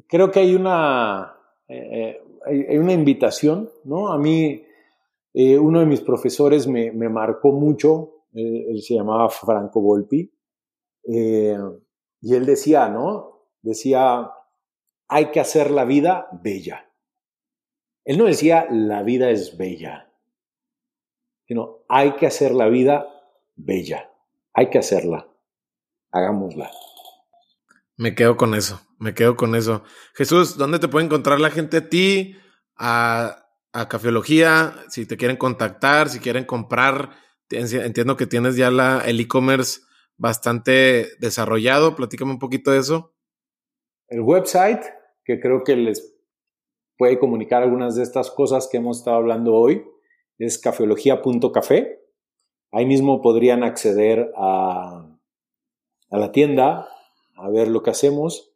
[0.06, 1.36] Creo que hay una,
[1.68, 4.12] eh, hay, una invitación, ¿no?
[4.12, 4.64] A mí,
[5.34, 10.30] eh, uno de mis profesores me, me marcó mucho, él se llamaba Franco Volpi,
[11.04, 11.58] eh,
[12.20, 13.48] y él decía, ¿no?
[13.62, 14.30] Decía,
[15.08, 16.90] hay que hacer la vida bella.
[18.04, 20.12] Él no decía, la vida es bella,
[21.46, 23.08] sino, hay que hacer la vida
[23.56, 24.10] bella.
[24.54, 25.28] Hay que hacerla.
[26.10, 26.70] Hagámosla.
[27.96, 29.84] Me quedo con eso, me quedo con eso.
[30.14, 32.36] Jesús, ¿dónde te puede encontrar la gente a ti?
[32.76, 37.10] A, a Cafeología, si te quieren contactar, si quieren comprar.
[37.50, 39.80] Entiendo que tienes ya la, el e-commerce
[40.16, 41.94] bastante desarrollado.
[41.96, 43.14] Platícame un poquito de eso.
[44.08, 44.82] El website,
[45.24, 46.16] que creo que les
[46.96, 49.84] puede comunicar algunas de estas cosas que hemos estado hablando hoy,
[50.38, 52.00] es cafeología.café.
[52.72, 55.18] Ahí mismo podrían acceder a,
[56.10, 56.88] a la tienda,
[57.34, 58.52] a ver lo que hacemos.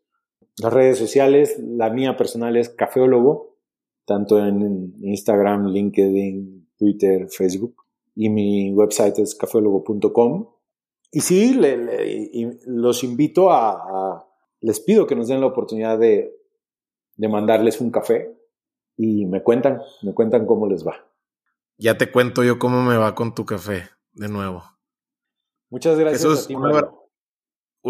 [0.59, 3.57] Las redes sociales, la mía personal es cafeólogo,
[4.05, 7.85] tanto en Instagram, LinkedIn, Twitter, Facebook.
[8.15, 10.49] Y mi website es cafeólogo.com.
[11.11, 14.27] Y sí, le, los invito a,
[14.61, 16.35] les pido que nos den la oportunidad de,
[17.17, 18.37] de mandarles un café
[18.97, 21.07] y me cuentan, me cuentan cómo les va.
[21.79, 23.85] Ya te cuento yo cómo me va con tu café,
[24.15, 24.65] de nuevo.
[25.69, 26.23] Muchas gracias.
[26.23, 26.63] Jesús, un,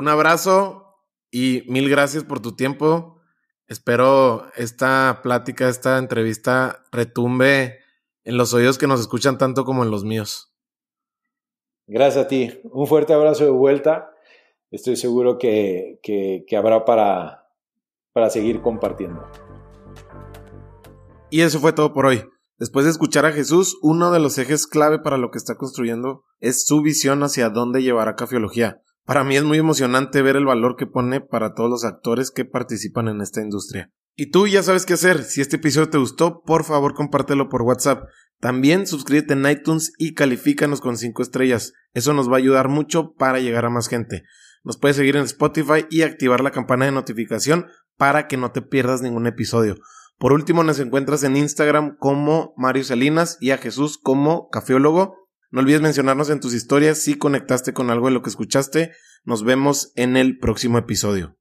[0.04, 0.86] abrazo
[1.30, 3.20] y mil gracias por tu tiempo.
[3.66, 7.78] Espero esta plática, esta entrevista retumbe
[8.24, 10.52] en los oídos que nos escuchan tanto como en los míos.
[11.86, 12.60] Gracias a ti.
[12.64, 14.10] Un fuerte abrazo de vuelta.
[14.70, 17.48] Estoy seguro que, que, habrá para,
[18.12, 19.24] para seguir compartiendo.
[21.30, 22.24] Y eso fue todo por hoy.
[22.58, 26.24] Después de escuchar a Jesús, uno de los ejes clave para lo que está construyendo
[26.40, 28.82] es su visión hacia dónde llevará Cafiología.
[29.06, 32.44] Para mí es muy emocionante ver el valor que pone para todos los actores que
[32.44, 33.92] participan en esta industria.
[34.16, 35.22] Y tú ya sabes qué hacer.
[35.22, 38.02] Si este episodio te gustó, por favor compártelo por WhatsApp.
[38.40, 41.72] También suscríbete en iTunes y califícanos con 5 estrellas.
[41.94, 44.24] Eso nos va a ayudar mucho para llegar a más gente.
[44.64, 47.66] Nos puedes seguir en Spotify y activar la campana de notificación
[47.96, 49.76] para que no te pierdas ningún episodio.
[50.18, 55.25] Por último, nos encuentras en Instagram como Mario Salinas y a Jesús como cafeólogo.
[55.56, 58.92] No olvides mencionarnos en tus historias si conectaste con algo de lo que escuchaste.
[59.24, 61.38] Nos vemos en el próximo episodio.